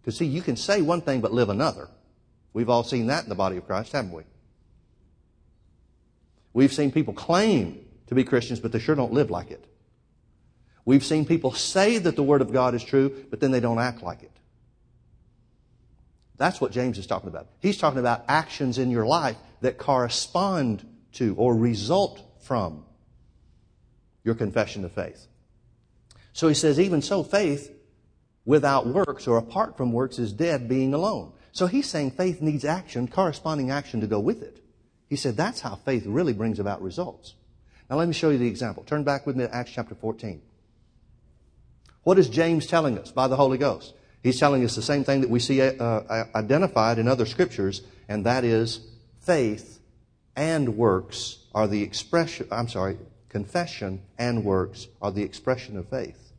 Because 0.00 0.16
see, 0.16 0.24
you 0.24 0.40
can 0.40 0.56
say 0.56 0.80
one 0.80 1.02
thing 1.02 1.20
but 1.20 1.34
live 1.34 1.50
another. 1.50 1.90
We've 2.54 2.70
all 2.70 2.84
seen 2.84 3.08
that 3.08 3.24
in 3.24 3.28
the 3.28 3.34
body 3.34 3.58
of 3.58 3.66
Christ, 3.66 3.92
haven't 3.92 4.12
we? 4.12 4.22
We've 6.54 6.72
seen 6.72 6.90
people 6.90 7.12
claim 7.12 7.84
to 8.06 8.14
be 8.14 8.24
Christians, 8.24 8.60
but 8.60 8.72
they 8.72 8.78
sure 8.78 8.94
don't 8.94 9.12
live 9.12 9.30
like 9.30 9.50
it. 9.50 9.62
We've 10.86 11.04
seen 11.04 11.26
people 11.26 11.52
say 11.52 11.98
that 11.98 12.16
the 12.16 12.22
Word 12.22 12.40
of 12.40 12.50
God 12.50 12.74
is 12.74 12.82
true, 12.82 13.26
but 13.28 13.40
then 13.40 13.50
they 13.50 13.60
don't 13.60 13.78
act 13.78 14.02
like 14.02 14.22
it. 14.22 14.32
That's 16.38 16.62
what 16.62 16.72
James 16.72 16.96
is 16.96 17.06
talking 17.06 17.28
about. 17.28 17.48
He's 17.60 17.76
talking 17.76 17.98
about 17.98 18.24
actions 18.26 18.78
in 18.78 18.90
your 18.90 19.04
life 19.04 19.36
that 19.60 19.78
correspond 19.78 20.86
to 21.12 21.34
or 21.36 21.56
result 21.56 22.22
from 22.42 22.84
your 24.24 24.34
confession 24.34 24.84
of 24.84 24.92
faith. 24.92 25.26
So 26.32 26.48
he 26.48 26.54
says, 26.54 26.78
even 26.78 27.00
so, 27.00 27.22
faith 27.22 27.72
without 28.44 28.86
works 28.86 29.26
or 29.26 29.38
apart 29.38 29.76
from 29.76 29.92
works 29.92 30.18
is 30.18 30.32
dead, 30.32 30.68
being 30.68 30.94
alone. 30.94 31.32
So 31.52 31.66
he's 31.66 31.88
saying 31.88 32.12
faith 32.12 32.42
needs 32.42 32.64
action, 32.64 33.08
corresponding 33.08 33.70
action 33.70 34.00
to 34.02 34.06
go 34.06 34.20
with 34.20 34.42
it. 34.42 34.62
He 35.08 35.16
said 35.16 35.36
that's 35.36 35.60
how 35.60 35.76
faith 35.76 36.04
really 36.06 36.32
brings 36.32 36.58
about 36.58 36.82
results. 36.82 37.34
Now 37.88 37.96
let 37.96 38.08
me 38.08 38.14
show 38.14 38.30
you 38.30 38.38
the 38.38 38.46
example. 38.46 38.82
Turn 38.84 39.04
back 39.04 39.26
with 39.26 39.36
me 39.36 39.44
to 39.44 39.54
Acts 39.54 39.70
chapter 39.70 39.94
14. 39.94 40.42
What 42.02 42.18
is 42.18 42.28
James 42.28 42.66
telling 42.66 42.98
us 42.98 43.10
by 43.10 43.28
the 43.28 43.36
Holy 43.36 43.58
Ghost? 43.58 43.94
He's 44.22 44.38
telling 44.38 44.64
us 44.64 44.74
the 44.74 44.82
same 44.82 45.04
thing 45.04 45.20
that 45.20 45.30
we 45.30 45.38
see 45.38 45.60
uh, 45.62 46.24
identified 46.34 46.98
in 46.98 47.08
other 47.08 47.26
scriptures, 47.26 47.82
and 48.08 48.26
that 48.26 48.44
is 48.44 48.80
faith 49.26 49.80
and 50.36 50.76
works 50.76 51.38
are 51.52 51.66
the 51.66 51.82
expression, 51.82 52.46
I'm 52.52 52.68
sorry, 52.68 52.96
confession 53.28 54.00
and 54.18 54.44
works 54.44 54.86
are 55.02 55.10
the 55.10 55.22
expression 55.22 55.76
of 55.76 55.88
faith. 55.88 56.32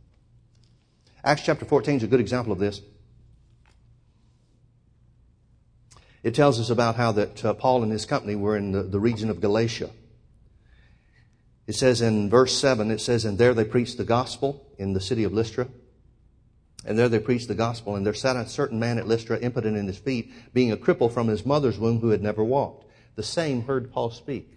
Acts 1.23 1.43
chapter 1.43 1.65
14 1.65 1.97
is 1.97 2.03
a 2.03 2.07
good 2.07 2.21
example 2.21 2.53
of 2.53 2.59
this. 2.59 2.81
It 6.23 6.33
tells 6.33 6.59
us 6.59 6.69
about 6.69 6.95
how 6.95 7.11
that 7.11 7.43
uh, 7.43 7.53
Paul 7.53 7.83
and 7.83 7.91
his 7.91 8.05
company 8.05 8.35
were 8.35 8.55
in 8.57 8.71
the, 8.71 8.83
the 8.83 8.99
region 8.99 9.29
of 9.29 9.41
Galatia. 9.41 9.89
It 11.67 11.75
says 11.75 12.01
in 12.01 12.29
verse 12.29 12.57
7, 12.57 12.89
it 12.91 13.01
says, 13.01 13.25
And 13.25 13.37
there 13.37 13.53
they 13.53 13.65
preached 13.65 13.97
the 13.97 14.05
gospel 14.05 14.65
in 14.77 14.93
the 14.93 15.01
city 15.01 15.25
of 15.25 15.33
Lystra. 15.33 15.67
And 16.87 16.97
there 16.97 17.09
they 17.09 17.19
preached 17.19 17.49
the 17.49 17.53
gospel, 17.53 17.97
and 17.97 18.05
there 18.05 18.13
sat 18.13 18.37
a 18.37 18.47
certain 18.47 18.79
man 18.79 18.97
at 18.97 19.07
Lystra, 19.07 19.37
impotent 19.39 19.75
in 19.75 19.87
his 19.87 19.97
feet, 19.97 20.31
being 20.53 20.71
a 20.71 20.77
cripple 20.77 21.11
from 21.11 21.27
his 21.27 21.45
mother's 21.45 21.77
womb, 21.77 21.99
who 21.99 22.09
had 22.09 22.23
never 22.23 22.45
walked. 22.45 22.89
The 23.15 23.23
same 23.23 23.63
heard 23.63 23.91
Paul 23.91 24.09
speak. 24.09 24.49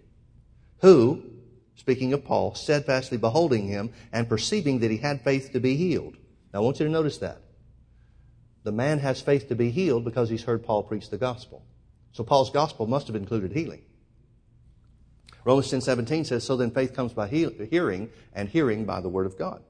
Who, 0.81 1.24
speaking 1.74 2.12
of 2.12 2.24
Paul, 2.24 2.55
steadfastly 2.55 3.18
beholding 3.18 3.66
him 3.66 3.93
and 4.12 4.28
perceiving 4.28 4.78
that 4.78 4.93
he 4.93 4.99
had 4.99 5.22
faith 5.22 5.53
to 5.53 5.61
be 5.61 5.74
healed. 5.74 6.16
Now 6.55 6.61
I 6.61 6.62
want 6.62 6.78
you 6.78 6.87
to 6.87 6.93
notice 6.93 7.18
that. 7.18 7.41
The 8.62 8.72
man 8.72 9.01
has 9.01 9.20
faith 9.20 9.49
to 9.49 9.57
be 9.57 9.72
healed 9.72 10.05
because 10.05 10.31
he's 10.31 10.45
heard 10.45 10.62
Paul 10.62 10.85
preach 10.85 11.11
the 11.11 11.18
gospel. 11.18 11.64
So 12.12 12.22
Paul's 12.22 12.51
gospel 12.51 12.87
must 12.87 13.09
have 13.09 13.16
included 13.16 13.53
healing. 13.53 13.83
Romans 15.45 15.68
10 15.70 15.81
17 15.81 16.26
says, 16.26 16.45
So 16.45 16.57
then 16.57 16.70
faith 16.70 16.95
comes 16.95 17.12
by 17.12 17.26
hearing, 17.26 18.11
and 18.35 18.49
hearing 18.49 18.85
by 18.85 19.01
the 19.01 19.09
word 19.09 19.26
of 19.26 19.37
God. 19.37 19.64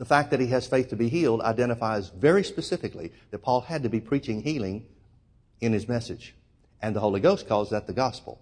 The 0.00 0.06
fact 0.06 0.30
that 0.30 0.40
he 0.40 0.46
has 0.46 0.66
faith 0.66 0.88
to 0.88 0.96
be 0.96 1.10
healed 1.10 1.42
identifies 1.42 2.08
very 2.08 2.42
specifically 2.42 3.12
that 3.32 3.40
Paul 3.40 3.60
had 3.60 3.82
to 3.82 3.90
be 3.90 4.00
preaching 4.00 4.42
healing 4.42 4.86
in 5.60 5.74
his 5.74 5.88
message. 5.88 6.34
And 6.80 6.96
the 6.96 7.00
Holy 7.00 7.20
Ghost 7.20 7.46
calls 7.46 7.68
that 7.68 7.86
the 7.86 7.92
gospel. 7.92 8.40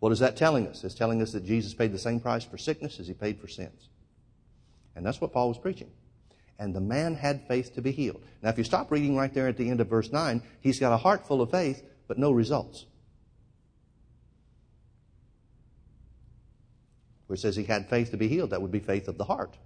What 0.00 0.10
is 0.10 0.18
that 0.18 0.36
telling 0.36 0.66
us? 0.66 0.82
It's 0.82 0.96
telling 0.96 1.22
us 1.22 1.30
that 1.30 1.44
Jesus 1.44 1.72
paid 1.72 1.92
the 1.92 2.00
same 2.00 2.18
price 2.18 2.42
for 2.42 2.58
sickness 2.58 2.98
as 2.98 3.06
he 3.06 3.14
paid 3.14 3.40
for 3.40 3.46
sins. 3.46 3.90
And 4.96 5.06
that's 5.06 5.20
what 5.20 5.32
Paul 5.32 5.46
was 5.46 5.58
preaching. 5.58 5.92
And 6.58 6.74
the 6.74 6.80
man 6.80 7.14
had 7.14 7.46
faith 7.46 7.72
to 7.76 7.80
be 7.80 7.92
healed. 7.92 8.24
Now, 8.42 8.48
if 8.48 8.58
you 8.58 8.64
stop 8.64 8.90
reading 8.90 9.16
right 9.16 9.32
there 9.32 9.46
at 9.46 9.56
the 9.56 9.70
end 9.70 9.80
of 9.80 9.86
verse 9.86 10.10
9, 10.10 10.42
he's 10.62 10.80
got 10.80 10.92
a 10.92 10.96
heart 10.96 11.28
full 11.28 11.40
of 11.40 11.52
faith, 11.52 11.80
but 12.08 12.18
no 12.18 12.32
results. 12.32 12.86
Where 17.28 17.36
it 17.36 17.38
says 17.38 17.54
he 17.54 17.62
had 17.62 17.88
faith 17.88 18.10
to 18.10 18.16
be 18.16 18.26
healed, 18.26 18.50
that 18.50 18.60
would 18.60 18.72
be 18.72 18.80
faith 18.80 19.06
of 19.06 19.16
the 19.16 19.26
heart. 19.26 19.56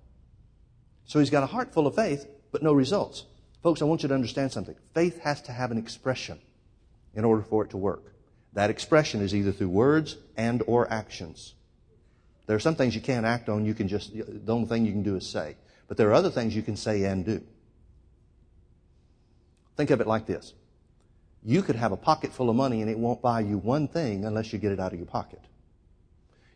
So 1.07 1.21
he's 1.21 1.31
got 1.31 1.43
a 1.43 1.47
heart 1.47 1.73
full 1.73 1.87
of 1.87 1.95
faith, 1.95 2.27
but 2.53 2.63
no 2.63 2.73
results. 2.73 3.25
Folks, 3.63 3.81
I 3.81 3.85
want 3.85 4.03
you 4.03 4.09
to 4.09 4.15
understand 4.15 4.53
something. 4.53 4.77
Faith 4.95 5.21
has 5.21 5.41
to 5.43 5.53
have 5.53 5.71
an 5.71 5.79
expression 5.79 6.41
in 7.15 7.25
order 7.25 7.43
for 7.43 7.65
it 7.65 7.71
to 7.71 7.77
work. 7.77 8.13
That 8.53 8.71
expression 8.71 9.21
is 9.21 9.35
either 9.35 9.53
through 9.53 9.69
words 9.69 10.17
and 10.37 10.63
or 10.67 10.91
actions. 10.91 11.55
There 12.47 12.57
are 12.57 12.61
some 12.61 12.75
things 12.75 12.95
you 12.95 13.01
can't 13.01 13.27
act 13.27 13.49
on, 13.49 13.65
you 13.65 13.75
can 13.75 13.89
just, 13.89 14.13
the 14.15 14.53
only 14.53 14.69
thing 14.69 14.87
you 14.87 14.93
can 14.93 15.03
do 15.03 15.17
is 15.17 15.29
say. 15.29 15.57
But 15.89 15.97
there 15.97 16.09
are 16.11 16.15
other 16.15 16.31
things 16.31 16.55
you 16.55 16.63
can 16.63 16.77
say 16.77 17.05
and 17.05 17.25
do. 17.25 17.43
Think 19.77 19.91
of 19.91 20.01
it 20.01 20.07
like 20.07 20.27
this. 20.27 20.55
You 21.45 21.63
could 21.63 21.77
have 21.77 21.93
a 21.93 21.97
pocket 21.97 22.33
full 22.33 22.51
of 22.51 22.57
money 22.57 22.81
and 22.81 22.91
it 22.91 22.99
won't 22.99 23.23
buy 23.23 23.41
you 23.41 23.59
one 23.59 23.89
thing 23.89 24.25
unless 24.25 24.53
you 24.53 24.59
get 24.59 24.73
it 24.73 24.81
out 24.81 24.93
of 24.93 24.99
your 24.99 25.07
pocket. 25.07 25.41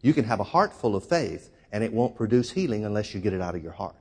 You 0.01 0.15
can 0.15 0.25
have 0.25 0.41
a 0.41 0.45
heart 0.45 0.73
full 0.73 0.97
of 0.97 1.05
faith 1.05 1.51
and 1.71 1.85
it 1.85 1.93
won't 1.93 2.17
produce 2.17 2.51
healing 2.51 2.85
unless 2.85 3.15
you 3.15 3.21
get 3.21 3.33
it 3.33 3.41
out 3.41 3.55
of 3.55 3.63
your 3.63 3.73
heart. 3.73 4.00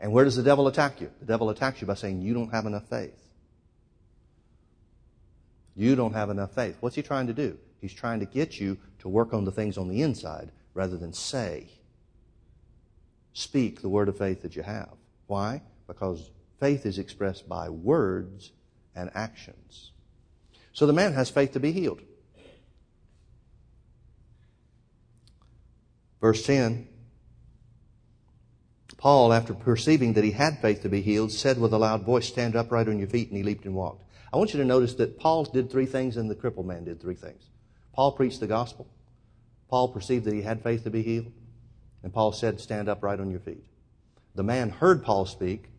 And 0.00 0.12
where 0.12 0.24
does 0.24 0.36
the 0.36 0.42
devil 0.42 0.66
attack 0.66 1.00
you? 1.00 1.10
The 1.20 1.26
devil 1.26 1.50
attacks 1.50 1.80
you 1.80 1.86
by 1.86 1.94
saying 1.94 2.22
you 2.22 2.32
don't 2.32 2.50
have 2.50 2.64
enough 2.64 2.88
faith. 2.88 3.26
You 5.76 5.94
don't 5.94 6.14
have 6.14 6.30
enough 6.30 6.54
faith. 6.54 6.76
What's 6.80 6.96
he 6.96 7.02
trying 7.02 7.26
to 7.26 7.34
do? 7.34 7.58
He's 7.80 7.92
trying 7.92 8.20
to 8.20 8.26
get 8.26 8.58
you 8.58 8.78
to 9.00 9.08
work 9.08 9.32
on 9.34 9.44
the 9.44 9.52
things 9.52 9.78
on 9.78 9.88
the 9.88 10.02
inside 10.02 10.50
rather 10.74 10.96
than 10.96 11.12
say. 11.12 11.68
Speak 13.34 13.80
the 13.80 13.88
word 13.88 14.08
of 14.08 14.18
faith 14.18 14.42
that 14.42 14.56
you 14.56 14.62
have. 14.62 14.90
Why? 15.26 15.62
Because 15.86 16.30
faith 16.58 16.86
is 16.86 16.98
expressed 16.98 17.48
by 17.48 17.68
words 17.68 18.52
and 18.94 19.10
actions. 19.14 19.92
So 20.72 20.86
the 20.86 20.92
man 20.92 21.12
has 21.12 21.30
faith 21.30 21.52
to 21.52 21.60
be 21.60 21.72
healed. 21.72 22.00
Verse 26.20 26.44
10 26.44 26.88
Paul, 29.00 29.32
after 29.32 29.54
perceiving 29.54 30.12
that 30.12 30.24
he 30.24 30.32
had 30.32 30.60
faith 30.60 30.82
to 30.82 30.90
be 30.90 31.00
healed, 31.00 31.32
said 31.32 31.58
with 31.58 31.72
a 31.72 31.78
loud 31.78 32.04
voice, 32.04 32.28
Stand 32.28 32.54
upright 32.54 32.86
on 32.86 32.98
your 32.98 33.08
feet, 33.08 33.28
and 33.28 33.36
he 33.38 33.42
leaped 33.42 33.64
and 33.64 33.74
walked. 33.74 34.04
I 34.30 34.36
want 34.36 34.52
you 34.52 34.60
to 34.60 34.66
notice 34.66 34.92
that 34.96 35.18
Paul 35.18 35.44
did 35.44 35.70
three 35.70 35.86
things 35.86 36.18
and 36.18 36.30
the 36.30 36.34
crippled 36.34 36.66
man 36.66 36.84
did 36.84 37.00
three 37.00 37.14
things. 37.14 37.42
Paul 37.94 38.12
preached 38.12 38.40
the 38.40 38.46
gospel. 38.46 38.86
Paul 39.70 39.88
perceived 39.88 40.26
that 40.26 40.34
he 40.34 40.42
had 40.42 40.62
faith 40.62 40.84
to 40.84 40.90
be 40.90 41.02
healed. 41.02 41.32
And 42.02 42.12
Paul 42.12 42.32
said, 42.32 42.60
Stand 42.60 42.90
upright 42.90 43.20
on 43.20 43.30
your 43.30 43.40
feet. 43.40 43.64
The 44.34 44.42
man 44.42 44.68
heard 44.68 45.02
Paul 45.02 45.24
speak, 45.24 45.70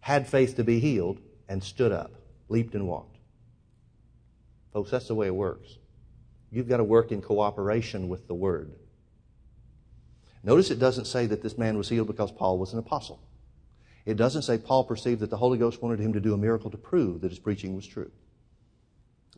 had 0.00 0.28
faith 0.28 0.56
to 0.56 0.64
be 0.64 0.78
healed, 0.78 1.18
and 1.48 1.64
stood 1.64 1.90
up, 1.90 2.12
leaped 2.50 2.74
and 2.74 2.86
walked. 2.86 3.16
Folks, 4.74 4.90
that's 4.90 5.08
the 5.08 5.14
way 5.14 5.26
it 5.26 5.34
works. 5.34 5.78
You've 6.50 6.68
got 6.68 6.76
to 6.76 6.84
work 6.84 7.12
in 7.12 7.22
cooperation 7.22 8.10
with 8.10 8.28
the 8.28 8.34
word. 8.34 8.74
Notice 10.46 10.70
it 10.70 10.78
doesn't 10.78 11.06
say 11.06 11.26
that 11.26 11.42
this 11.42 11.58
man 11.58 11.76
was 11.76 11.88
healed 11.88 12.06
because 12.06 12.30
Paul 12.30 12.56
was 12.56 12.72
an 12.72 12.78
apostle. 12.78 13.20
It 14.06 14.16
doesn't 14.16 14.42
say 14.42 14.56
Paul 14.56 14.84
perceived 14.84 15.20
that 15.20 15.30
the 15.30 15.36
Holy 15.36 15.58
Ghost 15.58 15.82
wanted 15.82 15.98
him 15.98 16.12
to 16.12 16.20
do 16.20 16.32
a 16.32 16.38
miracle 16.38 16.70
to 16.70 16.76
prove 16.78 17.20
that 17.20 17.32
his 17.32 17.40
preaching 17.40 17.74
was 17.74 17.84
true. 17.84 18.12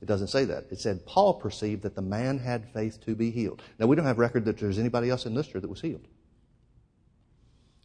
It 0.03 0.07
doesn't 0.07 0.29
say 0.29 0.45
that. 0.45 0.67
It 0.71 0.79
said 0.79 1.07
Paul 1.07 1.35
perceived 1.35 1.83
that 1.83 1.95
the 1.95 2.03
man 2.03 2.39
had 2.39 2.69
faith 2.75 3.01
to 3.07 3.15
be 3.15 3.31
healed. 3.31 3.63
Now, 3.79 3.87
we 3.87 3.97
don't 3.97 4.05
have 4.05 4.19
record 4.19 4.45
that 4.45 4.59
there's 4.59 4.79
anybody 4.79 5.09
else 5.09 5.25
in 5.25 5.35
Lystra 5.35 5.61
that 5.61 5.71
was 5.71 5.81
healed. 5.81 6.07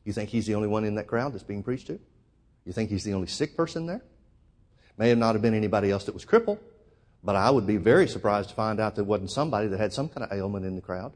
You 0.03 0.11
think 0.11 0.29
he's 0.29 0.45
the 0.45 0.55
only 0.55 0.67
one 0.67 0.83
in 0.83 0.95
that 0.95 1.07
crowd 1.07 1.33
that's 1.33 1.43
being 1.43 1.63
preached 1.63 1.87
to? 1.87 1.99
You 2.65 2.73
think 2.73 2.89
he's 2.89 3.05
the 3.05 3.13
only 3.13 3.27
sick 3.27 3.55
person 3.55 3.85
there? 3.85 4.03
May 4.97 5.07
have 5.09 5.17
not 5.17 5.33
have 5.33 5.41
been 5.41 5.53
anybody 5.53 5.91
else 5.91 6.03
that 6.03 6.13
was 6.13 6.25
crippled, 6.25 6.59
but 7.23 7.37
I 7.37 7.49
would 7.49 7.65
be 7.65 7.77
very 7.77 8.07
surprised 8.07 8.49
to 8.49 8.55
find 8.55 8.81
out 8.81 8.95
there 8.95 9.05
wasn't 9.05 9.31
somebody 9.31 9.67
that 9.69 9.79
had 9.79 9.93
some 9.93 10.09
kind 10.09 10.29
of 10.29 10.37
ailment 10.37 10.65
in 10.65 10.75
the 10.75 10.81
crowd. 10.81 11.13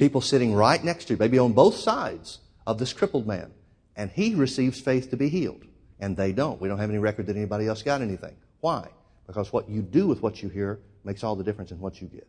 People 0.00 0.22
sitting 0.22 0.54
right 0.54 0.82
next 0.82 1.04
to, 1.04 1.12
you, 1.12 1.18
maybe 1.18 1.38
on 1.38 1.52
both 1.52 1.76
sides 1.76 2.38
of 2.66 2.78
this 2.78 2.94
crippled 2.94 3.26
man 3.26 3.52
and 3.94 4.10
he 4.10 4.34
receives 4.34 4.80
faith 4.80 5.10
to 5.10 5.16
be 5.18 5.28
healed. 5.28 5.62
And 6.00 6.16
they 6.16 6.32
don't. 6.32 6.58
We 6.58 6.68
don't 6.68 6.78
have 6.78 6.88
any 6.88 6.98
record 6.98 7.26
that 7.26 7.36
anybody 7.36 7.66
else 7.66 7.82
got 7.82 8.00
anything. 8.00 8.34
Why? 8.60 8.88
Because 9.26 9.52
what 9.52 9.68
you 9.68 9.82
do 9.82 10.06
with 10.06 10.22
what 10.22 10.42
you 10.42 10.48
hear 10.48 10.80
makes 11.04 11.22
all 11.22 11.36
the 11.36 11.44
difference 11.44 11.70
in 11.70 11.78
what 11.80 12.00
you 12.00 12.08
get. 12.08 12.26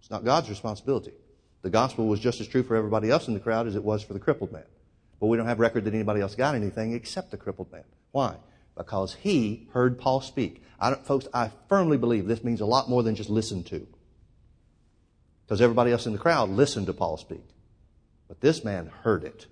It's 0.00 0.10
not 0.10 0.24
God's 0.24 0.48
responsibility. 0.48 1.12
The 1.60 1.68
gospel 1.68 2.06
was 2.06 2.18
just 2.18 2.40
as 2.40 2.48
true 2.48 2.62
for 2.62 2.74
everybody 2.74 3.10
else 3.10 3.28
in 3.28 3.34
the 3.34 3.40
crowd 3.40 3.66
as 3.66 3.76
it 3.76 3.84
was 3.84 4.02
for 4.02 4.14
the 4.14 4.20
crippled 4.20 4.50
man. 4.50 4.64
But 5.20 5.26
we 5.26 5.36
don't 5.36 5.44
have 5.44 5.60
record 5.60 5.84
that 5.84 5.92
anybody 5.92 6.22
else 6.22 6.34
got 6.34 6.54
anything 6.54 6.94
except 6.94 7.30
the 7.30 7.36
crippled 7.36 7.70
man. 7.70 7.84
Why? 8.12 8.36
Because 8.74 9.12
he 9.12 9.68
heard 9.74 9.98
Paul 9.98 10.22
speak. 10.22 10.62
I 10.80 10.94
folks, 10.94 11.28
I 11.34 11.50
firmly 11.68 11.98
believe 11.98 12.26
this 12.26 12.42
means 12.42 12.62
a 12.62 12.66
lot 12.66 12.88
more 12.88 13.02
than 13.02 13.14
just 13.14 13.28
listen 13.28 13.64
to. 13.64 13.86
Because 15.48 15.62
everybody 15.62 15.92
else 15.92 16.04
in 16.04 16.12
the 16.12 16.18
crowd 16.18 16.50
listened 16.50 16.86
to 16.88 16.92
Paul 16.92 17.16
speak. 17.16 17.42
But 18.28 18.42
this 18.42 18.62
man 18.62 18.90
heard 19.02 19.24
it. 19.24 19.46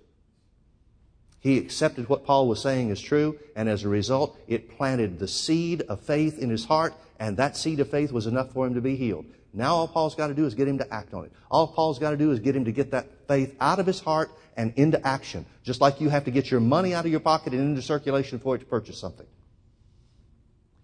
He 1.39 1.57
accepted 1.57 2.07
what 2.07 2.23
Paul 2.23 2.47
was 2.47 2.61
saying 2.61 2.91
is 2.91 3.01
true, 3.01 3.39
and 3.55 3.67
as 3.67 3.83
a 3.83 3.89
result, 3.89 4.37
it 4.47 4.77
planted 4.77 5.17
the 5.17 5.27
seed 5.27 5.81
of 5.83 5.99
faith 6.01 6.37
in 6.37 6.51
his 6.51 6.65
heart, 6.65 6.93
and 7.19 7.37
that 7.37 7.57
seed 7.57 7.79
of 7.79 7.89
faith 7.89 8.11
was 8.11 8.27
enough 8.27 8.51
for 8.51 8.67
him 8.67 8.75
to 8.75 8.81
be 8.81 8.95
healed. 8.95 9.25
Now 9.53 9.73
all 9.73 9.87
Paul's 9.87 10.13
got 10.13 10.27
to 10.27 10.35
do 10.35 10.45
is 10.45 10.53
get 10.53 10.67
him 10.67 10.77
to 10.77 10.93
act 10.93 11.15
on 11.15 11.25
it. 11.25 11.31
All 11.49 11.67
Paul's 11.67 11.97
got 11.97 12.11
to 12.11 12.17
do 12.17 12.29
is 12.31 12.39
get 12.39 12.55
him 12.55 12.65
to 12.65 12.71
get 12.71 12.91
that 12.91 13.07
faith 13.27 13.55
out 13.59 13.79
of 13.79 13.87
his 13.87 13.99
heart 13.99 14.29
and 14.55 14.71
into 14.75 15.05
action. 15.05 15.47
Just 15.63 15.81
like 15.81 15.99
you 15.99 16.09
have 16.09 16.25
to 16.25 16.31
get 16.31 16.51
your 16.51 16.59
money 16.59 16.93
out 16.93 17.05
of 17.05 17.11
your 17.11 17.21
pocket 17.21 17.53
and 17.53 17.61
into 17.61 17.81
circulation 17.81 18.37
for 18.37 18.55
it 18.55 18.59
to 18.59 18.65
purchase 18.65 18.99
something. 18.99 19.25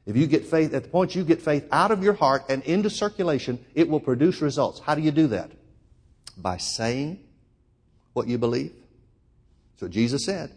If 0.05 0.17
you 0.17 0.27
get 0.27 0.45
faith, 0.45 0.73
at 0.73 0.83
the 0.83 0.89
point 0.89 1.15
you 1.15 1.23
get 1.23 1.41
faith 1.41 1.67
out 1.71 1.91
of 1.91 2.03
your 2.03 2.13
heart 2.13 2.43
and 2.49 2.61
into 2.63 2.89
circulation, 2.89 3.63
it 3.73 3.87
will 3.87 4.01
produce 4.01 4.41
results. 4.41 4.79
How 4.79 4.95
do 4.95 5.01
you 5.01 5.11
do 5.11 5.27
that? 5.27 5.51
By 6.37 6.57
saying 6.57 7.19
what 8.13 8.27
you 8.27 8.37
believe 8.37 8.73
so 9.83 9.89
Jesus 9.89 10.23
said. 10.23 10.49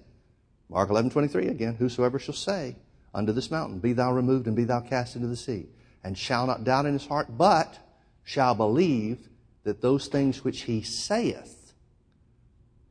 Mark 0.69 0.89
11, 0.89 1.11
23 1.11 1.49
again, 1.49 1.75
whosoever 1.75 2.19
shall 2.19 2.33
say 2.33 2.77
unto 3.13 3.33
this 3.33 3.51
mountain, 3.51 3.81
be 3.81 3.93
thou 3.93 4.13
removed 4.13 4.47
and 4.47 4.55
be 4.55 4.63
thou 4.63 4.79
cast 4.79 5.17
into 5.17 5.27
the 5.27 5.35
sea, 5.35 5.67
and 6.05 6.17
shall 6.17 6.47
not 6.47 6.63
doubt 6.63 6.87
in 6.87 6.93
his 6.93 7.07
heart, 7.07 7.37
but 7.37 7.77
shall 8.23 8.55
believe 8.55 9.29
that 9.65 9.81
those 9.81 10.07
things 10.07 10.45
which 10.45 10.63
he 10.63 10.81
saith 10.83 11.73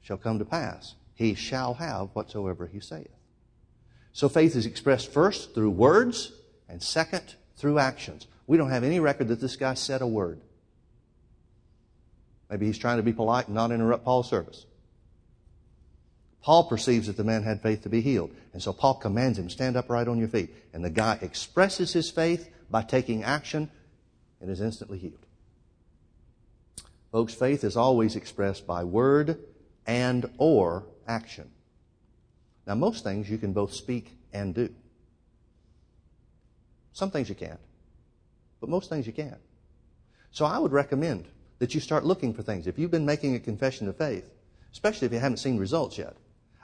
shall 0.01 0.18
come 0.18 0.39
to 0.39 0.43
pass. 0.43 0.95
He 1.14 1.36
shall 1.36 1.76
have 1.76 2.10
whatsoever 2.14 2.68
he 2.68 2.82
saith. 2.82 3.08
So 4.12 4.28
faith 4.28 4.58
is 4.58 4.66
expressed 4.66 5.12
first 5.12 5.53
through 5.53 5.70
words, 5.70 6.34
and 6.76 6.84
second 6.84 7.36
through 7.55 7.80
actions. 7.80 8.28
We 8.47 8.57
don't 8.57 8.69
have 8.69 8.84
any 8.84 8.99
record 8.99 9.30
that 9.30 9.39
this 9.39 9.55
guy 9.55 9.76
said 9.76 10.01
a 10.01 10.07
word. 10.07 10.41
Maybe 12.49 12.65
he's 12.65 12.78
trying 12.78 12.97
to 12.97 13.03
be 13.03 13.13
polite 13.13 13.45
and 13.45 13.55
not 13.55 13.71
interrupt 13.71 14.03
Paul's 14.03 14.30
service. 14.30 14.65
Paul 16.41 16.65
perceives 16.65 17.07
that 17.07 17.15
the 17.15 17.23
man 17.23 17.43
had 17.43 17.61
faith 17.61 17.84
to 17.84 17.89
be 17.89 18.01
healed. 18.01 18.36
And 18.51 18.61
so 18.61 18.73
Paul 18.73 18.95
commands 18.95 19.39
him, 19.39 19.49
stand 19.49 19.78
upright 19.78 20.09
on 20.09 20.19
your 20.19 20.28
feet. 20.28 20.53
And 20.73 20.84
the 20.84 20.89
guy 20.89 21.17
expresses 21.21 21.93
his 21.93 22.11
faith 22.11 22.49
by 22.69 22.84
taking 22.84 23.23
action 23.23 23.71
and 24.41 24.49
is 24.51 24.59
instantly 24.59 24.97
healed. 24.97 25.26
Folks, 27.13 27.34
faith 27.34 27.63
is 27.63 27.78
always 27.78 28.17
expressed 28.17 28.67
by 28.67 28.84
word 28.84 29.39
and 29.88 30.30
or 30.38 30.84
action. 31.07 31.49
Now, 32.67 32.76
most 32.76 33.05
things 33.05 33.30
you 33.30 33.38
can 33.38 33.53
both 33.53 33.73
speak 33.73 34.17
and 34.34 34.53
do. 34.53 34.76
Some 36.95 37.11
things 37.11 37.27
you 37.27 37.35
can't, 37.35 37.59
but 38.61 38.69
most 38.69 38.89
things 38.89 39.05
you 39.05 39.11
can. 39.11 39.35
So 40.31 40.45
I 40.45 40.57
would 40.57 40.71
recommend 40.71 41.25
that 41.59 41.75
you 41.75 41.81
start 41.81 42.05
looking 42.05 42.33
for 42.33 42.41
things. 42.41 42.67
If 42.67 42.79
you've 42.79 42.89
been 42.89 43.05
making 43.05 43.35
a 43.35 43.39
confession 43.39 43.89
of 43.89 43.97
faith, 43.97 44.31
especially 44.71 45.05
if 45.05 45.11
you 45.11 45.19
haven't 45.19 45.39
seen 45.39 45.57
results 45.57 45.97
yet, 45.97 46.15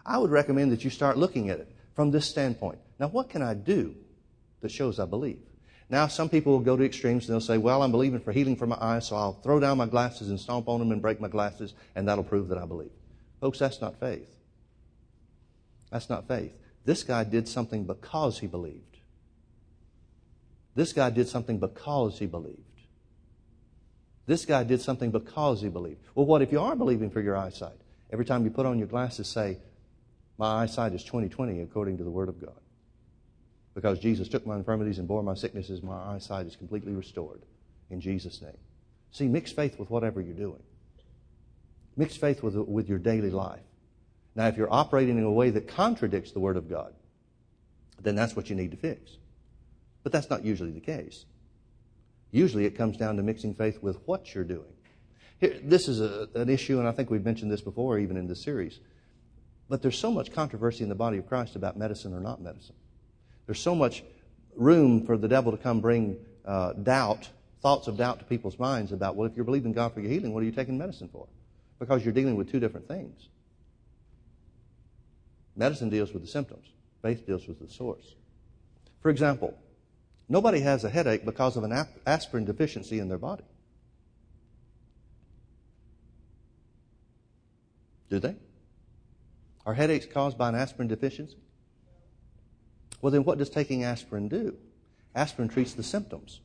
I 0.06 0.18
would 0.18 0.32
recommend 0.32 0.72
that 0.72 0.86
you 0.86 0.90
start 0.90 1.18
looking 1.18 1.50
at 1.50 1.60
it 1.60 1.70
from 1.96 2.12
this 2.12 2.30
standpoint. 2.30 2.80
Now, 2.98 3.10
what 3.10 3.30
can 3.30 3.42
I 3.42 3.54
do 3.56 3.94
that 4.62 4.72
shows 4.72 5.02
I 5.02 5.06
believe? 5.06 5.42
Now, 5.90 6.08
some 6.08 6.30
people 6.30 6.54
will 6.54 6.62
go 6.62 6.78
to 6.78 6.86
extremes 6.86 7.28
and 7.28 7.34
they'll 7.34 7.42
say, 7.42 7.58
well, 7.58 7.84
I'm 7.84 7.92
believing 7.92 8.22
for 8.22 8.32
healing 8.32 8.56
for 8.56 8.68
my 8.68 8.78
eyes, 8.80 9.08
so 9.08 9.18
I'll 9.18 9.34
throw 9.34 9.60
down 9.60 9.78
my 9.80 9.86
glasses 9.86 10.30
and 10.30 10.40
stomp 10.40 10.70
on 10.70 10.80
them 10.80 10.94
and 10.94 11.02
break 11.02 11.20
my 11.20 11.28
glasses, 11.28 11.74
and 11.94 12.08
that'll 12.08 12.24
prove 12.24 12.48
that 12.48 12.58
I 12.58 12.66
believe. 12.66 12.92
Folks, 13.42 13.60
that's 13.60 13.82
not 13.82 14.00
faith. 14.00 14.34
That's 15.92 16.10
not 16.10 16.26
faith. 16.30 16.54
This 16.86 17.04
guy 17.04 17.26
did 17.26 17.50
something 17.50 17.84
because 17.84 18.40
he 18.40 18.48
believed. 18.48 18.91
This 20.76 20.94
guy 20.94 21.10
did 21.10 21.28
something 21.28 21.60
because 21.60 22.20
he 22.20 22.26
believed. 22.26 22.60
This 24.26 24.46
guy 24.46 24.64
did 24.64 24.82
something 24.82 25.12
because 25.12 25.62
he 25.62 25.70
believed. 25.70 26.00
Well, 26.16 26.26
what 26.26 26.42
if 26.42 26.52
you 26.52 26.62
are 26.62 26.76
believing 26.76 27.10
for 27.10 27.22
your 27.22 27.36
eyesight? 27.36 27.80
Every 28.12 28.26
time 28.26 28.44
you 28.44 28.52
put 28.52 28.66
on 28.66 28.78
your 28.78 28.88
glasses, 28.88 29.28
say, 29.28 29.58
My 30.38 30.64
eyesight 30.64 30.94
is 30.94 31.04
20/20 31.04 31.62
according 31.64 31.98
to 31.98 32.04
the 32.04 32.12
Word 32.12 32.30
of 32.30 32.40
God. 32.40 32.60
Because 33.74 34.00
Jesus 34.00 34.28
took 34.28 34.46
my 34.46 34.56
infirmities 34.56 35.00
and 35.00 35.08
bore 35.08 35.24
my 35.24 35.34
sicknesses, 35.34 35.82
my 35.82 36.16
eyesight 36.16 36.46
is 36.46 36.56
completely 36.56 36.94
restored. 36.94 37.42
In 37.90 38.02
Jesus' 38.02 38.42
name. 38.42 38.58
See, 39.12 39.28
mix 39.28 39.52
faith 39.52 39.78
with 39.78 39.90
whatever 39.90 40.22
you're 40.22 40.34
doing. 40.34 40.64
Mix 41.98 42.16
faith 42.16 42.42
with, 42.42 42.56
with 42.56 42.88
your 42.88 43.00
daily 43.00 43.30
life. 43.30 43.60
Now, 44.36 44.48
if 44.48 44.58
you're 44.58 44.72
operating 44.72 45.18
in 45.18 45.24
a 45.24 45.32
way 45.32 45.50
that 45.50 45.68
contradicts 45.68 46.32
the 46.32 46.40
Word 46.40 46.58
of 46.58 46.70
God, 46.70 46.94
then 48.02 48.16
that's 48.16 48.36
what 48.36 48.50
you 48.50 48.56
need 48.56 48.72
to 48.72 48.78
fix. 48.78 49.18
But 50.04 50.12
that's 50.12 50.30
not 50.30 50.44
usually 50.44 50.72
the 50.72 50.80
case. 50.80 51.26
Usually 52.32 52.66
it 52.66 52.78
comes 52.78 52.98
down 52.98 53.18
to 53.18 53.24
mixing 53.24 53.54
faith 53.54 53.82
with 53.82 53.98
what 54.06 54.34
you're 54.34 54.44
doing. 54.44 54.74
Here, 55.40 55.60
this 55.64 55.88
is 55.88 56.00
a, 56.00 56.30
an 56.36 56.50
issue, 56.50 56.80
and 56.80 56.88
I 56.88 56.92
think 56.92 57.10
we've 57.10 57.26
mentioned 57.26 57.52
this 57.52 57.62
before, 57.62 58.00
even 58.00 58.16
in 58.16 58.28
this 58.28 58.42
series. 58.42 58.80
But 59.70 59.82
there's 59.82 59.98
so 59.98 60.12
much 60.12 60.32
controversy 60.32 60.84
in 60.84 60.90
the 60.90 60.96
body 60.96 61.18
of 61.18 61.28
Christ 61.28 61.56
about 61.56 61.78
medicine 61.78 62.14
or 62.14 62.20
not 62.20 62.42
medicine. 62.42 62.76
There's 63.46 63.60
so 63.60 63.76
much 63.76 64.04
room 64.56 65.06
for 65.06 65.18
the 65.18 65.28
devil 65.28 65.52
to 65.52 65.58
come 65.58 65.82
bring 65.82 66.18
uh, 66.46 66.74
doubt, 66.74 67.30
thoughts 67.62 67.88
of 67.88 67.98
doubt 67.98 68.20
to 68.20 68.26
people's 68.26 68.60
minds 68.60 68.92
about, 68.92 69.16
well, 69.16 69.28
if 69.28 69.36
you're 69.36 69.46
believing 69.46 69.74
God 69.74 69.94
for 69.94 70.02
your 70.02 70.12
healing, 70.12 70.34
what 70.34 70.42
are 70.42 70.46
you 70.46 70.52
taking 70.52 70.78
medicine 70.78 71.10
for? 71.12 71.28
Because 71.80 72.04
you're 72.04 72.14
dealing 72.14 72.36
with 72.36 72.52
two 72.52 72.60
different 72.60 72.88
things. 72.88 73.30
Medicine 75.56 75.90
deals 75.90 76.14
with 76.14 76.22
the 76.22 76.28
symptoms, 76.28 76.68
faith 77.02 77.26
deals 77.26 77.48
with 77.48 77.60
the 77.60 77.68
source. 77.68 78.16
For 79.02 79.10
example, 79.10 79.58
nobody 80.32 80.62
has 80.62 80.84
a 80.86 80.90
headache 80.90 81.26
because 81.26 81.58
of 81.58 81.64
an 81.64 81.86
aspirin 82.08 82.46
deficiency 82.46 83.00
in 83.00 83.10
their 83.10 83.18
body. 83.18 83.44
Do 88.10 88.20
they? 88.20 88.36
Are 89.66 89.74
headaches 89.74 90.06
caused 90.06 90.38
by 90.38 90.50
an 90.50 90.56
aspirin 90.56 90.88
deficiency? 90.88 91.38
Well, 93.02 93.12
then 93.12 93.26
what 93.26 93.38
does 93.38 93.50
taking 93.50 93.84
aspirin 93.84 94.30
do? 94.30 94.56
Aspirin 95.14 95.50
treats 95.50 95.74
the 95.74 95.84
symptoms. 95.84 96.40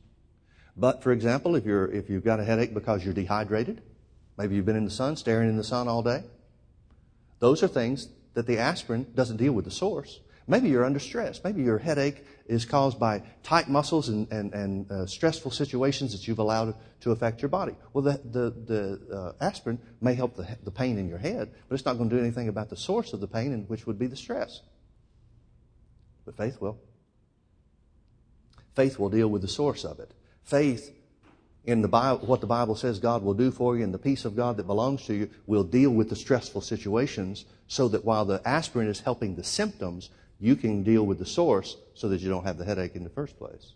But, 0.75 1.01
for 1.01 1.11
example, 1.11 1.55
if, 1.55 1.65
you're, 1.65 1.89
if 1.89 2.09
you've 2.09 2.25
got 2.25 2.39
a 2.39 2.43
headache 2.43 2.73
because 2.73 3.05
you're 3.05 3.13
dehydrated, 3.13 3.81
maybe 4.37 4.55
you've 4.55 4.65
been 4.65 4.75
in 4.75 4.85
the 4.85 4.91
sun, 4.91 5.15
staring 5.15 5.49
in 5.49 5.57
the 5.57 5.63
sun 5.63 5.87
all 5.87 6.03
day, 6.03 6.23
those 7.39 7.63
are 7.63 7.67
things 7.67 8.09
that 8.33 8.47
the 8.47 8.59
aspirin 8.59 9.07
doesn't 9.15 9.37
deal 9.37 9.53
with 9.53 9.65
the 9.65 9.71
source. 9.71 10.19
Maybe 10.47 10.69
you're 10.69 10.85
under 10.85 10.99
stress. 10.99 11.43
Maybe 11.43 11.61
your 11.61 11.77
headache 11.77 12.25
is 12.45 12.63
caused 12.63 12.97
by 12.97 13.21
tight 13.43 13.67
muscles 13.67 14.07
and, 14.07 14.31
and, 14.31 14.53
and 14.53 14.91
uh, 14.91 15.05
stressful 15.05 15.51
situations 15.51 16.13
that 16.13 16.25
you've 16.27 16.39
allowed 16.39 16.73
to 17.01 17.11
affect 17.11 17.41
your 17.41 17.49
body. 17.49 17.75
Well, 17.91 18.03
the, 18.03 18.21
the, 18.23 18.49
the 18.65 19.15
uh, 19.15 19.43
aspirin 19.43 19.79
may 19.99 20.15
help 20.15 20.37
the, 20.37 20.47
the 20.63 20.71
pain 20.71 20.97
in 20.97 21.09
your 21.09 21.17
head, 21.17 21.51
but 21.67 21.75
it's 21.75 21.85
not 21.85 21.97
going 21.97 22.09
to 22.09 22.15
do 22.15 22.21
anything 22.21 22.47
about 22.47 22.69
the 22.69 22.77
source 22.77 23.11
of 23.11 23.19
the 23.19 23.27
pain, 23.27 23.51
and 23.51 23.67
which 23.69 23.85
would 23.85 23.99
be 23.99 24.07
the 24.07 24.15
stress. 24.15 24.61
But 26.25 26.37
faith 26.37 26.61
will. 26.61 26.79
Faith 28.73 28.97
will 28.97 29.09
deal 29.09 29.27
with 29.27 29.41
the 29.41 29.47
source 29.49 29.83
of 29.83 29.99
it. 29.99 30.13
Faith 30.43 30.93
in 31.65 31.81
the 31.81 31.87
Bible, 31.89 32.25
what 32.25 32.39
the 32.39 32.47
Bible 32.47 32.75
says 32.75 32.99
God 32.99 33.21
will 33.21 33.33
do 33.33 33.51
for 33.51 33.75
you 33.75 33.83
and 33.83 33.93
the 33.93 33.99
peace 33.99 34.23
of 34.23 34.37
God 34.37 34.55
that 34.55 34.67
belongs 34.67 35.05
to 35.07 35.13
you 35.13 35.29
will 35.45 35.65
deal 35.65 35.91
with 35.91 36.09
the 36.09 36.15
stressful 36.15 36.61
situations 36.61 37.43
so 37.67 37.89
that 37.89 38.05
while 38.05 38.23
the 38.23 38.41
aspirin 38.45 38.87
is 38.87 39.01
helping 39.01 39.35
the 39.35 39.43
symptoms, 39.43 40.09
you 40.39 40.55
can 40.55 40.83
deal 40.83 41.05
with 41.05 41.19
the 41.19 41.25
source 41.25 41.77
so 41.93 42.09
that 42.09 42.21
you 42.21 42.29
don't 42.29 42.43
have 42.43 42.57
the 42.57 42.65
headache 42.65 42.95
in 42.95 43.03
the 43.03 43.09
first 43.09 43.37
place. 43.37 43.73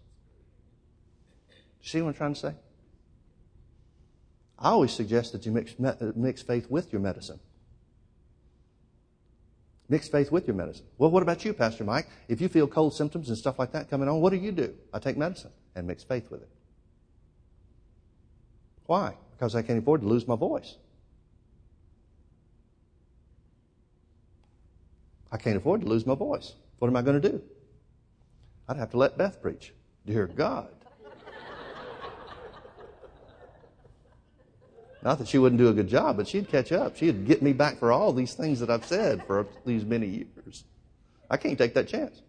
You 1.81 1.89
See 1.89 2.01
what 2.01 2.09
I'm 2.09 2.13
trying 2.13 2.33
to 2.33 2.39
say? 2.39 2.53
I 4.59 4.69
always 4.69 4.91
suggest 4.91 5.31
that 5.31 5.45
you 5.45 5.51
mix, 5.51 5.73
mix 6.15 6.43
faith 6.43 6.69
with 6.69 6.93
your 6.93 7.01
medicine. 7.01 7.39
Mix 9.89 10.07
faith 10.07 10.31
with 10.31 10.47
your 10.47 10.55
medicine. 10.55 10.85
Well, 10.97 11.09
what 11.09 11.23
about 11.23 11.43
you, 11.43 11.51
Pastor 11.51 11.83
Mike? 11.83 12.07
If 12.29 12.39
you 12.39 12.47
feel 12.47 12.67
cold 12.67 12.93
symptoms 12.93 13.27
and 13.29 13.37
stuff 13.37 13.57
like 13.57 13.71
that 13.73 13.89
coming 13.89 14.07
on, 14.07 14.21
what 14.21 14.29
do 14.29 14.37
you 14.37 14.51
do? 14.51 14.73
I 14.93 14.99
take 14.99 15.17
medicine 15.17 15.51
and 15.75 15.87
mix 15.87 16.03
faith 16.03 16.29
with 16.29 16.43
it. 16.43 16.49
Why? 18.85 19.15
Because 19.31 19.55
I 19.55 19.63
can't 19.63 19.79
afford 19.79 20.01
to 20.01 20.07
lose 20.07 20.27
my 20.27 20.35
voice. 20.35 20.75
I 25.31 25.37
can't 25.37 25.57
afford 25.57 25.81
to 25.81 25.87
lose 25.87 26.05
my 26.05 26.15
voice. 26.15 26.53
What 26.79 26.87
am 26.87 26.95
I 26.95 27.01
going 27.01 27.21
to 27.21 27.29
do? 27.29 27.41
I'd 28.67 28.77
have 28.77 28.91
to 28.91 28.97
let 28.97 29.17
Beth 29.17 29.41
preach. 29.41 29.73
Dear 30.05 30.27
God. 30.27 30.69
Not 35.03 35.17
that 35.17 35.27
she 35.27 35.37
wouldn't 35.37 35.59
do 35.59 35.67
a 35.67 35.73
good 35.73 35.87
job, 35.87 36.17
but 36.17 36.27
she'd 36.27 36.47
catch 36.47 36.71
up. 36.71 36.95
She'd 36.95 37.25
get 37.25 37.41
me 37.41 37.53
back 37.53 37.79
for 37.79 37.91
all 37.91 38.13
these 38.13 38.33
things 38.35 38.59
that 38.59 38.69
I've 38.69 38.85
said 38.85 39.25
for 39.25 39.47
these 39.65 39.83
many 39.83 40.07
years. 40.07 40.63
I 41.29 41.37
can't 41.37 41.57
take 41.57 41.73
that 41.73 41.87
chance. 41.87 42.21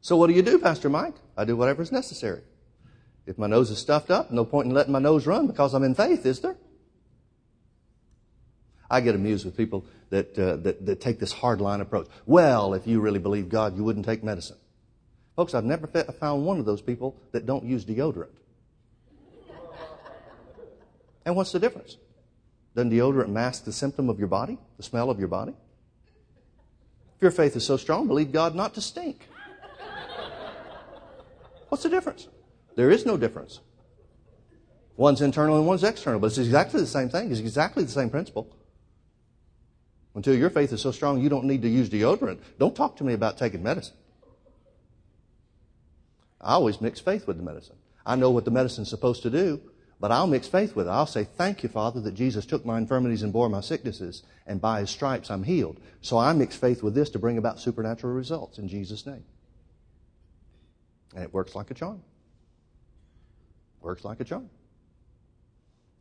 So 0.00 0.16
what 0.16 0.26
do 0.26 0.34
you 0.34 0.42
do, 0.42 0.58
Pastor 0.58 0.88
Mike? 0.88 1.14
I 1.36 1.44
do 1.44 1.56
whatever 1.56 1.82
is 1.82 1.92
necessary. 1.92 2.42
If 3.26 3.38
my 3.38 3.46
nose 3.46 3.70
is 3.70 3.78
stuffed 3.78 4.10
up, 4.10 4.30
no 4.30 4.44
point 4.44 4.66
in 4.66 4.74
letting 4.74 4.92
my 4.92 4.98
nose 4.98 5.26
run 5.26 5.46
because 5.46 5.72
I'm 5.72 5.84
in 5.84 5.94
faith, 5.94 6.26
is 6.26 6.40
there? 6.40 6.56
I 8.94 9.00
get 9.00 9.16
amused 9.16 9.44
with 9.44 9.56
people 9.56 9.84
that, 10.10 10.38
uh, 10.38 10.54
that, 10.58 10.86
that 10.86 11.00
take 11.00 11.18
this 11.18 11.34
hardline 11.34 11.80
approach. 11.80 12.06
Well, 12.26 12.74
if 12.74 12.86
you 12.86 13.00
really 13.00 13.18
believe 13.18 13.48
God, 13.48 13.76
you 13.76 13.82
wouldn't 13.82 14.06
take 14.06 14.22
medicine. 14.22 14.56
Folks, 15.34 15.52
I've 15.52 15.64
never 15.64 15.88
found 15.88 16.46
one 16.46 16.60
of 16.60 16.64
those 16.64 16.80
people 16.80 17.16
that 17.32 17.44
don't 17.44 17.64
use 17.64 17.84
deodorant. 17.84 18.28
And 21.24 21.34
what's 21.34 21.50
the 21.50 21.58
difference? 21.58 21.96
Doesn't 22.76 22.92
deodorant 22.92 23.30
mask 23.30 23.64
the 23.64 23.72
symptom 23.72 24.08
of 24.08 24.20
your 24.20 24.28
body, 24.28 24.58
the 24.76 24.84
smell 24.84 25.10
of 25.10 25.18
your 25.18 25.26
body? 25.26 25.54
If 27.16 27.22
your 27.22 27.32
faith 27.32 27.56
is 27.56 27.66
so 27.66 27.76
strong, 27.76 28.06
believe 28.06 28.30
God 28.30 28.54
not 28.54 28.74
to 28.74 28.80
stink. 28.80 29.28
What's 31.68 31.82
the 31.82 31.90
difference? 31.90 32.28
There 32.76 32.92
is 32.92 33.04
no 33.04 33.16
difference. 33.16 33.58
One's 34.96 35.20
internal 35.20 35.56
and 35.56 35.66
one's 35.66 35.82
external, 35.82 36.20
but 36.20 36.28
it's 36.28 36.38
exactly 36.38 36.80
the 36.80 36.86
same 36.86 37.08
thing. 37.08 37.32
It's 37.32 37.40
exactly 37.40 37.82
the 37.82 37.90
same 37.90 38.08
principle. 38.08 38.54
Until 40.14 40.36
your 40.36 40.50
faith 40.50 40.72
is 40.72 40.80
so 40.80 40.92
strong 40.92 41.20
you 41.20 41.28
don't 41.28 41.44
need 41.44 41.62
to 41.62 41.68
use 41.68 41.90
deodorant, 41.90 42.38
don't 42.58 42.76
talk 42.76 42.96
to 42.96 43.04
me 43.04 43.12
about 43.12 43.36
taking 43.36 43.62
medicine. 43.62 43.96
I 46.40 46.52
always 46.52 46.80
mix 46.80 47.00
faith 47.00 47.26
with 47.26 47.38
the 47.38 47.42
medicine. 47.42 47.76
I 48.06 48.16
know 48.16 48.30
what 48.30 48.44
the 48.44 48.50
medicine's 48.50 48.90
supposed 48.90 49.22
to 49.22 49.30
do, 49.30 49.60
but 49.98 50.12
I'll 50.12 50.26
mix 50.26 50.46
faith 50.46 50.76
with 50.76 50.86
it. 50.86 50.90
I'll 50.90 51.06
say, 51.06 51.24
Thank 51.24 51.62
you, 51.62 51.68
Father, 51.68 52.00
that 52.02 52.14
Jesus 52.14 52.44
took 52.44 52.64
my 52.64 52.76
infirmities 52.78 53.22
and 53.22 53.32
bore 53.32 53.48
my 53.48 53.62
sicknesses, 53.62 54.22
and 54.46 54.60
by 54.60 54.80
his 54.80 54.90
stripes 54.90 55.30
I'm 55.30 55.42
healed. 55.42 55.80
So 56.02 56.18
I 56.18 56.32
mix 56.34 56.54
faith 56.56 56.82
with 56.82 56.94
this 56.94 57.10
to 57.10 57.18
bring 57.18 57.38
about 57.38 57.58
supernatural 57.58 58.12
results 58.12 58.58
in 58.58 58.68
Jesus' 58.68 59.06
name. 59.06 59.24
And 61.14 61.24
it 61.24 61.32
works 61.32 61.54
like 61.54 61.70
a 61.70 61.74
charm. 61.74 62.02
Works 63.80 64.04
like 64.04 64.20
a 64.20 64.24
charm. 64.24 64.50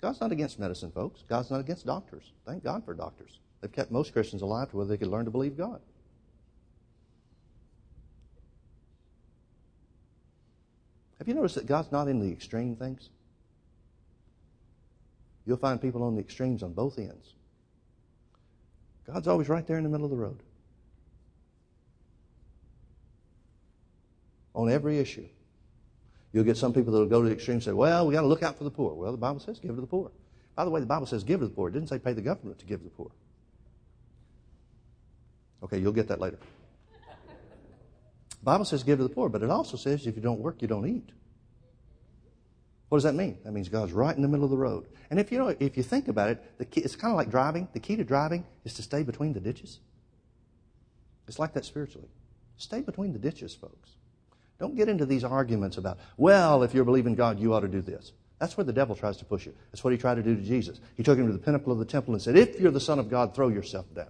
God's 0.01 0.20
not 0.20 0.34
against 0.34 0.59
medicine, 0.59 0.91
folks. 0.91 1.24
God's 1.30 1.49
not 1.49 1.61
against 1.61 1.86
doctors. 1.86 2.32
Thank 2.45 2.64
God 2.64 2.84
for 2.84 2.93
doctors. 2.93 3.39
They've 3.64 3.72
kept 3.72 3.91
most 3.91 4.11
Christians 4.11 4.41
alive 4.41 4.72
to 4.72 4.76
where 4.76 4.86
they 4.86 4.97
could 4.97 5.07
learn 5.07 5.24
to 5.24 5.32
believe 5.32 5.57
God. 5.57 5.80
Have 11.18 11.30
you 11.30 11.34
noticed 11.34 11.55
that 11.55 11.66
God's 11.66 11.89
not 11.89 12.09
in 12.09 12.20
the 12.20 12.30
extreme 12.30 12.76
things? 12.76 13.09
You'll 15.45 15.55
find 15.55 15.82
people 15.82 16.03
on 16.03 16.14
the 16.14 16.20
extremes 16.20 16.61
on 16.61 16.74
both 16.74 16.99
ends. 16.99 17.36
God's 19.07 19.30
always 19.30 19.47
right 19.47 19.66
there 19.66 19.78
in 19.78 19.86
the 19.86 19.89
middle 19.89 20.05
of 20.05 20.11
the 20.11 20.18
road. 20.18 20.43
On 24.55 24.70
every 24.70 24.99
issue. 24.99 25.28
You'll 26.34 26.43
get 26.43 26.57
some 26.57 26.74
people 26.74 26.91
that 26.91 26.99
will 26.99 27.05
go 27.05 27.22
to 27.22 27.30
the 27.30 27.34
extreme 27.34 27.55
and 27.55 27.64
say, 27.64 27.72
well, 27.72 28.05
we 28.05 28.14
got 28.14 28.22
to 28.22 28.28
look 28.28 28.43
out 28.43 28.57
for 28.57 28.66
the 28.66 28.72
poor. 28.72 28.93
Well, 28.93 29.14
the 29.14 29.18
Bible 29.18 29.39
says 29.39 29.57
give 29.57 29.76
to 29.76 29.80
the 29.80 29.88
poor. 29.88 30.11
By 30.53 30.66
the 30.66 30.70
way, 30.70 30.82
the 30.82 30.86
Bible 30.86 31.05
says 31.05 31.24
give 31.24 31.39
to 31.39 31.45
the 31.45 31.53
poor. 31.53 31.70
It 31.70 31.72
didn't 31.72 31.88
say 31.88 31.97
pay 31.97 32.11
the 32.11 32.22
government 32.22 32.59
to 32.59 32.66
give 32.66 32.82
to 32.82 32.84
the 32.84 32.89
poor. 32.89 33.11
Okay, 35.64 35.80
you'll 35.80 35.93
get 35.93 36.07
that 36.09 36.20
later. 36.20 36.38
The 38.43 38.45
Bible 38.45 38.66
says 38.66 38.84
give 38.84 38.99
to 38.99 39.03
the 39.03 39.09
poor, 39.09 39.30
but 39.30 39.41
it 39.41 39.49
also 39.49 39.78
says 39.78 40.05
if 40.05 40.16
you 40.16 40.22
don't 40.22 40.39
work, 40.39 40.61
you 40.61 40.68
don't 40.68 40.86
eat. 40.86 41.09
What 42.89 42.97
does 42.97 43.03
that 43.05 43.16
mean? 43.16 43.39
That 43.43 43.53
means 43.53 43.70
God's 43.70 43.93
right 43.93 44.16
in 44.16 44.22
the 44.22 44.28
middle 44.28 44.43
of 44.43 44.51
the 44.51 44.57
road. 44.57 44.88
And 45.09 45.20
if 45.20 45.32
you 45.32 45.39
know, 45.39 45.55
if 45.59 45.78
you 45.78 45.84
think 45.84 46.09
about 46.09 46.30
it, 46.30 46.70
key, 46.70 46.82
it's 46.82 46.95
kind 46.95 47.11
of 47.11 47.18
like 47.18 47.32
driving. 47.32 47.68
The 47.74 47.80
key 47.80 47.95
to 47.95 48.03
driving 48.03 48.45
is 48.66 48.74
to 48.76 48.84
stay 48.84 49.01
between 49.01 49.34
the 49.34 49.39
ditches. 49.39 49.80
It's 51.28 51.39
like 51.39 51.53
that 51.53 51.66
spiritually. 51.66 52.09
Stay 52.57 52.82
between 52.82 53.14
the 53.14 53.20
ditches, 53.20 53.55
folks. 53.55 53.91
Don't 54.59 54.76
get 54.76 54.89
into 54.89 55.05
these 55.05 55.24
arguments 55.24 55.78
about, 55.78 55.97
well, 56.18 56.64
if 56.64 56.74
you're 56.74 56.86
believing 56.86 57.16
God, 57.16 57.39
you 57.39 57.53
ought 57.53 57.61
to 57.61 57.68
do 57.68 57.82
this. 57.82 58.11
That's 58.39 58.57
where 58.57 58.64
the 58.64 58.74
devil 58.74 58.95
tries 58.95 59.18
to 59.18 59.26
push 59.26 59.45
you. 59.45 59.55
That's 59.72 59.84
what 59.84 59.91
he 59.91 59.97
tried 59.97 60.16
to 60.16 60.24
do 60.24 60.36
to 60.36 60.41
Jesus. 60.41 60.80
He 60.95 61.03
took 61.03 61.18
him 61.18 61.28
to 61.28 61.34
the 61.34 61.39
pinnacle 61.39 61.72
of 61.72 61.80
the 61.80 61.86
temple 61.86 62.14
and 62.14 62.22
said, 62.22 62.38
If 62.38 62.59
you're 62.59 62.72
the 62.72 62.80
Son 62.80 62.99
of 62.99 63.09
God, 63.09 63.34
throw 63.34 63.47
yourself 63.47 63.86
down. 63.95 64.07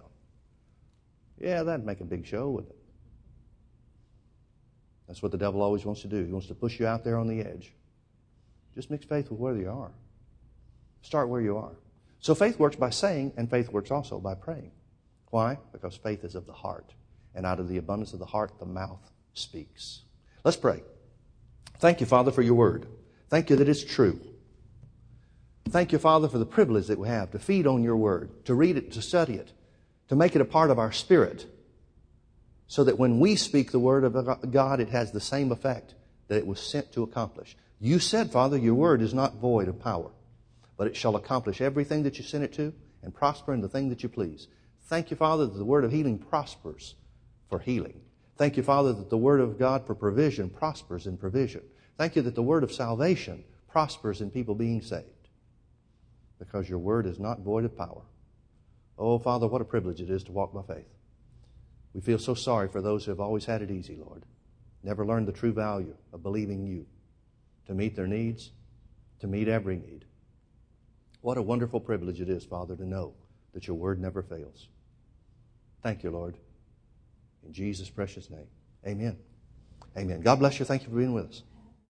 Yeah, 1.40 1.62
that'd 1.62 1.84
make 1.84 2.00
a 2.00 2.04
big 2.04 2.26
show, 2.26 2.50
wouldn't 2.50 2.72
it? 2.72 2.78
That's 5.06 5.22
what 5.22 5.32
the 5.32 5.38
devil 5.38 5.62
always 5.62 5.84
wants 5.84 6.02
to 6.02 6.08
do. 6.08 6.24
He 6.24 6.32
wants 6.32 6.46
to 6.48 6.54
push 6.54 6.80
you 6.80 6.86
out 6.86 7.04
there 7.04 7.18
on 7.18 7.28
the 7.28 7.40
edge. 7.40 7.72
Just 8.74 8.90
mix 8.90 9.04
faith 9.04 9.30
with 9.30 9.38
where 9.38 9.56
you 9.56 9.70
are. 9.70 9.92
Start 11.02 11.28
where 11.28 11.40
you 11.40 11.56
are. 11.56 11.76
So 12.20 12.34
faith 12.34 12.58
works 12.58 12.76
by 12.76 12.90
saying, 12.90 13.34
and 13.36 13.50
faith 13.50 13.68
works 13.68 13.90
also 13.90 14.18
by 14.18 14.34
praying. 14.34 14.72
Why? 15.30 15.58
Because 15.72 15.96
faith 15.96 16.24
is 16.24 16.34
of 16.34 16.46
the 16.46 16.52
heart. 16.52 16.94
And 17.34 17.44
out 17.44 17.60
of 17.60 17.68
the 17.68 17.76
abundance 17.76 18.12
of 18.12 18.18
the 18.18 18.24
heart, 18.24 18.52
the 18.58 18.66
mouth 18.66 19.10
speaks. 19.34 20.00
Let's 20.44 20.56
pray. 20.56 20.82
Thank 21.78 22.00
you, 22.00 22.06
Father, 22.06 22.30
for 22.30 22.42
your 22.42 22.54
word. 22.54 22.86
Thank 23.28 23.50
you 23.50 23.56
that 23.56 23.68
it's 23.68 23.84
true. 23.84 24.20
Thank 25.68 25.92
you, 25.92 25.98
Father, 25.98 26.28
for 26.28 26.38
the 26.38 26.46
privilege 26.46 26.86
that 26.86 26.98
we 26.98 27.08
have 27.08 27.30
to 27.32 27.38
feed 27.38 27.66
on 27.66 27.82
your 27.82 27.96
word, 27.96 28.44
to 28.46 28.54
read 28.54 28.76
it, 28.76 28.92
to 28.92 29.02
study 29.02 29.34
it, 29.34 29.52
to 30.08 30.16
make 30.16 30.34
it 30.34 30.42
a 30.42 30.44
part 30.46 30.70
of 30.70 30.78
our 30.78 30.92
spirit, 30.92 31.46
so 32.66 32.84
that 32.84 32.98
when 32.98 33.20
we 33.20 33.36
speak 33.36 33.70
the 33.70 33.78
word 33.78 34.04
of 34.04 34.50
God, 34.50 34.80
it 34.80 34.88
has 34.88 35.12
the 35.12 35.20
same 35.20 35.52
effect 35.52 35.94
that 36.28 36.38
it 36.38 36.46
was 36.46 36.60
sent 36.60 36.92
to 36.92 37.02
accomplish. 37.02 37.56
You 37.80 37.98
said, 37.98 38.32
Father, 38.32 38.56
your 38.56 38.74
word 38.74 39.02
is 39.02 39.12
not 39.12 39.36
void 39.36 39.68
of 39.68 39.80
power, 39.80 40.10
but 40.76 40.86
it 40.86 40.96
shall 40.96 41.16
accomplish 41.16 41.60
everything 41.60 42.02
that 42.04 42.18
you 42.18 42.24
sent 42.24 42.44
it 42.44 42.52
to 42.54 42.72
and 43.02 43.14
prosper 43.14 43.52
in 43.52 43.60
the 43.60 43.68
thing 43.68 43.90
that 43.90 44.02
you 44.02 44.08
please. 44.08 44.48
Thank 44.86 45.10
you, 45.10 45.16
Father, 45.16 45.46
that 45.46 45.58
the 45.58 45.64
word 45.64 45.84
of 45.84 45.92
healing 45.92 46.18
prospers 46.18 46.94
for 47.48 47.58
healing. 47.58 48.00
Thank 48.36 48.56
you, 48.56 48.62
Father, 48.62 48.92
that 48.92 49.10
the 49.10 49.18
word 49.18 49.40
of 49.40 49.58
God 49.58 49.86
for 49.86 49.94
provision 49.94 50.50
prospers 50.50 51.06
in 51.06 51.16
provision. 51.16 51.62
Thank 51.96 52.16
you 52.16 52.22
that 52.22 52.34
the 52.34 52.42
word 52.42 52.64
of 52.64 52.72
salvation 52.72 53.44
prospers 53.68 54.20
in 54.20 54.30
people 54.30 54.54
being 54.54 54.82
saved. 54.82 55.28
Because 56.38 56.68
your 56.68 56.78
word 56.78 57.06
is 57.06 57.20
not 57.20 57.40
void 57.40 57.64
of 57.64 57.76
power. 57.76 58.02
Oh, 58.98 59.18
Father, 59.18 59.46
what 59.46 59.60
a 59.60 59.64
privilege 59.64 60.00
it 60.00 60.10
is 60.10 60.22
to 60.24 60.32
walk 60.32 60.52
by 60.52 60.62
faith. 60.62 60.88
We 61.92 62.00
feel 62.00 62.18
so 62.18 62.34
sorry 62.34 62.68
for 62.68 62.80
those 62.80 63.04
who 63.04 63.10
have 63.10 63.20
always 63.20 63.44
had 63.44 63.62
it 63.62 63.70
easy, 63.70 63.96
Lord. 63.96 64.24
Never 64.82 65.06
learned 65.06 65.28
the 65.28 65.32
true 65.32 65.52
value 65.52 65.94
of 66.12 66.22
believing 66.22 66.66
you 66.66 66.86
to 67.66 67.74
meet 67.74 67.96
their 67.96 68.06
needs, 68.06 68.50
to 69.20 69.26
meet 69.26 69.48
every 69.48 69.76
need. 69.76 70.04
What 71.22 71.38
a 71.38 71.42
wonderful 71.42 71.80
privilege 71.80 72.20
it 72.20 72.28
is, 72.28 72.44
Father, 72.44 72.76
to 72.76 72.86
know 72.86 73.14
that 73.54 73.66
your 73.66 73.76
word 73.76 74.00
never 74.00 74.22
fails. 74.22 74.68
Thank 75.82 76.02
you, 76.02 76.10
Lord. 76.10 76.36
In 77.46 77.52
Jesus' 77.52 77.88
precious 77.88 78.28
name. 78.28 78.46
Amen. 78.86 79.16
Amen. 79.96 80.20
God 80.20 80.36
bless 80.36 80.58
you. 80.58 80.64
Thank 80.64 80.82
you 80.82 80.88
for 80.88 80.96
being 80.96 81.14
with 81.14 81.26
us. 81.26 81.42